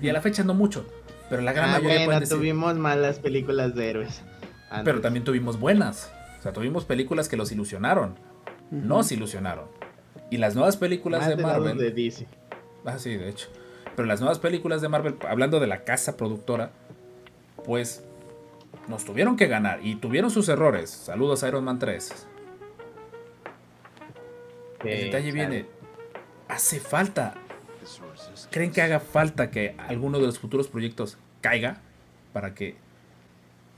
Y 0.00 0.08
a 0.08 0.12
la 0.12 0.20
fecha 0.20 0.44
no 0.44 0.54
mucho. 0.54 0.86
Pero 1.30 1.42
la 1.42 1.52
gran 1.52 1.70
Ah, 1.70 1.72
mayoría 1.78 2.04
bueno, 2.06 2.20
decir. 2.20 2.36
tuvimos 2.36 2.74
malas 2.76 3.18
películas 3.18 3.74
de 3.74 3.90
héroes. 3.90 4.22
antes. 4.70 4.84
Pero 4.84 5.00
también 5.00 5.24
tuvimos 5.24 5.58
buenas. 5.58 6.10
O 6.38 6.42
sea, 6.42 6.52
tuvimos 6.52 6.84
películas 6.84 7.28
que 7.28 7.36
los 7.36 7.50
ilusionaron. 7.52 8.16
Nos 8.70 9.10
ilusionaron. 9.12 9.66
Y 10.30 10.36
las 10.36 10.54
nuevas 10.54 10.76
películas 10.76 11.20
Más 11.20 11.28
de 11.30 11.36
Marvel. 11.42 11.78
de 11.78 11.90
DC. 11.90 12.26
Ah, 12.84 12.98
sí, 12.98 13.16
de 13.16 13.28
hecho. 13.30 13.48
Pero 13.96 14.06
las 14.06 14.20
nuevas 14.20 14.38
películas 14.38 14.80
de 14.80 14.88
Marvel, 14.88 15.16
hablando 15.28 15.58
de 15.58 15.66
la 15.66 15.84
casa 15.84 16.16
productora, 16.16 16.70
pues 17.64 18.04
nos 18.86 19.04
tuvieron 19.04 19.36
que 19.36 19.46
ganar 19.48 19.80
y 19.84 19.96
tuvieron 19.96 20.30
sus 20.30 20.48
errores. 20.48 20.90
Saludos 20.90 21.42
a 21.42 21.48
Iron 21.48 21.64
Man 21.64 21.78
3. 21.78 22.26
El 24.84 25.00
detalle 25.06 25.32
claro. 25.32 25.50
viene. 25.50 25.66
Hace 26.48 26.80
falta. 26.80 27.34
¿Creen 28.50 28.72
que 28.72 28.82
haga 28.82 29.00
falta 29.00 29.50
que 29.50 29.74
alguno 29.78 30.18
de 30.18 30.26
los 30.26 30.38
futuros 30.38 30.68
proyectos 30.68 31.18
caiga 31.40 31.78
para 32.32 32.54
que 32.54 32.76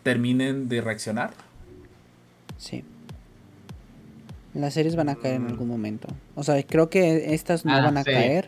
terminen 0.02 0.68
de 0.68 0.80
reaccionar? 0.80 1.30
Sí. 2.58 2.84
Las 4.54 4.74
series 4.74 4.96
van 4.96 5.08
a 5.08 5.14
caer 5.16 5.36
en 5.36 5.46
algún 5.46 5.68
momento. 5.68 6.08
O 6.34 6.42
sea, 6.42 6.60
creo 6.64 6.90
que 6.90 7.34
estas 7.34 7.64
no 7.64 7.72
Ah, 7.74 7.80
van 7.80 7.98
a 7.98 8.04
sí. 8.04 8.10
caer. 8.10 8.46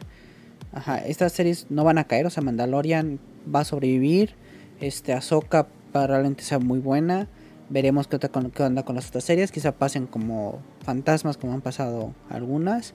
Ajá, 0.73 0.99
estas 0.99 1.33
series 1.33 1.67
no 1.71 1.85
van 1.85 1.99
a 1.99 2.05
caer, 2.05 2.27
o 2.27 2.31
sea, 2.31 2.43
Mandalorian 2.43 3.21
va 3.55 3.61
a 3.61 3.65
sobrevivir, 3.65 4.35
este, 4.81 5.13
Ahsoka 5.13 5.67
probablemente 5.93 6.43
sea 6.45 6.59
muy 6.59 6.79
buena, 6.79 7.29
veremos 7.69 8.07
qué, 8.09 8.17
otra 8.17 8.31
qué 8.31 8.63
onda 8.63 8.83
con 8.83 8.95
las 8.97 9.09
otras 9.09 9.25
series, 9.25 9.53
quizá 9.53 9.73
pasen 9.73 10.07
como 10.07 10.61
fantasmas 10.83 11.37
como 11.37 11.53
han 11.53 11.61
pasado 11.61 12.15
algunas, 12.31 12.95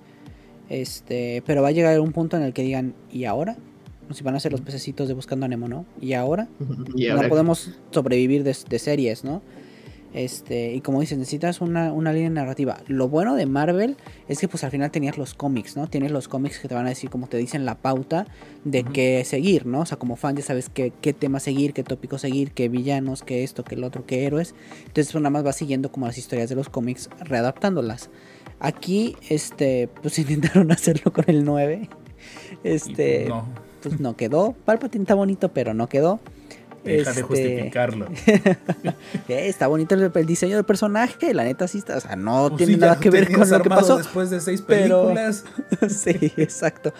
este, 0.69 1.43
pero 1.45 1.61
va 1.61 1.69
a 1.69 1.71
llegar 1.71 1.99
un 1.99 2.11
punto 2.11 2.37
en 2.37 2.43
el 2.43 2.53
que 2.53 2.63
digan, 2.63 2.93
¿y 3.11 3.25
ahora? 3.25 3.57
Si 4.11 4.23
van 4.23 4.35
a 4.35 4.39
ser 4.39 4.53
los 4.53 4.61
pececitos 4.61 5.07
de 5.07 5.13
Buscando 5.13 5.45
a 5.45 5.49
Nemo, 5.49 5.67
¿no? 5.67 5.85
¿Y 5.99 6.13
ahora? 6.13 6.47
Y 6.95 7.07
no 7.07 7.27
podemos 7.27 7.71
sobrevivir 7.91 8.43
de, 8.43 8.55
de 8.69 8.79
series, 8.79 9.23
¿no? 9.23 9.41
Este, 10.13 10.73
y 10.73 10.81
como 10.81 11.01
dices, 11.01 11.17
necesitas 11.17 11.61
una, 11.61 11.91
una 11.91 12.13
línea 12.13 12.29
narrativa. 12.29 12.77
Lo 12.87 13.09
bueno 13.09 13.35
de 13.35 13.45
Marvel 13.45 13.97
es 14.27 14.39
que 14.39 14.47
pues 14.47 14.63
al 14.63 14.71
final 14.71 14.89
tenías 14.89 15.17
los 15.17 15.33
cómics, 15.33 15.75
¿no? 15.75 15.87
Tienes 15.87 16.11
los 16.11 16.27
cómics 16.27 16.59
que 16.59 16.67
te 16.67 16.75
van 16.75 16.85
a 16.85 16.89
decir, 16.89 17.09
como 17.09 17.27
te 17.27 17.37
dicen, 17.37 17.65
la 17.65 17.75
pauta 17.75 18.25
de 18.63 18.83
qué 18.83 19.23
seguir, 19.25 19.65
¿no? 19.65 19.81
O 19.81 19.85
sea, 19.85 19.97
como 19.97 20.15
fan 20.15 20.35
ya 20.35 20.43
sabes 20.43 20.69
qué, 20.69 20.93
qué 21.01 21.13
tema 21.13 21.39
seguir, 21.39 21.73
qué 21.73 21.83
tópico 21.83 22.17
seguir, 22.17 22.51
qué 22.51 22.69
villanos, 22.69 23.23
qué 23.23 23.43
esto, 23.43 23.63
qué 23.63 23.75
el 23.75 23.83
otro, 23.83 24.05
qué 24.05 24.25
héroes. 24.25 24.55
Entonces 24.87 25.11
pues, 25.11 25.21
nada 25.21 25.29
más 25.29 25.43
vas 25.43 25.57
siguiendo 25.57 25.91
como 25.91 26.07
las 26.07 26.17
historias 26.17 26.49
de 26.49 26.55
los 26.55 26.69
cómics, 26.69 27.09
readaptándolas. 27.19 28.09
Aquí, 28.59 29.15
este, 29.29 29.89
pues 30.01 30.17
intentaron 30.19 30.71
hacerlo 30.71 31.11
con 31.13 31.25
el 31.27 31.43
9. 31.45 31.89
Y, 32.63 32.67
Este, 32.67 33.25
no, 33.29 33.45
pues 33.81 33.99
no 33.99 34.15
quedó. 34.15 34.53
Palpatine 34.65 35.03
está 35.03 35.13
bonito, 35.15 35.49
pero 35.49 35.73
no 35.73 35.87
quedó. 35.87 36.19
deja 36.83 37.11
de 37.13 37.21
Este, 37.21 37.21
justificarlo. 37.23 38.07
eh, 38.25 39.47
está 39.47 39.67
bonito 39.67 39.93
el, 39.95 40.11
el 40.13 40.25
diseño 40.25 40.55
del 40.55 40.65
personaje, 40.65 41.33
la 41.33 41.43
neta 41.43 41.67
sí 41.67 41.77
está, 41.79 41.97
o 41.97 41.99
sea, 42.01 42.15
no 42.15 42.47
Pues 42.49 42.57
tiene 42.57 42.73
sí, 42.73 42.79
nada 42.79 42.99
que 42.99 43.09
ver 43.09 43.31
con 43.31 43.49
lo 43.49 43.61
que 43.61 43.69
pasó. 43.69 43.97
Después 43.97 44.29
de 44.29 44.39
seis 44.41 44.63
pero- 44.65 45.03
películas. 45.13 45.43
sí, 45.89 46.31
exacto. 46.37 46.93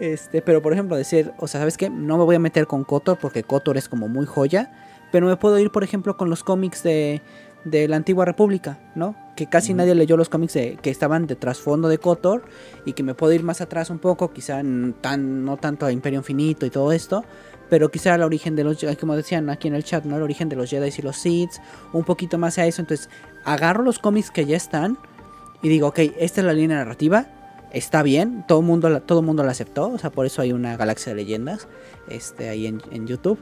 Este, 0.00 0.42
pero 0.42 0.60
por 0.62 0.72
ejemplo, 0.72 0.96
decir, 0.96 1.32
o 1.38 1.46
sea, 1.46 1.60
¿sabes 1.60 1.76
qué? 1.76 1.88
No 1.90 2.16
me 2.18 2.24
voy 2.24 2.36
a 2.36 2.40
meter 2.40 2.66
con 2.66 2.82
Kotor 2.84 3.18
porque 3.18 3.42
Kotor 3.44 3.76
es 3.76 3.88
como 3.88 4.08
muy 4.08 4.26
joya, 4.26 4.72
pero 5.12 5.26
me 5.26 5.36
puedo 5.36 5.58
ir, 5.58 5.70
por 5.70 5.84
ejemplo, 5.84 6.16
con 6.16 6.30
los 6.30 6.42
cómics 6.42 6.82
de, 6.82 7.20
de 7.64 7.88
la 7.88 7.96
antigua 7.96 8.24
República, 8.24 8.78
¿no? 8.94 9.14
Que 9.36 9.46
casi 9.46 9.72
nadie 9.74 9.94
leyó 9.94 10.16
los 10.16 10.28
cómics 10.28 10.52
de- 10.54 10.78
que 10.82 10.90
estaban 10.90 11.26
de 11.26 11.34
trasfondo 11.36 11.88
de 11.88 11.98
Kotor 11.98 12.42
y 12.84 12.92
que 12.92 13.02
me 13.02 13.14
puedo 13.14 13.32
ir 13.32 13.42
más 13.42 13.60
atrás 13.60 13.88
un 13.90 13.98
poco, 13.98 14.32
quizá 14.32 14.60
tan, 15.00 15.44
no 15.44 15.56
tanto 15.56 15.86
a 15.86 15.92
Imperio 15.92 16.18
Infinito 16.20 16.66
y 16.66 16.70
todo 16.70 16.92
esto, 16.92 17.24
pero 17.70 17.90
quizá 17.90 18.14
al 18.14 18.22
origen 18.22 18.54
de 18.54 18.64
los, 18.64 18.78
Jedi, 18.78 18.96
como 18.96 19.16
decían 19.16 19.48
aquí 19.48 19.68
en 19.68 19.74
el 19.74 19.82
chat, 19.82 20.04
¿no? 20.04 20.16
El 20.16 20.22
origen 20.22 20.48
de 20.50 20.56
los 20.56 20.68
Jedi 20.68 20.90
y 20.96 21.02
los 21.02 21.16
Sith, 21.16 21.52
un 21.94 22.04
poquito 22.04 22.36
más 22.38 22.58
a 22.58 22.66
eso, 22.66 22.82
entonces 22.82 23.08
agarro 23.44 23.82
los 23.82 23.98
cómics 23.98 24.30
que 24.30 24.44
ya 24.44 24.56
están 24.56 24.98
y 25.62 25.68
digo, 25.70 25.88
ok, 25.88 25.98
esta 26.18 26.42
es 26.42 26.46
la 26.46 26.52
línea 26.52 26.76
narrativa, 26.76 27.26
está 27.72 28.02
bien, 28.02 28.44
todo 28.46 28.60
el 28.60 28.66
mundo, 28.66 28.90
la- 28.90 29.00
todo 29.00 29.22
mundo 29.22 29.42
la 29.42 29.52
aceptó, 29.52 29.88
o 29.88 29.98
sea, 29.98 30.10
por 30.10 30.26
eso 30.26 30.42
hay 30.42 30.52
una 30.52 30.76
galaxia 30.76 31.12
de 31.14 31.16
leyendas 31.22 31.66
este, 32.08 32.50
ahí 32.50 32.66
en, 32.66 32.82
en 32.92 33.06
YouTube. 33.06 33.38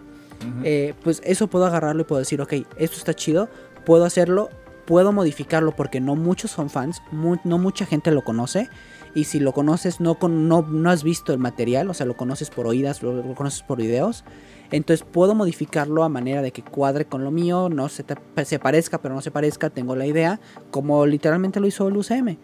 Eh, 0.65 0.95
pues 1.05 1.23
eso 1.25 1.47
puedo 1.47 1.67
agarrarlo 1.67 2.03
y 2.03 2.05
puedo 2.05 2.19
decir, 2.19 2.41
ok, 2.41 2.53
esto 2.77 2.97
está 2.97 3.15
chido, 3.15 3.49
puedo 3.85 4.05
hacerlo, 4.05 4.51
puedo 4.87 5.13
modificarlo 5.13 5.75
porque 5.77 6.01
no 6.01 6.17
muchos 6.17 6.51
son 6.51 6.71
fans, 6.71 7.03
no 7.13 7.59
mucha 7.59 7.87
gente 7.87 8.11
lo 8.11 8.23
conoce. 8.23 8.69
Y 9.15 9.25
si 9.25 9.41
lo 9.41 9.53
conoces, 9.53 10.01
no, 10.01 10.17
no, 10.23 10.63
no 10.63 10.91
has 10.91 11.03
visto 11.05 11.35
el 11.35 11.39
material, 11.39 11.91
o 11.91 11.95
sea, 11.95 12.07
lo 12.07 12.17
conoces 12.17 12.49
por 12.49 12.67
oídas, 12.67 13.03
lo, 13.03 13.13
lo 13.13 13.35
conoces 13.35 13.63
por 13.63 13.77
videos. 13.77 14.25
Entonces 14.71 15.07
puedo 15.07 15.35
modificarlo 15.35 16.03
a 16.03 16.09
manera 16.09 16.41
de 16.41 16.51
que 16.51 16.63
cuadre 16.63 17.05
con 17.05 17.23
lo 17.23 17.31
mío, 17.31 17.69
no 17.69 17.91
se, 17.91 18.05
te- 18.05 18.45
se 18.47 18.59
parezca, 18.59 19.03
pero 19.03 19.15
no 19.15 19.21
se 19.21 19.31
parezca, 19.31 19.69
tengo 19.69 19.97
la 19.97 20.07
idea, 20.07 20.41
como 20.71 21.05
literalmente 21.05 21.61
lo 21.61 21.67
hizo 21.67 21.89
el 21.89 21.97
UCM. 21.99 22.39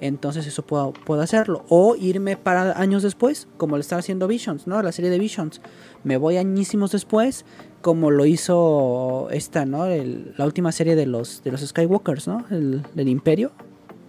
Entonces 0.00 0.46
eso 0.46 0.64
puedo, 0.64 0.92
puedo 0.92 1.20
hacerlo. 1.22 1.64
O 1.68 1.94
irme 1.96 2.36
para 2.36 2.78
años 2.80 3.02
después, 3.02 3.48
como 3.58 3.76
lo 3.76 3.80
está 3.80 3.96
haciendo 3.96 4.26
Visions, 4.28 4.66
¿no? 4.66 4.82
La 4.82 4.92
serie 4.92 5.10
de 5.10 5.18
Visions. 5.18 5.60
Me 6.04 6.16
voy 6.16 6.36
añísimos 6.38 6.92
después, 6.92 7.44
como 7.82 8.10
lo 8.10 8.24
hizo 8.26 9.28
esta, 9.30 9.66
¿no? 9.66 9.86
El- 9.86 10.34
la 10.38 10.46
última 10.46 10.72
serie 10.72 10.96
de 10.96 11.06
los, 11.06 11.42
de 11.44 11.52
los 11.52 11.60
Skywalkers, 11.60 12.26
¿no? 12.28 12.44
El, 12.50 12.82
del 12.94 13.08
Imperio. 13.08 13.52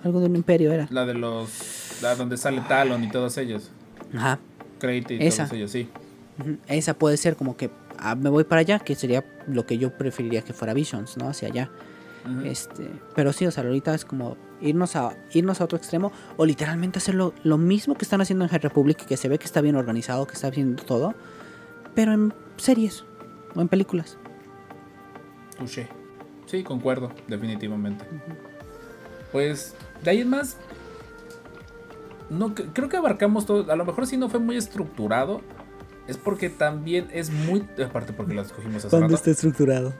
Algo 0.03 0.19
de 0.19 0.25
un 0.25 0.35
imperio 0.35 0.71
era. 0.71 0.87
La 0.89 1.05
de 1.05 1.13
los. 1.13 1.99
La 2.01 2.15
donde 2.15 2.35
sale 2.37 2.61
Talon 2.67 3.03
y 3.03 3.09
todos 3.11 3.37
ellos. 3.37 3.69
Ajá. 4.15 4.39
Crate 4.79 5.13
y 5.15 5.27
Esa. 5.27 5.43
todos 5.43 5.55
ellos, 5.57 5.69
sí. 5.71 5.89
Esa 6.67 6.95
puede 6.95 7.17
ser 7.17 7.35
como 7.35 7.55
que 7.55 7.69
ah, 7.99 8.15
me 8.15 8.31
voy 8.31 8.43
para 8.45 8.61
allá, 8.61 8.79
que 8.79 8.95
sería 8.95 9.23
lo 9.47 9.67
que 9.67 9.77
yo 9.77 9.95
preferiría 9.95 10.41
que 10.41 10.53
fuera 10.53 10.73
Visions, 10.73 11.17
¿no? 11.17 11.27
Hacia 11.29 11.49
allá. 11.49 11.69
Este, 12.43 12.89
pero 13.15 13.33
sí, 13.33 13.45
o 13.47 13.51
sea, 13.51 13.63
ahorita 13.63 13.95
es 13.95 14.05
como 14.05 14.37
irnos 14.61 14.95
a 14.95 15.15
irnos 15.33 15.59
a 15.59 15.63
otro 15.63 15.77
extremo 15.77 16.11
o 16.37 16.45
literalmente 16.45 16.99
hacer 16.99 17.15
lo, 17.15 17.33
lo 17.43 17.57
mismo 17.57 17.95
que 17.95 18.05
están 18.05 18.21
haciendo 18.21 18.45
en 18.45 18.49
High 18.51 18.59
Republic, 18.59 19.05
que 19.05 19.17
se 19.17 19.27
ve 19.27 19.39
que 19.39 19.45
está 19.45 19.59
bien 19.61 19.75
organizado, 19.75 20.27
que 20.27 20.33
está 20.33 20.47
haciendo 20.49 20.83
todo, 20.83 21.15
pero 21.95 22.13
en 22.13 22.33
series 22.57 23.03
o 23.55 23.61
en 23.61 23.67
películas. 23.67 24.17
Touché. 25.57 25.87
Sí, 26.45 26.63
concuerdo, 26.63 27.11
definitivamente. 27.27 28.05
Pues, 29.31 29.73
de 30.03 30.11
ahí 30.11 30.21
en 30.21 30.29
más. 30.29 30.57
No, 32.29 32.53
cre- 32.55 32.69
creo 32.73 32.89
que 32.89 32.97
abarcamos 32.97 33.45
todo. 33.45 33.71
A 33.71 33.75
lo 33.75 33.85
mejor 33.85 34.05
si 34.07 34.17
no 34.17 34.29
fue 34.29 34.39
muy 34.39 34.57
estructurado. 34.57 35.41
Es 36.07 36.17
porque 36.17 36.49
también 36.49 37.07
es 37.13 37.29
muy. 37.29 37.65
Aparte, 37.85 38.11
porque 38.11 38.33
lo 38.33 38.41
escogimos 38.41 38.83
hace 38.83 38.99
rato. 38.99 39.29
estructurado? 39.31 39.93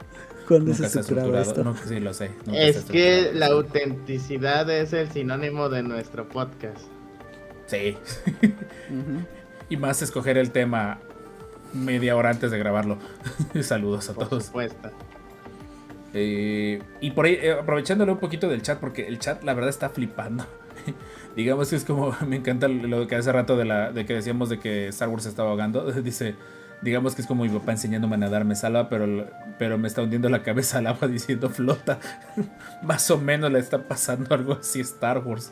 ¿Cuándo 0.52 0.72
Nunca 0.72 0.86
está 0.86 0.99
estructurado. 0.99 1.64
No, 1.64 1.76
sí, 1.78 1.99
lo 2.02 2.14
sé. 2.14 2.32
Es 2.52 2.84
que 2.84 3.32
la 3.34 3.47
autenticidad 3.47 4.70
es 4.70 4.91
el 4.91 5.10
sinónimo 5.10 5.70
de 5.70 5.82
nuestro 5.82 6.28
podcast. 6.28 6.82
Sí. 7.68 7.97
Y 9.70 9.78
más 9.78 10.02
escoger 10.02 10.38
el 10.38 10.52
tema 10.52 10.99
media 11.74 12.18
hora 12.18 12.32
antes 12.32 12.52
de 12.52 12.60
grabarlo. 12.60 12.97
Saludos 13.62 14.10
a 14.10 14.14
Por 14.14 14.28
todos. 14.28 14.47
supuesto. 14.47 14.91
Eh, 16.14 16.84
y 16.99 17.12
por 17.12 17.24
ahí, 17.24 17.38
eh, 17.41 17.54
aprovechándole 17.54 18.12
un 18.12 18.18
poquito 18.18 18.49
del 18.49 18.62
chat, 18.62 18.82
porque 18.82 19.08
el 19.08 19.20
chat 19.20 19.41
la 19.43 19.54
verdad 19.54 19.70
está 19.70 19.88
flipando. 19.88 20.45
Digamos 21.38 21.70
que 21.70 21.78
es 21.78 21.86
como, 21.86 22.14
me 22.28 22.36
encanta 22.36 22.68
lo 22.68 23.08
que 23.08 23.16
hace 23.16 23.32
rato 23.32 23.56
de, 23.56 23.64
la, 23.64 23.93
de 23.93 24.06
que 24.06 24.16
decíamos 24.16 24.49
de 24.49 24.60
que 24.60 24.89
Star 24.89 25.08
Wars 25.08 25.24
se 25.24 25.30
estaba 25.30 25.52
ahogando. 25.52 25.89
Dice, 25.89 26.36
digamos 26.82 27.16
que 27.16 27.22
es 27.22 27.28
como 27.28 27.44
mi 27.44 27.50
papá 27.50 27.72
enseñándome 27.74 28.16
a 28.16 28.20
nadar, 28.20 28.44
me 28.46 28.56
salva, 28.56 28.90
pero, 28.90 29.28
pero 29.60 29.78
me 29.78 29.88
está 29.88 30.02
hundiendo 30.02 30.30
la 30.30 30.44
cabeza 30.44 30.80
al 30.80 30.88
agua 30.88 31.08
diciendo 31.08 31.50
flota. 31.50 32.00
Más 32.84 33.10
o 33.12 33.18
menos 33.20 33.52
le 33.52 33.60
está 33.60 33.84
pasando 33.88 34.34
algo 34.36 34.54
así 34.54 34.80
a 34.80 34.84
Star 34.84 35.20
Wars. 35.20 35.52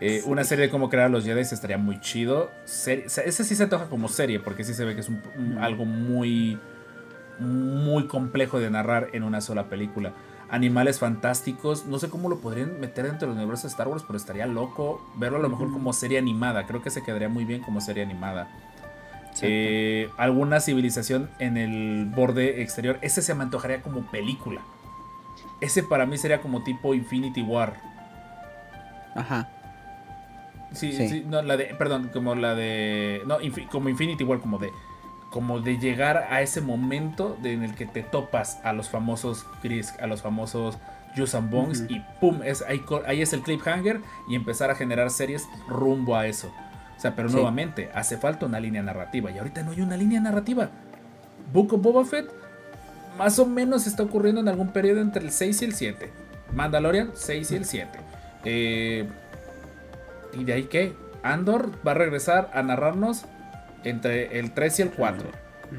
Eh, 0.00 0.22
Una 0.26 0.44
serie 0.44 0.66
de 0.66 0.70
cómo 0.70 0.88
crear 0.90 1.06
a 1.06 1.08
los 1.08 1.24
Jedi 1.24 1.40
estaría 1.40 1.78
muy 1.78 2.00
chido. 2.00 2.50
Serie- 2.64 3.06
o 3.06 3.08
sea, 3.08 3.24
ese 3.24 3.44
sí 3.44 3.54
se 3.54 3.62
antoja 3.64 3.86
como 3.86 4.08
serie, 4.08 4.40
porque 4.40 4.64
sí 4.64 4.74
se 4.74 4.84
ve 4.84 4.94
que 4.94 5.00
es 5.00 5.08
un- 5.08 5.22
un- 5.38 5.58
algo 5.58 5.84
muy, 5.84 6.58
muy 7.38 8.06
complejo 8.06 8.58
de 8.58 8.70
narrar 8.70 9.08
en 9.12 9.22
una 9.22 9.40
sola 9.40 9.68
película. 9.68 10.12
Animales 10.50 10.98
fantásticos, 10.98 11.86
no 11.86 11.98
sé 11.98 12.08
cómo 12.10 12.28
lo 12.28 12.38
podrían 12.38 12.78
meter 12.78 13.06
dentro 13.06 13.28
del 13.28 13.36
universo 13.36 13.62
de 13.66 13.70
Star 13.70 13.88
Wars, 13.88 14.04
pero 14.06 14.16
estaría 14.16 14.46
loco 14.46 15.00
verlo 15.16 15.38
a 15.38 15.40
lo 15.40 15.48
mejor 15.48 15.72
como 15.72 15.92
serie 15.92 16.18
animada. 16.18 16.66
Creo 16.66 16.82
que 16.82 16.90
se 16.90 17.02
quedaría 17.02 17.28
muy 17.28 17.44
bien 17.44 17.62
como 17.62 17.80
serie 17.80 18.02
animada. 18.02 18.48
Eh, 19.42 20.08
alguna 20.16 20.60
civilización 20.60 21.28
en 21.38 21.56
el 21.56 22.06
borde 22.14 22.62
exterior, 22.62 22.98
ese 23.02 23.20
se 23.22 23.34
me 23.34 23.42
antojaría 23.42 23.82
como 23.82 24.02
película. 24.10 24.60
Ese 25.60 25.82
para 25.82 26.06
mí 26.06 26.18
sería 26.18 26.40
como 26.40 26.62
tipo 26.62 26.94
Infinity 26.94 27.42
War. 27.42 27.74
Ajá. 29.14 29.48
Sí, 30.72 30.92
Sí. 30.92 31.08
sí, 31.08 31.24
no, 31.26 31.40
la 31.42 31.56
de, 31.56 31.66
perdón, 31.76 32.10
como 32.12 32.34
la 32.34 32.54
de, 32.54 33.22
no, 33.26 33.40
infi- 33.40 33.68
como 33.68 33.88
Infinity 33.88 34.24
War, 34.24 34.40
como 34.40 34.58
de, 34.58 34.72
como 35.30 35.60
de 35.60 35.78
llegar 35.78 36.26
a 36.30 36.42
ese 36.42 36.60
momento 36.60 37.36
de- 37.42 37.52
en 37.52 37.62
el 37.62 37.74
que 37.74 37.86
te 37.86 38.02
topas 38.02 38.58
a 38.64 38.72
los 38.72 38.88
famosos 38.88 39.46
Chris, 39.62 39.94
a 40.00 40.06
los 40.08 40.22
famosos 40.22 40.78
Yusan 41.16 41.48
Bongs 41.48 41.82
Ujú. 41.82 41.92
y 41.92 42.04
pum, 42.20 42.40
es, 42.44 42.62
ahí, 42.62 42.82
ahí 43.06 43.22
es 43.22 43.32
el 43.32 43.42
cliffhanger 43.42 44.00
y 44.28 44.34
empezar 44.34 44.70
a 44.72 44.74
generar 44.74 45.10
series 45.10 45.48
rumbo 45.68 46.16
a 46.16 46.26
eso. 46.26 46.52
Sea, 47.04 47.14
pero 47.14 47.28
Sí. 47.28 47.34
nuevamente, 47.34 47.90
hace 47.94 48.16
falta 48.16 48.46
una 48.46 48.58
línea 48.58 48.82
narrativa 48.82 49.30
y 49.30 49.36
ahorita 49.36 49.62
no 49.62 49.72
hay 49.72 49.82
una 49.82 49.94
línea 49.94 50.20
narrativa. 50.22 50.70
Book 51.52 51.74
of 51.74 51.82
Boba 51.82 52.02
Fett 52.06 52.30
más 53.18 53.38
o 53.38 53.44
menos 53.44 53.86
está 53.86 54.02
ocurriendo 54.02 54.40
en 54.40 54.48
algún 54.48 54.68
periodo 54.68 55.02
entre 55.02 55.22
el 55.22 55.30
6 55.30 55.60
y 55.60 55.64
el 55.66 55.74
7. 55.74 56.10
Mandalorian, 56.54 57.10
6 57.12 57.50
y 57.52 57.56
el 57.56 57.66
7. 57.66 57.98
Eh, 58.46 59.06
¿Y 60.32 60.44
de 60.44 60.52
ahí 60.54 60.62
qué? 60.64 60.94
Andor 61.22 61.72
va 61.86 61.90
a 61.90 61.94
regresar 61.94 62.50
a 62.54 62.62
narrarnos 62.62 63.26
entre 63.84 64.38
el 64.38 64.52
3 64.52 64.78
y 64.78 64.82
el 64.82 64.90
4. 64.90 65.28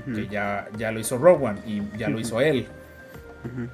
Ujú. 0.03 0.13
Que 0.15 0.27
ya, 0.27 0.67
ya 0.77 0.91
lo 0.91 0.99
hizo 0.99 1.15
One 1.15 1.59
y 1.65 1.81
ya 1.97 2.07
lo 2.07 2.19
hizo 2.19 2.39
él. 2.39 2.67
Ujú. 3.45 3.67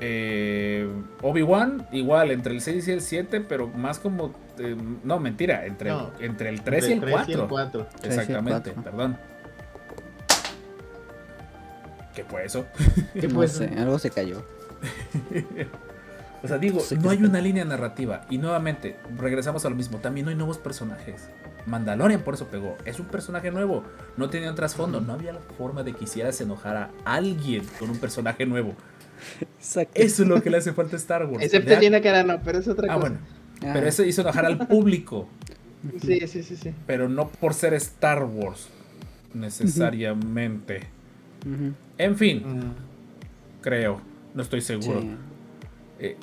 Eh, 0.00 0.88
Obi-Wan, 1.22 1.86
igual, 1.92 2.32
entre 2.32 2.52
el 2.52 2.60
6 2.60 2.88
y 2.88 2.90
el 2.92 3.00
7, 3.00 3.40
pero 3.40 3.68
más 3.68 4.00
como. 4.00 4.34
Eh, 4.60 4.76
no, 5.04 5.18
mentira, 5.18 5.64
entre, 5.66 5.90
No, 5.90 6.10
entre 6.20 6.48
el 6.50 6.62
3 6.62 6.88
y 6.88 6.92
Entre 6.92 7.10
el 7.10 7.16
tres 7.24 7.36
4. 7.36 7.48
4. 7.48 7.86
y 8.02 8.06
el 8.06 8.12
Exactamente, 8.12 8.70
perdón. 8.72 9.16
¿Qué 12.14 12.24
fue 12.24 12.44
eso? 12.44 12.66
¿Qué 13.14 13.28
no 13.28 13.34
fue 13.34 13.48
sé, 13.48 13.70
algo 13.78 13.98
se 13.98 14.10
cayó. 14.10 14.44
O 16.42 16.48
sea, 16.48 16.56
digo, 16.56 16.80
no 17.02 17.10
hay 17.10 17.22
una 17.22 17.38
línea 17.38 17.66
narrativa. 17.66 18.22
Y 18.30 18.38
nuevamente, 18.38 18.96
regresamos 19.18 19.66
a 19.66 19.68
lo 19.68 19.76
mismo. 19.76 19.98
También 19.98 20.24
no 20.24 20.30
hay 20.30 20.36
nuevos 20.38 20.56
personajes. 20.56 21.28
Mandalorian 21.66 22.22
por 22.22 22.32
eso 22.32 22.46
pegó. 22.46 22.78
Es 22.86 22.98
un 22.98 23.04
personaje 23.04 23.50
nuevo. 23.50 23.84
No 24.16 24.30
tenía 24.30 24.48
un 24.48 24.56
trasfondo. 24.56 25.02
No 25.02 25.12
había 25.12 25.34
la 25.34 25.40
forma 25.58 25.82
de 25.82 25.92
que 25.92 26.04
hicieras 26.04 26.40
enojar 26.40 26.78
a 26.78 26.90
alguien 27.04 27.62
con 27.78 27.90
un 27.90 27.98
personaje 27.98 28.46
nuevo. 28.46 28.72
Exacto. 29.58 29.92
Eso 30.00 30.22
es 30.22 30.28
lo 30.30 30.42
que 30.42 30.48
le 30.48 30.56
hace 30.56 30.72
falta 30.72 30.96
a 30.96 30.98
Star 30.98 31.26
Wars. 31.26 31.44
Excepto 31.44 31.76
Gina 31.78 32.00
Carano, 32.00 32.40
pero 32.42 32.58
es 32.58 32.68
otra 32.68 32.86
Ah, 32.90 32.94
cosa. 32.96 33.08
bueno. 33.10 33.18
Ah, 33.62 33.70
Pero 33.74 33.86
eso 33.86 34.02
hizo 34.04 34.22
enojar 34.22 34.46
al 34.46 34.66
público. 34.66 35.28
Sí, 36.02 36.20
sí, 36.26 36.42
sí, 36.42 36.56
sí. 36.56 36.74
pero 36.86 37.08
no 37.08 37.28
por 37.28 37.54
ser 37.54 37.74
Star 37.74 38.22
Wars. 38.24 38.68
Necesariamente. 39.34 40.82
En 41.98 42.16
fin, 42.16 42.42
Mm. 42.44 42.72
creo. 43.62 44.00
No 44.34 44.42
estoy 44.42 44.60
seguro. 44.60 45.00
sí. 45.00 45.10
Eh, 45.98 46.16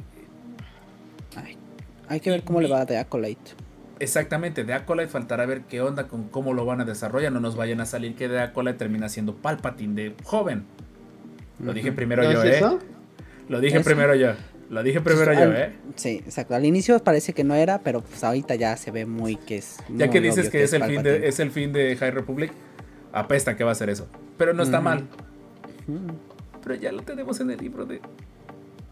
Ay, 1.36 1.58
hay 2.08 2.20
que 2.20 2.30
ver 2.32 2.44
cómo 2.44 2.62
le 2.62 2.68
va 2.68 2.86
de 2.86 2.98
Acolyte. 2.98 3.52
Exactamente, 4.00 4.64
de 4.64 4.74
Acolyte 4.74 5.10
faltará 5.10 5.46
ver 5.46 5.62
qué 5.62 5.82
onda 5.82 6.08
con 6.08 6.30
cómo 6.30 6.54
lo 6.54 6.66
van 6.66 6.82
a 6.82 6.86
desarrollar. 6.86 7.32
No 7.32 7.40
nos 7.40 7.56
vayan 7.56 7.82
a 7.82 7.86
salir 7.86 8.16
que 8.16 8.28
de 8.28 8.40
Acolyte 8.42 8.78
termina 8.78 9.10
siendo 9.10 9.36
Palpatine 9.36 9.96
de 9.96 10.16
joven. 10.24 10.64
Lo 11.60 11.74
dije 11.74 11.92
primero 11.92 12.24
¿No 12.24 12.32
yo, 12.32 12.44
es 12.44 12.54
¿eh? 12.56 12.58
eso? 12.58 12.80
Lo 13.50 13.60
dije 13.60 13.78
¿Eso? 13.78 13.86
primero 13.86 14.14
yo. 14.16 14.34
Lo 14.70 14.84
dije 14.84 15.00
primero 15.02 15.32
yo, 15.34 15.40
Al- 15.44 15.56
¿eh? 15.56 15.74
Sí, 15.96 16.22
exacto. 16.26 16.54
Al 16.56 16.66
inicio 16.66 17.00
parece 17.00 17.34
que 17.34 17.44
no 17.44 17.56
era, 17.56 17.80
pero 17.80 18.02
pues 18.02 18.24
ahorita 18.24 18.56
ya 18.56 18.76
se 18.76 18.92
ve 18.92 19.06
muy 19.06 19.38
que 19.38 19.58
es. 19.58 19.78
Ya 19.90 20.06
muy 20.06 20.10
que 20.10 20.22
dices 20.22 20.40
obvio 20.40 20.52
que 20.52 20.64
es 20.64 20.74
el, 20.74 20.84
fin 20.84 21.04
de, 21.04 21.28
es 21.28 21.40
el 21.40 21.52
fin 21.52 21.72
de 21.72 21.96
High 21.96 22.12
Republic, 22.12 22.52
apesta 23.14 23.56
que 23.56 23.64
va 23.64 23.72
a 23.72 23.76
ser 23.76 23.90
eso. 23.90 24.08
Pero 24.38 24.54
no 24.54 24.64
está 24.64 24.82
mal. 24.82 25.08
Pero 26.64 26.76
ya 26.76 26.92
lo 26.92 27.02
tenemos 27.04 27.40
en 27.40 27.52
el 27.52 27.58
libro 27.60 27.86
de 27.86 28.02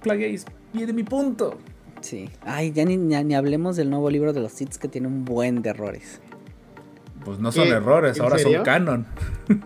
Plagueis. 0.02 0.46
Viene 0.72 0.94
mi 0.94 1.04
punto. 1.04 1.58
Sí. 2.00 2.30
Ay, 2.42 2.72
ya 2.72 2.86
ni, 2.86 2.96
ni, 2.98 3.22
ni 3.24 3.36
hablemos 3.36 3.76
del 3.76 3.90
nuevo 3.90 4.10
libro 4.10 4.32
de 4.32 4.40
los 4.40 4.52
Sith 4.54 4.76
que 4.76 4.88
tiene 4.88 5.08
un 5.08 5.26
buen 5.26 5.62
de 5.62 5.72
errores. 5.72 6.22
Pues 7.26 7.40
no 7.40 7.52
son 7.52 7.66
¿Qué? 7.66 7.72
errores, 7.72 8.18
¿En 8.18 8.24
ahora 8.24 8.38
serio? 8.38 8.58
son 8.60 8.66
canon. 8.66 9.06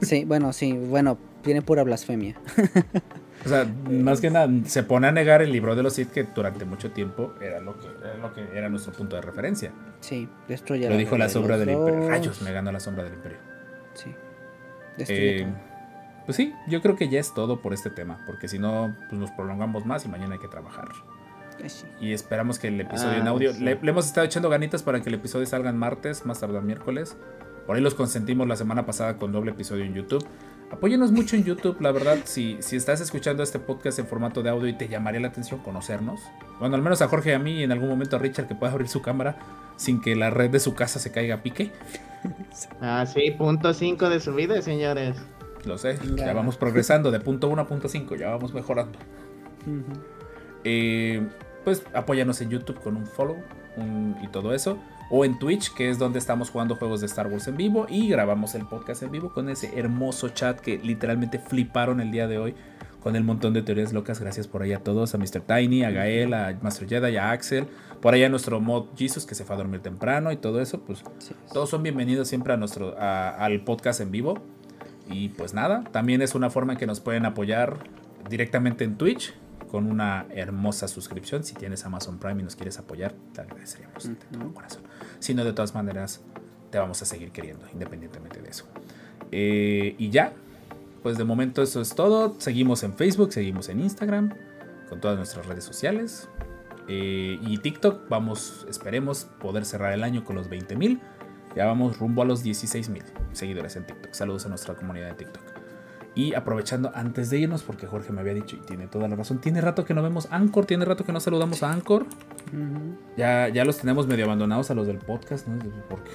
Sí, 0.02 0.24
bueno, 0.26 0.54
sí, 0.54 0.74
bueno, 0.74 1.18
tiene 1.44 1.62
pura 1.62 1.84
blasfemia. 1.84 2.36
O 3.46 3.50
sea, 3.50 3.66
más 3.90 4.20
que 4.20 4.30
nada, 4.30 4.50
se 4.66 4.84
pone 4.84 5.08
a 5.08 5.12
negar 5.12 5.42
el 5.42 5.52
libro 5.52 5.76
de 5.76 5.84
los 5.84 5.94
Sith 5.94 6.12
que 6.12 6.24
durante 6.24 6.66
mucho 6.66 6.92
tiempo 6.92 7.34
era 7.42 7.60
lo 7.62 7.78
que 7.80 7.88
era, 7.88 8.18
lo 8.18 8.34
que 8.34 8.48
era 8.58 8.68
nuestro 8.70 8.92
punto 8.92 9.16
de 9.16 9.22
referencia. 9.22 9.72
Sí, 10.02 10.28
destruye 10.48 10.90
Lo 10.90 10.98
dijo 10.98 11.18
la 11.18 11.30
sombra 11.30 11.58
del 11.58 11.70
imperio. 11.70 12.10
Rayos, 12.10 12.42
me 12.42 12.52
ganó 12.52 12.72
la 12.72 12.80
sombra 12.80 13.04
del 13.06 13.14
imperio. 13.14 13.38
Sí. 13.94 14.14
Destruye 14.98 15.40
Eh, 15.40 15.44
todo. 15.44 15.54
pues 16.26 16.36
sí, 16.36 16.54
yo 16.68 16.82
creo 16.82 16.96
que 16.98 17.08
ya 17.10 17.20
es 17.20 17.34
todo 17.34 17.62
por 17.62 17.74
este 17.74 17.90
tema, 17.90 18.20
porque 18.26 18.48
si 18.50 18.60
no, 18.60 18.94
pues 19.10 19.20
nos 19.20 19.32
prolongamos 19.32 19.86
más 19.86 20.06
y 20.06 20.10
mañana 20.10 20.34
hay 20.34 20.40
que 20.40 20.48
trabajar. 20.50 20.90
Sí. 21.68 21.86
Y 22.00 22.14
esperamos 22.14 22.58
que 22.60 22.68
el 22.70 22.80
episodio 22.80 23.18
Ah, 23.18 23.22
en 23.22 23.28
audio, 23.28 23.54
sí. 23.54 23.62
le, 23.64 23.78
le 23.82 23.90
hemos 23.92 24.06
estado 24.06 24.26
echando 24.26 24.50
ganitas 24.50 24.82
para 24.84 25.02
que 25.02 25.10
el 25.10 25.16
episodio 25.16 25.46
salga 25.46 25.70
en 25.70 25.78
martes, 25.78 26.26
más 26.26 26.40
tarde 26.40 26.60
miércoles. 26.62 27.18
Por 27.68 27.76
ahí 27.76 27.82
los 27.82 27.96
consentimos 27.96 28.48
la 28.48 28.56
semana 28.56 28.86
pasada 28.86 29.18
con 29.18 29.32
doble 29.32 29.52
episodio 29.52 29.84
en 29.84 29.94
YouTube. 29.94 30.26
Apóyenos 30.72 31.12
mucho 31.12 31.36
en 31.36 31.44
YouTube, 31.44 31.78
la 31.82 31.92
verdad, 31.92 32.20
si, 32.26 32.58
si 32.62 32.76
estás 32.76 33.02
escuchando 33.02 33.42
este 33.42 33.58
podcast 33.60 33.98
en 34.00 34.06
formato 34.08 34.44
de 34.44 34.50
audio 34.52 34.68
y 34.68 34.74
te 34.74 34.88
llamaría 34.88 35.20
la 35.20 35.30
atención 35.30 35.60
conocernos. 35.62 36.22
Bueno, 36.60 36.76
al 36.76 36.82
menos 36.84 37.02
a 37.02 37.08
Jorge 37.08 37.32
y 37.32 37.34
a 37.34 37.40
mí 37.40 37.54
y 37.60 37.64
en 37.64 37.72
algún 37.72 37.90
momento 37.90 38.16
a 38.16 38.20
Richard 38.20 38.48
que 38.48 38.54
pueda 38.56 38.72
abrir 38.72 38.88
su 38.88 39.02
cámara 39.02 39.38
sin 39.78 40.00
que 40.00 40.16
la 40.16 40.30
red 40.30 40.52
de 40.52 40.60
su 40.60 40.76
casa 40.76 41.00
se 41.00 41.12
caiga 41.12 41.36
a 41.36 41.44
pique. 41.44 41.72
Ah, 42.82 43.06
sí, 43.06 43.32
punto 43.32 43.74
5 43.74 44.10
de 44.10 44.20
su 44.20 44.36
vida, 44.36 44.62
señores. 44.62 45.16
Lo 45.64 45.78
sé, 45.78 45.98
Ya. 46.18 46.26
ya 46.28 46.34
vamos 46.34 46.58
progresando 46.58 47.12
de 47.12 47.22
punto 47.22 47.48
1 47.48 47.62
a 47.62 47.66
punto 47.68 47.88
5, 47.88 48.16
ya 48.18 48.30
vamos 48.30 48.54
mejorando. 48.54 49.00
Eh, 50.66 51.26
pues 51.64 51.84
apóyanos 51.94 52.42
en 52.42 52.50
YouTube 52.50 52.82
con 52.82 52.98
un 52.98 53.08
follow 53.08 53.38
un- 53.78 54.18
y 54.22 54.28
todo 54.28 54.54
eso. 54.54 54.78
O 55.12 55.26
en 55.26 55.40
Twitch, 55.40 55.74
que 55.74 55.90
es 55.90 55.98
donde 55.98 56.20
estamos 56.20 56.50
jugando 56.52 56.76
juegos 56.76 57.00
de 57.02 57.08
Star 57.08 57.28
Wars 57.28 57.48
en 57.48 57.58
vivo. 57.58 57.88
Y 57.90 58.10
grabamos 58.10 58.54
el 58.56 58.66
podcast 58.66 59.02
en 59.04 59.12
vivo 59.12 59.34
con 59.34 59.50
ese 59.50 59.78
hermoso 59.80 60.30
chat 60.30 60.60
que 60.60 60.78
literalmente 60.78 61.40
fliparon 61.40 62.00
el 62.00 62.12
día 62.12 62.28
de 62.28 62.38
hoy. 62.38 62.56
Con 63.02 63.16
el 63.16 63.24
montón 63.24 63.54
de 63.54 63.62
teorías 63.62 63.94
locas. 63.94 64.20
Gracias 64.20 64.48
por 64.48 64.62
ahí 64.62 64.74
a 64.74 64.84
todos. 64.84 65.16
A 65.16 65.18
Mr. 65.18 65.42
Tiny, 65.42 65.84
a 65.84 65.90
Gael, 65.92 66.34
a 66.34 66.58
Master 66.62 66.88
Jedi, 66.88 67.16
a 67.18 67.32
Axel. 67.32 67.66
Por 68.02 68.14
ahí 68.14 68.24
a 68.24 68.30
nuestro 68.30 68.60
mod 68.60 68.88
Jesus 68.98 69.26
que 69.26 69.36
se 69.36 69.46
fue 69.46 69.56
a 69.56 69.58
dormir 69.58 69.80
temprano 69.82 70.32
y 70.32 70.38
todo 70.38 70.62
eso. 70.62 70.82
Pues 70.82 71.04
Sí. 71.20 71.34
todos 71.54 71.70
son 71.70 71.82
bienvenidos 71.82 72.28
siempre 72.28 72.54
a 72.54 72.58
nuestro, 72.58 72.96
a- 73.00 73.30
al 73.30 73.64
podcast 73.64 74.02
en 74.02 74.12
vivo. 74.12 74.40
Y 75.10 75.30
pues 75.30 75.54
nada, 75.56 75.86
también 75.92 76.22
es 76.22 76.36
una 76.36 76.50
forma 76.50 76.74
en 76.74 76.80
que 76.80 76.86
nos 76.86 77.00
pueden 77.00 77.26
apoyar 77.26 77.78
directamente 78.30 78.84
en 78.84 78.96
Twitch 78.98 79.34
con 79.72 79.90
una 79.90 80.26
hermosa 80.30 80.88
suscripción. 80.88 81.44
Si 81.44 81.56
tienes 81.56 81.86
Amazon 81.86 82.20
Prime 82.20 82.42
y 82.42 82.44
nos 82.44 82.56
quieres 82.56 82.78
apoyar, 82.80 83.14
te 83.34 83.42
agradeceríamos 83.42 84.08
de 84.08 84.16
todo 84.16 84.54
corazón. 84.54 84.84
Si 85.20 85.34
no, 85.34 85.44
de 85.44 85.54
todas 85.54 85.74
maneras, 85.76 86.22
te 86.72 86.78
vamos 86.78 87.02
a 87.02 87.06
seguir 87.06 87.32
queriendo, 87.32 87.66
independientemente 87.74 88.42
de 88.42 88.50
eso. 88.50 88.66
Eh, 89.32 89.96
y 89.98 90.10
ya, 90.10 90.34
pues 91.04 91.18
de 91.18 91.24
momento 91.24 91.62
eso 91.62 91.82
es 91.82 91.96
todo. 91.96 92.36
Seguimos 92.40 92.84
en 92.84 92.94
Facebook, 92.94 93.34
seguimos 93.34 93.70
en 93.70 93.80
Instagram, 93.82 94.34
con 94.90 95.00
todas 95.00 95.18
nuestras 95.18 95.46
redes 95.46 95.64
sociales. 95.64 96.30
Eh, 96.88 97.38
y 97.42 97.58
TikTok, 97.60 98.10
vamos, 98.10 98.66
esperemos 98.70 99.26
poder 99.40 99.66
cerrar 99.66 99.94
el 99.94 100.04
año 100.04 100.24
con 100.24 100.36
los 100.36 100.50
20 100.50 100.76
mil. 100.76 101.00
Ya 101.56 101.66
vamos 101.66 102.00
rumbo 102.00 102.22
a 102.22 102.26
los 102.26 102.44
16 102.44 102.90
mil 102.90 103.04
seguidores 103.34 103.76
en 103.76 103.86
TikTok. 103.86 104.14
Saludos 104.14 104.46
a 104.46 104.50
nuestra 104.50 104.76
comunidad 104.76 105.10
de 105.10 105.26
TikTok. 105.26 105.59
Y 106.16 106.34
aprovechando 106.34 106.92
antes 106.96 107.30
de 107.30 107.40
irnos, 107.40 107.64
porque 107.64 107.88
Jorge 107.88 108.12
me 108.12 108.22
había 108.22 108.34
dicho 108.34 108.56
y 108.56 108.60
tiene 108.60 108.88
toda 108.88 109.08
la 109.08 109.16
razón, 109.16 109.40
tiene 109.40 109.62
rato 109.62 109.86
que 109.86 109.94
no 109.94 110.02
vemos 110.02 110.28
Anchor, 110.32 110.66
tiene 110.66 110.84
rato 110.84 111.06
que 111.06 111.14
no 111.14 111.20
saludamos 111.20 111.64
a 111.64 111.72
Anchor. 111.72 112.06
Ya, 113.16 113.48
ya 113.50 113.64
los 113.64 113.78
tenemos 113.78 114.08
medio 114.08 114.26
abandonados 114.26 114.72
a 114.72 114.74
los 114.74 114.88
del 114.88 114.98
podcast, 114.98 115.48
¿no? 115.48 115.60
Porque. 115.90 116.12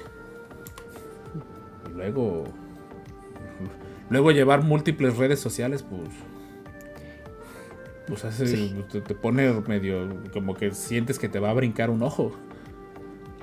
Luego. 1.94 2.44
Luego 4.10 4.30
llevar 4.32 4.62
múltiples 4.62 5.16
redes 5.16 5.40
sociales, 5.40 5.82
pues. 5.82 6.10
Pues 8.06 8.24
hace. 8.24 8.74
Te, 8.90 9.00
te 9.00 9.14
pone 9.14 9.50
medio. 9.66 10.22
Como 10.32 10.54
que 10.54 10.72
sientes 10.72 11.18
que 11.18 11.28
te 11.28 11.38
va 11.38 11.50
a 11.50 11.54
brincar 11.54 11.88
un 11.88 12.02
ojo. 12.02 12.32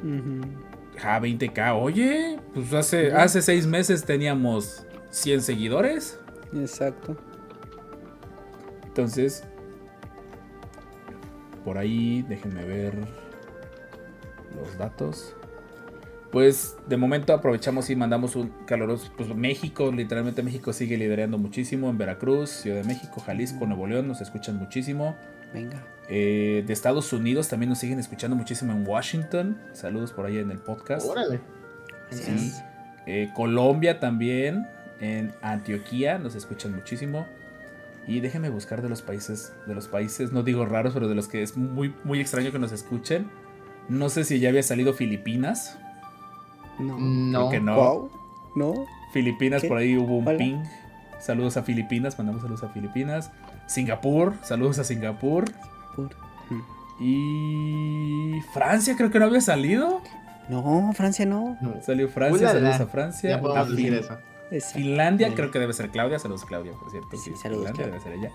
Ujú. 0.04 0.42
Ja, 0.98 1.20
20k. 1.20 1.82
Oye, 1.82 2.40
pues 2.54 2.74
hace, 2.74 3.12
hace 3.14 3.42
seis 3.42 3.66
meses 3.66 4.06
teníamos 4.06 4.86
100 5.10 5.42
seguidores. 5.42 6.20
Exacto. 6.54 7.16
Entonces, 8.86 9.44
por 11.64 11.78
ahí, 11.78 12.26
déjenme 12.28 12.66
ver 12.66 12.94
los 14.56 14.78
datos. 14.78 15.36
Pues 16.32 16.78
de 16.88 16.96
momento 16.96 17.34
aprovechamos 17.34 17.90
y 17.90 17.96
mandamos 17.96 18.36
un 18.36 18.50
caloroso. 18.66 19.12
Pues 19.18 19.34
México, 19.36 19.92
literalmente 19.92 20.44
México 20.44 20.72
sigue 20.72 20.98
liderando 20.98 21.38
muchísimo. 21.38 21.90
En 21.90 21.98
Veracruz, 21.98 22.50
Ciudad 22.50 22.78
de 22.78 22.84
México, 22.86 23.22
Jalisco, 23.22 23.66
Nuevo 23.66 23.86
León 23.86 24.08
nos 24.08 24.22
escuchan 24.22 24.58
muchísimo. 24.58 25.16
Venga. 25.54 25.86
Eh, 26.08 26.64
de 26.66 26.74
Estados 26.74 27.12
Unidos 27.12 27.50
también 27.50 27.70
nos 27.70 27.80
siguen 27.80 28.00
escuchando 28.00 28.36
muchísimo 28.36 28.72
en 28.72 28.88
Washington. 28.88 29.58
Saludos 29.74 30.14
por 30.14 30.26
ahí 30.26 30.38
en 30.38 30.52
el 30.52 30.60
podcast. 30.60 31.06
Órale. 31.06 31.42
Sí. 32.10 32.54
Eh, 33.06 33.30
Colombia 33.36 34.00
también. 34.00 34.68
En 35.02 35.34
Antioquía 35.42 36.18
nos 36.20 36.36
escuchan 36.36 36.74
muchísimo. 36.76 37.26
Y 38.08 38.20
déjenme 38.20 38.50
buscar 38.50 38.82
de 38.82 38.90
los 38.90 39.02
países, 39.02 39.54
de 39.68 39.76
los 39.76 39.88
países, 39.88 40.32
no 40.32 40.42
digo 40.44 40.66
raros, 40.66 40.94
pero 40.94 41.08
de 41.08 41.14
los 41.16 41.28
que 41.28 41.44
es 41.44 41.58
muy, 41.58 41.94
muy 42.04 42.20
extraño 42.20 42.52
que 42.52 42.60
nos 42.60 42.72
escuchen. 42.72 43.30
No 43.90 44.10
sé 44.10 44.24
si 44.24 44.40
ya 44.40 44.50
había 44.50 44.64
salido 44.64 44.94
Filipinas. 44.94 45.78
No. 46.80 46.98
No. 47.00 47.50
Creo 47.50 47.50
que 47.50 47.60
no. 47.66 47.76
Wow. 47.76 48.10
No. 48.56 48.74
Filipinas, 49.14 49.62
¿Qué? 49.62 49.68
por 49.68 49.78
ahí 49.78 49.98
hubo 49.98 50.18
un 50.18 50.28
Hola. 50.28 50.38
ping. 50.38 50.64
Saludos 51.20 51.58
a 51.58 51.64
Filipinas, 51.64 52.18
mandamos 52.18 52.42
saludos 52.42 52.64
a 52.64 52.70
Filipinas. 52.70 53.32
Singapur, 53.68 54.34
saludos 54.42 54.80
a 54.80 54.84
Singapur. 54.84 55.46
Pur- 55.96 56.16
Y 57.00 58.42
Francia 58.54 58.96
creo 58.96 59.12
que 59.12 59.20
no 59.20 59.26
había 59.26 59.42
salido. 59.42 60.02
No, 60.50 60.92
Francia 60.94 61.26
no. 61.26 61.58
Salió 61.82 62.10
Francia, 62.10 62.50
saludos 62.50 62.80
a 62.80 62.86
Francia. 62.88 63.30
Ya 63.30 63.36
A 63.60 63.66
Fin- 63.66 64.00
Finlandia, 64.60 65.30
Sí. 65.30 65.34
creo 65.36 65.52
que 65.52 65.60
debe 65.60 65.74
ser 65.74 65.90
Claudia. 65.90 66.20
Saludos, 66.20 66.44
Claudia, 66.46 66.74
por 66.74 66.92
cierto. 66.92 67.10
Sí, 67.12 67.32
Sí, 67.32 67.36
saludos, 67.38 67.72
Finlandia 67.72 68.00
Claudia. 68.00 68.00
debe 68.00 68.00
ser 68.04 68.14
ella. 68.14 68.32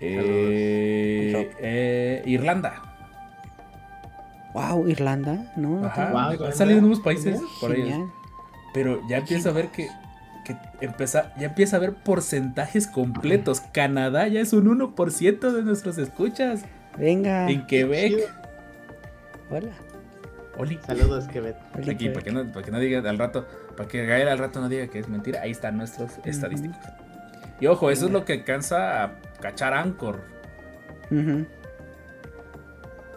Eh, 0.00 1.50
eh, 1.60 2.22
Irlanda. 2.26 2.82
Wow, 4.54 4.88
Irlanda, 4.88 5.52
¿no? 5.56 5.84
Ajá. 5.84 6.10
Wow, 6.10 6.46
Han 6.46 6.52
salido 6.54 6.80
nuevos 6.80 7.00
países 7.00 7.40
Genial. 7.60 8.00
por. 8.02 8.22
Pero 8.74 9.00
ya 9.08 9.18
empieza 9.18 9.50
a 9.50 9.52
ver 9.52 9.68
que, 9.68 9.88
que 10.44 10.56
empieza, 10.80 11.32
ya 11.38 11.46
empieza 11.46 11.76
a 11.76 11.80
ver 11.80 11.94
porcentajes 11.94 12.86
completos. 12.86 13.60
Canadá 13.60 14.28
ya 14.28 14.40
es 14.40 14.52
un 14.52 14.66
1% 14.66 15.52
de 15.52 15.62
nuestros 15.62 15.98
escuchas. 15.98 16.64
Venga. 16.98 17.48
En 17.50 17.66
Quebec. 17.66 18.28
Hola. 19.50 19.72
Oli. 20.58 20.78
Saludos, 20.86 21.28
Quebec. 21.28 21.56
Aquí, 21.88 22.08
para 22.10 22.22
que, 22.24 22.30
no, 22.32 22.44
para 22.52 22.62
que 22.64 22.70
no 22.70 22.78
diga 22.78 22.98
al 23.08 23.18
rato, 23.18 23.46
para 23.76 23.88
que 23.88 24.06
Gael 24.06 24.28
al 24.28 24.38
rato 24.38 24.60
no 24.60 24.68
diga 24.68 24.86
que 24.88 24.98
es 24.98 25.08
mentira, 25.08 25.40
ahí 25.42 25.50
están 25.50 25.76
nuestros 25.76 26.12
estadísticos. 26.24 26.78
Y 27.60 27.66
ojo, 27.66 27.90
eso 27.90 28.06
es 28.06 28.12
lo 28.12 28.24
que 28.24 28.32
alcanza 28.34 29.04
a 29.04 29.12
cachar 29.40 29.74
Anchor. 29.74 30.20
Ujú. 31.10 31.46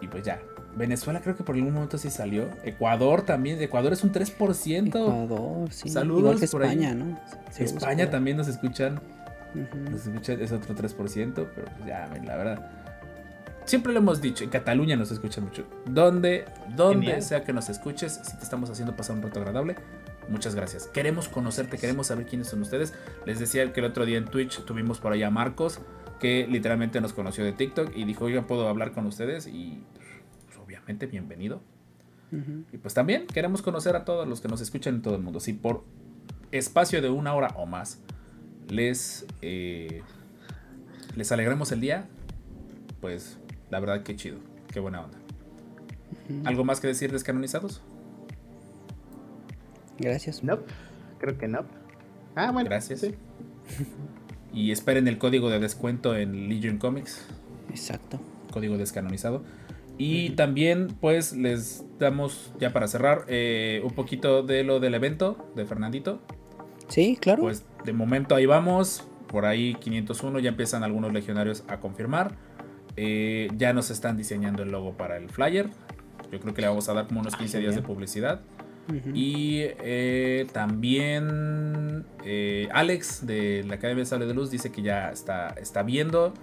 y 0.01 0.08
pues 0.08 0.24
ya. 0.24 0.39
Venezuela 0.76 1.22
creo 1.22 1.38
que 1.38 1.43
por 1.45 1.56
algún 1.56 1.74
momento 1.74 1.97
sí 1.97 2.10
salió. 2.10 2.49
Ecuador 2.64 3.22
también. 3.22 3.62
Ecuador 3.62 3.93
es 3.93 4.03
un 4.03 4.12
3%. 4.12 4.88
Ecuador, 4.88 5.72
sí. 5.72 5.88
Saludos 5.88 6.20
Igual 6.20 6.39
que 6.41 6.47
por 6.47 6.64
ahí. 6.64 6.70
España, 6.72 6.93
¿no? 6.93 7.20
Sí, 7.49 7.64
España 7.64 8.10
también 8.10 8.36
nos 8.36 8.49
escuchan. 8.49 8.99
Nos 9.89 10.06
escuchan, 10.06 10.41
es 10.41 10.51
otro 10.51 10.76
3%, 10.76 11.34
pero 11.34 11.47
pues 11.78 11.88
ya, 11.88 12.10
la 12.26 12.36
verdad. 12.36 12.70
Siempre 13.64 13.93
lo 13.93 13.99
hemos 13.99 14.20
dicho, 14.22 14.43
en 14.43 14.49
Cataluña 14.49 14.97
nos 14.97 15.12
escuchan 15.12 15.45
mucho. 15.45 15.66
Donde, 15.86 16.43
donde 16.76 17.06
Genial. 17.06 17.22
sea 17.22 17.43
que 17.45 17.53
nos 17.53 17.70
escuches, 17.70 18.20
si 18.22 18.36
te 18.38 18.43
estamos 18.43 18.70
haciendo 18.70 18.95
pasar 18.97 19.16
un 19.16 19.24
rato 19.24 19.39
agradable, 19.39 19.76
muchas 20.30 20.55
gracias. 20.55 20.88
Queremos 20.88 21.28
conocerte, 21.28 21.78
queremos 21.78 22.07
saber 22.07 22.26
quiénes 22.26 22.47
son 22.47 22.61
ustedes. 22.61 22.93
Les 23.26 23.39
decía 23.39 23.71
que 23.73 23.80
el 23.80 23.86
otro 23.86 24.05
día 24.05 24.17
en 24.17 24.26
Twitch 24.26 24.63
tuvimos 24.65 24.99
por 24.99 25.13
allá 25.13 25.28
a 25.28 25.32
Marcos, 25.32 25.80
que 26.19 26.47
literalmente 26.47 27.01
nos 27.01 27.13
conoció 27.13 27.43
de 27.43 27.51
TikTok 27.51 27.95
y 27.95 28.05
dijo, 28.05 28.26
oigan, 28.26 28.45
¿puedo 28.45 28.67
hablar 28.67 28.91
con 28.93 29.05
ustedes? 29.05 29.47
Y 29.47 29.84
pues, 30.45 30.57
obviamente, 30.57 31.05
bienvenido. 31.05 31.61
Y 32.73 32.78
pues 32.80 32.93
también 32.93 33.28
queremos 33.28 33.61
conocer 33.61 33.95
a 33.95 34.03
todos 34.03 34.28
los 34.28 34.41
que 34.41 34.49
nos 34.49 34.59
escuchan 34.59 34.95
en 34.95 35.01
todo 35.01 35.15
el 35.15 35.21
mundo. 35.21 35.39
Si 35.39 35.53
por 35.53 35.86
espacio 36.51 37.01
de 37.01 37.09
una 37.09 37.34
hora 37.34 37.53
o 37.55 37.65
más 37.65 37.99
les, 38.67 39.26
eh, 39.41 40.01
les 41.15 41.32
alegremos 41.32 41.71
el 41.71 41.80
día, 41.80 42.07
pues 42.99 43.38
la 43.69 43.80
verdad 43.80 44.03
que 44.03 44.17
chido, 44.17 44.38
qué 44.73 44.82
buena 44.82 45.05
onda. 45.05 45.17
¿Algo 46.43 46.65
más 46.65 46.80
que 46.80 46.88
decir 46.88 47.11
descanonizados? 47.11 47.82
Gracias. 50.00 50.43
Nope. 50.43 50.72
Creo 51.20 51.38
que 51.38 51.48
no. 51.48 51.66
Ah, 52.36 52.52
bueno. 52.52 52.70
Gracias. 52.70 53.02
sí. 53.02 53.16
Y 54.54 54.72
esperen 54.72 55.08
el 55.08 55.18
código 55.18 55.50
de 55.50 55.60
descuento 55.60 56.16
en 56.16 56.48
Legion 56.48 56.78
Comics, 56.78 57.26
Exacto. 57.70 58.22
código 58.54 58.78
descanonizado. 58.78 59.43
Y 59.98 60.32
también 60.32 60.88
pues 61.02 61.34
les 61.34 61.84
damos, 62.00 62.54
ya 62.60 62.72
para 62.72 62.88
cerrar, 62.88 63.26
eh, 63.28 63.82
un 63.84 63.91
poquito 63.91 64.43
de 64.43 64.64
lo 64.64 64.80
del 64.80 64.93
evento 64.93 65.52
de 65.56 65.66
Fernandito. 65.66 66.22
Sí, 66.88 67.18
claro. 67.20 67.43
Pues 67.43 67.66
de 67.84 67.91
momento 67.93 68.36
ahí 68.36 68.46
vamos. 68.46 69.06
Por 69.28 69.46
ahí 69.46 69.76
501 69.76 70.39
ya 70.39 70.50
empiezan 70.50 70.84
algunos 70.84 71.12
legionarios 71.12 71.64
a 71.68 71.80
confirmar. 71.82 72.36
Eh, 72.96 73.50
ya 73.58 73.74
nos 73.74 73.89
están 73.89 74.16
diseñando 74.16 74.64
el 74.64 74.72
logo 74.72 74.96
para 74.96 75.18
el 75.18 75.30
flyer. 75.30 75.70
Yo 76.32 76.39
creo 76.39 76.54
que 76.54 76.62
le 76.62 76.68
vamos 76.68 76.88
a 76.88 76.93
dar 76.93 77.08
como 77.08 77.20
unos 77.22 77.36
15 77.36 77.60
días 77.60 77.76
de 77.76 77.82
publicidad. 77.82 78.41
Y 79.14 79.62
eh, 79.62 80.46
también 80.52 82.06
eh, 82.24 82.70
Alex 82.72 83.26
de 83.26 83.64
la 83.68 83.76
Academia 83.76 84.04
de 84.04 84.06
Sable 84.06 84.28
de 84.28 84.34
Luz 84.36 84.52
dice 84.52 84.72
que 84.72 84.84
ya 84.84 85.10
está, 85.10 85.50
está 85.60 85.82
viendo 85.82 86.34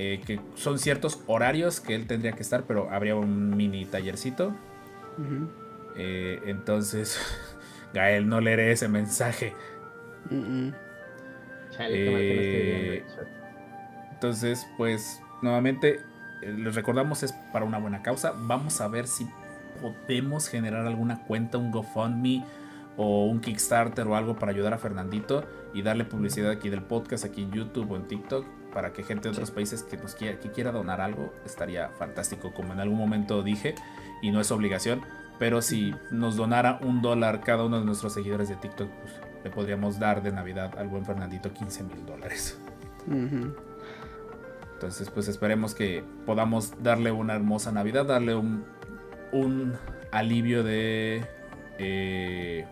eh, 0.00 0.20
que 0.24 0.40
son 0.54 0.78
ciertos 0.78 1.20
horarios 1.26 1.80
que 1.80 1.96
él 1.96 2.06
tendría 2.06 2.30
que 2.30 2.42
estar, 2.42 2.62
pero 2.62 2.88
habría 2.88 3.16
un 3.16 3.56
mini 3.56 3.84
tallercito. 3.84 4.54
Eh, 5.96 6.40
entonces, 6.46 7.18
Gael, 7.94 8.28
no 8.28 8.40
leeré 8.40 8.70
ese 8.70 8.86
mensaje. 8.86 9.54
No 10.30 10.46
estoy 11.68 11.88
Eh. 11.90 13.04
Entonces, 14.12 14.68
pues, 14.76 15.20
nuevamente, 15.42 15.98
les 16.42 16.76
recordamos, 16.76 17.24
es 17.24 17.32
para 17.52 17.64
una 17.64 17.78
buena 17.78 18.00
causa. 18.00 18.34
Vamos 18.36 18.80
a 18.80 18.86
ver 18.86 19.08
si 19.08 19.26
podemos 19.78 20.48
generar 20.48 20.86
alguna 20.86 21.24
cuenta, 21.24 21.58
un 21.58 21.70
GoFundMe 21.70 22.44
o 22.96 23.26
un 23.26 23.40
Kickstarter 23.40 24.06
o 24.06 24.16
algo 24.16 24.36
para 24.36 24.52
ayudar 24.52 24.74
a 24.74 24.78
Fernandito 24.78 25.44
y 25.72 25.82
darle 25.82 26.04
publicidad 26.04 26.50
aquí 26.50 26.68
del 26.68 26.82
podcast, 26.82 27.24
aquí 27.24 27.42
en 27.42 27.52
YouTube 27.52 27.92
o 27.92 27.96
en 27.96 28.08
TikTok, 28.08 28.44
para 28.72 28.92
que 28.92 29.04
gente 29.04 29.28
de 29.28 29.32
otros 29.32 29.50
países 29.50 29.82
que, 29.82 29.96
nos 29.96 30.14
quiera, 30.14 30.38
que 30.40 30.50
quiera 30.50 30.72
donar 30.72 31.00
algo, 31.00 31.32
estaría 31.46 31.88
fantástico, 31.90 32.52
como 32.52 32.72
en 32.72 32.80
algún 32.80 32.98
momento 32.98 33.42
dije, 33.42 33.74
y 34.20 34.30
no 34.30 34.40
es 34.40 34.50
obligación. 34.50 35.00
Pero 35.38 35.62
si 35.62 35.94
nos 36.10 36.36
donara 36.36 36.80
un 36.82 37.00
dólar 37.00 37.40
cada 37.40 37.64
uno 37.64 37.78
de 37.78 37.86
nuestros 37.86 38.12
seguidores 38.12 38.48
de 38.48 38.56
TikTok, 38.56 38.88
pues 38.88 39.12
le 39.44 39.50
podríamos 39.50 40.00
dar 40.00 40.20
de 40.22 40.32
Navidad 40.32 40.76
al 40.76 40.88
buen 40.88 41.04
Fernandito 41.04 41.52
15 41.52 41.84
mil 41.84 42.04
dólares. 42.04 42.60
Entonces, 44.74 45.10
pues 45.10 45.28
esperemos 45.28 45.74
que 45.74 46.04
podamos 46.26 46.72
darle 46.82 47.12
una 47.12 47.34
hermosa 47.34 47.70
Navidad, 47.70 48.06
darle 48.06 48.34
un, 48.34 48.64
un 49.32 49.74
alivio 50.12 50.62
de... 50.62 51.24
eh, 51.78 52.64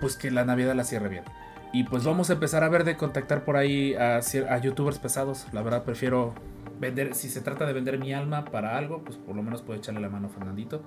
pues 0.00 0.16
que 0.16 0.32
la 0.32 0.44
Navidad 0.44 0.74
la 0.74 0.84
cierre 0.84 1.08
bien. 1.08 1.24
Y 1.72 1.84
pues 1.84 2.04
vamos 2.04 2.28
a 2.28 2.34
empezar 2.34 2.64
a 2.64 2.68
ver 2.68 2.84
de 2.84 2.96
contactar 2.96 3.44
por 3.44 3.56
ahí 3.56 3.94
a, 3.94 4.20
youtubers 4.58 4.98
pesados. 4.98 5.46
La 5.52 5.62
verdad 5.62 5.84
prefiero 5.84 6.34
vender, 6.78 7.14
si 7.14 7.30
se 7.30 7.40
trata 7.40 7.64
de 7.66 7.72
vender 7.72 7.98
mi 7.98 8.12
alma 8.12 8.44
para 8.44 8.76
algo, 8.76 9.02
pues 9.04 9.16
por 9.16 9.34
lo 9.34 9.42
menos 9.42 9.62
puede 9.62 9.78
echarle 9.78 10.00
la 10.00 10.10
mano 10.10 10.26
a 10.26 10.30
Fernandito. 10.30 10.82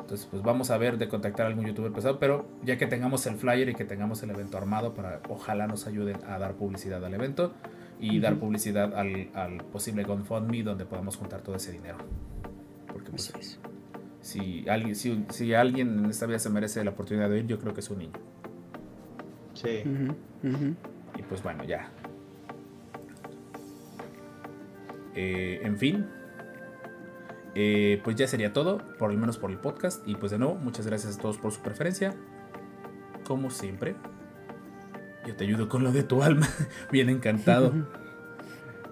Entonces, 0.00 0.26
pues 0.28 0.42
vamos 0.42 0.70
a 0.70 0.76
ver 0.76 0.98
de 0.98 1.08
contactar 1.08 1.46
a 1.46 1.48
algún 1.48 1.64
youtuber 1.64 1.92
pesado, 1.92 2.18
pero 2.18 2.46
ya 2.64 2.76
que 2.76 2.86
tengamos 2.88 3.24
el 3.26 3.36
flyer 3.36 3.68
y 3.68 3.74
que 3.74 3.84
tengamos 3.84 4.22
el 4.24 4.30
evento 4.30 4.58
armado, 4.58 4.92
para 4.92 5.20
ojalá 5.28 5.66
nos 5.68 5.86
ayuden 5.86 6.18
a 6.28 6.38
dar 6.38 6.54
publicidad 6.54 7.02
al 7.04 7.14
evento 7.14 7.54
y 8.00 8.18
dar 8.18 8.34
publicidad 8.36 8.92
al, 8.94 9.30
al 9.34 9.64
posible 9.64 10.02
GoFundMe 10.02 10.64
donde 10.64 10.84
podamos 10.84 11.16
juntar 11.16 11.42
todo 11.42 11.54
ese 11.54 11.70
dinero. 11.70 11.98
Porque 12.92 13.10
pues, 13.10 13.32
si, 14.20 14.68
alguien, 14.68 14.94
si, 14.94 15.24
si 15.30 15.54
alguien 15.54 15.98
en 15.98 16.10
esta 16.10 16.26
vida 16.26 16.38
se 16.38 16.50
merece 16.50 16.84
la 16.84 16.90
oportunidad 16.90 17.30
de 17.30 17.38
ir, 17.38 17.46
yo 17.46 17.58
creo 17.58 17.74
que 17.74 17.80
es 17.80 17.90
un 17.90 17.98
niño. 17.98 18.18
Sí. 19.54 19.82
Y 21.16 21.22
pues 21.22 21.42
bueno, 21.42 21.64
ya. 21.64 21.90
Eh, 25.14 25.60
en 25.62 25.76
fin. 25.76 26.06
Eh, 27.54 28.00
pues 28.04 28.16
ya 28.16 28.28
sería 28.28 28.52
todo, 28.52 28.78
por 28.98 29.12
lo 29.12 29.18
menos 29.18 29.38
por 29.38 29.50
el 29.50 29.58
podcast. 29.58 30.06
Y 30.06 30.14
pues 30.14 30.32
de 30.32 30.38
nuevo, 30.38 30.54
muchas 30.54 30.86
gracias 30.86 31.16
a 31.16 31.20
todos 31.20 31.38
por 31.38 31.52
su 31.52 31.60
preferencia. 31.60 32.14
Como 33.24 33.50
siempre. 33.50 33.96
Yo 35.26 35.36
te 35.36 35.44
ayudo 35.44 35.68
con 35.68 35.84
lo 35.84 35.92
de 35.92 36.02
tu 36.02 36.22
alma. 36.22 36.48
Bien 36.90 37.08
encantado. 37.08 37.72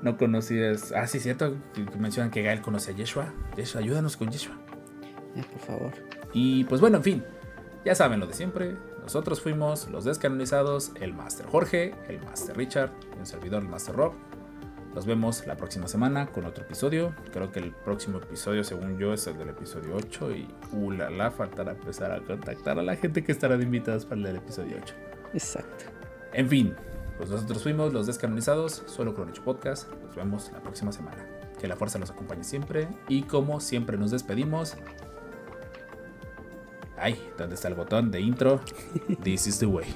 No 0.02 0.16
conocías. 0.16 0.92
Ah, 0.92 1.06
sí, 1.06 1.18
cierto. 1.18 1.56
Mencionan 1.98 2.30
que 2.30 2.42
Gael 2.42 2.60
conoce 2.60 2.92
a 2.92 2.94
Yeshua. 2.94 3.32
Yeshua, 3.56 3.80
ayúdanos 3.80 4.16
con 4.16 4.30
Yeshua. 4.30 4.56
Ya, 5.34 5.42
por 5.42 5.60
favor. 5.60 5.92
Y 6.32 6.64
pues 6.64 6.80
bueno, 6.80 6.98
en 6.98 7.02
fin, 7.02 7.24
ya 7.84 7.94
saben 7.94 8.20
lo 8.20 8.26
de 8.26 8.34
siempre. 8.34 8.76
Nosotros 9.02 9.40
fuimos 9.40 9.88
los 9.88 10.04
descanonizados, 10.04 10.92
el 11.00 11.14
Master 11.14 11.46
Jorge, 11.46 11.94
el 12.08 12.20
Master 12.20 12.56
Richard, 12.56 12.90
y 13.16 13.18
un 13.18 13.26
servidor, 13.26 13.62
el 13.62 13.68
Master 13.68 13.96
Rob. 13.96 14.12
Nos 14.94 15.06
vemos 15.06 15.46
la 15.46 15.56
próxima 15.56 15.86
semana 15.86 16.26
con 16.26 16.44
otro 16.44 16.64
episodio. 16.64 17.14
Creo 17.32 17.52
que 17.52 17.60
el 17.60 17.72
próximo 17.72 18.18
episodio, 18.18 18.64
según 18.64 18.98
yo, 18.98 19.12
es 19.12 19.26
el 19.26 19.38
del 19.38 19.50
episodio 19.50 19.96
8. 19.96 20.32
Y 20.32 20.48
uh, 20.72 20.90
la, 20.90 21.10
la, 21.10 21.30
faltará 21.30 21.72
empezar 21.72 22.10
a 22.12 22.20
contactar 22.20 22.78
a 22.78 22.82
la 22.82 22.96
gente 22.96 23.22
que 23.22 23.32
estará 23.32 23.56
de 23.56 23.64
invitados 23.64 24.04
para 24.04 24.16
el 24.16 24.22
del 24.24 24.36
episodio 24.36 24.76
8. 24.82 24.94
Exacto. 25.34 25.84
En 26.32 26.48
fin, 26.48 26.74
pues 27.18 27.30
nosotros 27.30 27.62
fuimos 27.62 27.92
los 27.92 28.06
descanonizados, 28.06 28.84
solo 28.86 29.14
Cronicho 29.14 29.42
Podcast. 29.42 29.92
Nos 30.04 30.16
vemos 30.16 30.50
la 30.52 30.62
próxima 30.62 30.92
semana. 30.92 31.26
Que 31.60 31.68
la 31.68 31.76
fuerza 31.76 31.98
los 31.98 32.10
acompañe 32.10 32.44
siempre. 32.44 32.88
Y 33.08 33.22
como 33.22 33.60
siempre 33.60 33.98
nos 33.98 34.12
despedimos. 34.12 34.76
Ay, 36.96 37.20
¿dónde 37.36 37.56
está 37.56 37.68
el 37.68 37.74
botón 37.74 38.10
de 38.10 38.20
intro? 38.20 38.60
This 39.22 39.46
is 39.48 39.58
the 39.58 39.66
way. 39.66 39.86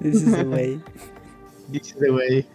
This 0.00 0.22
is 0.22 0.32
the 0.32 0.44
way. 0.44 0.82
Dice, 1.68 2.10
güey. 2.10 2.46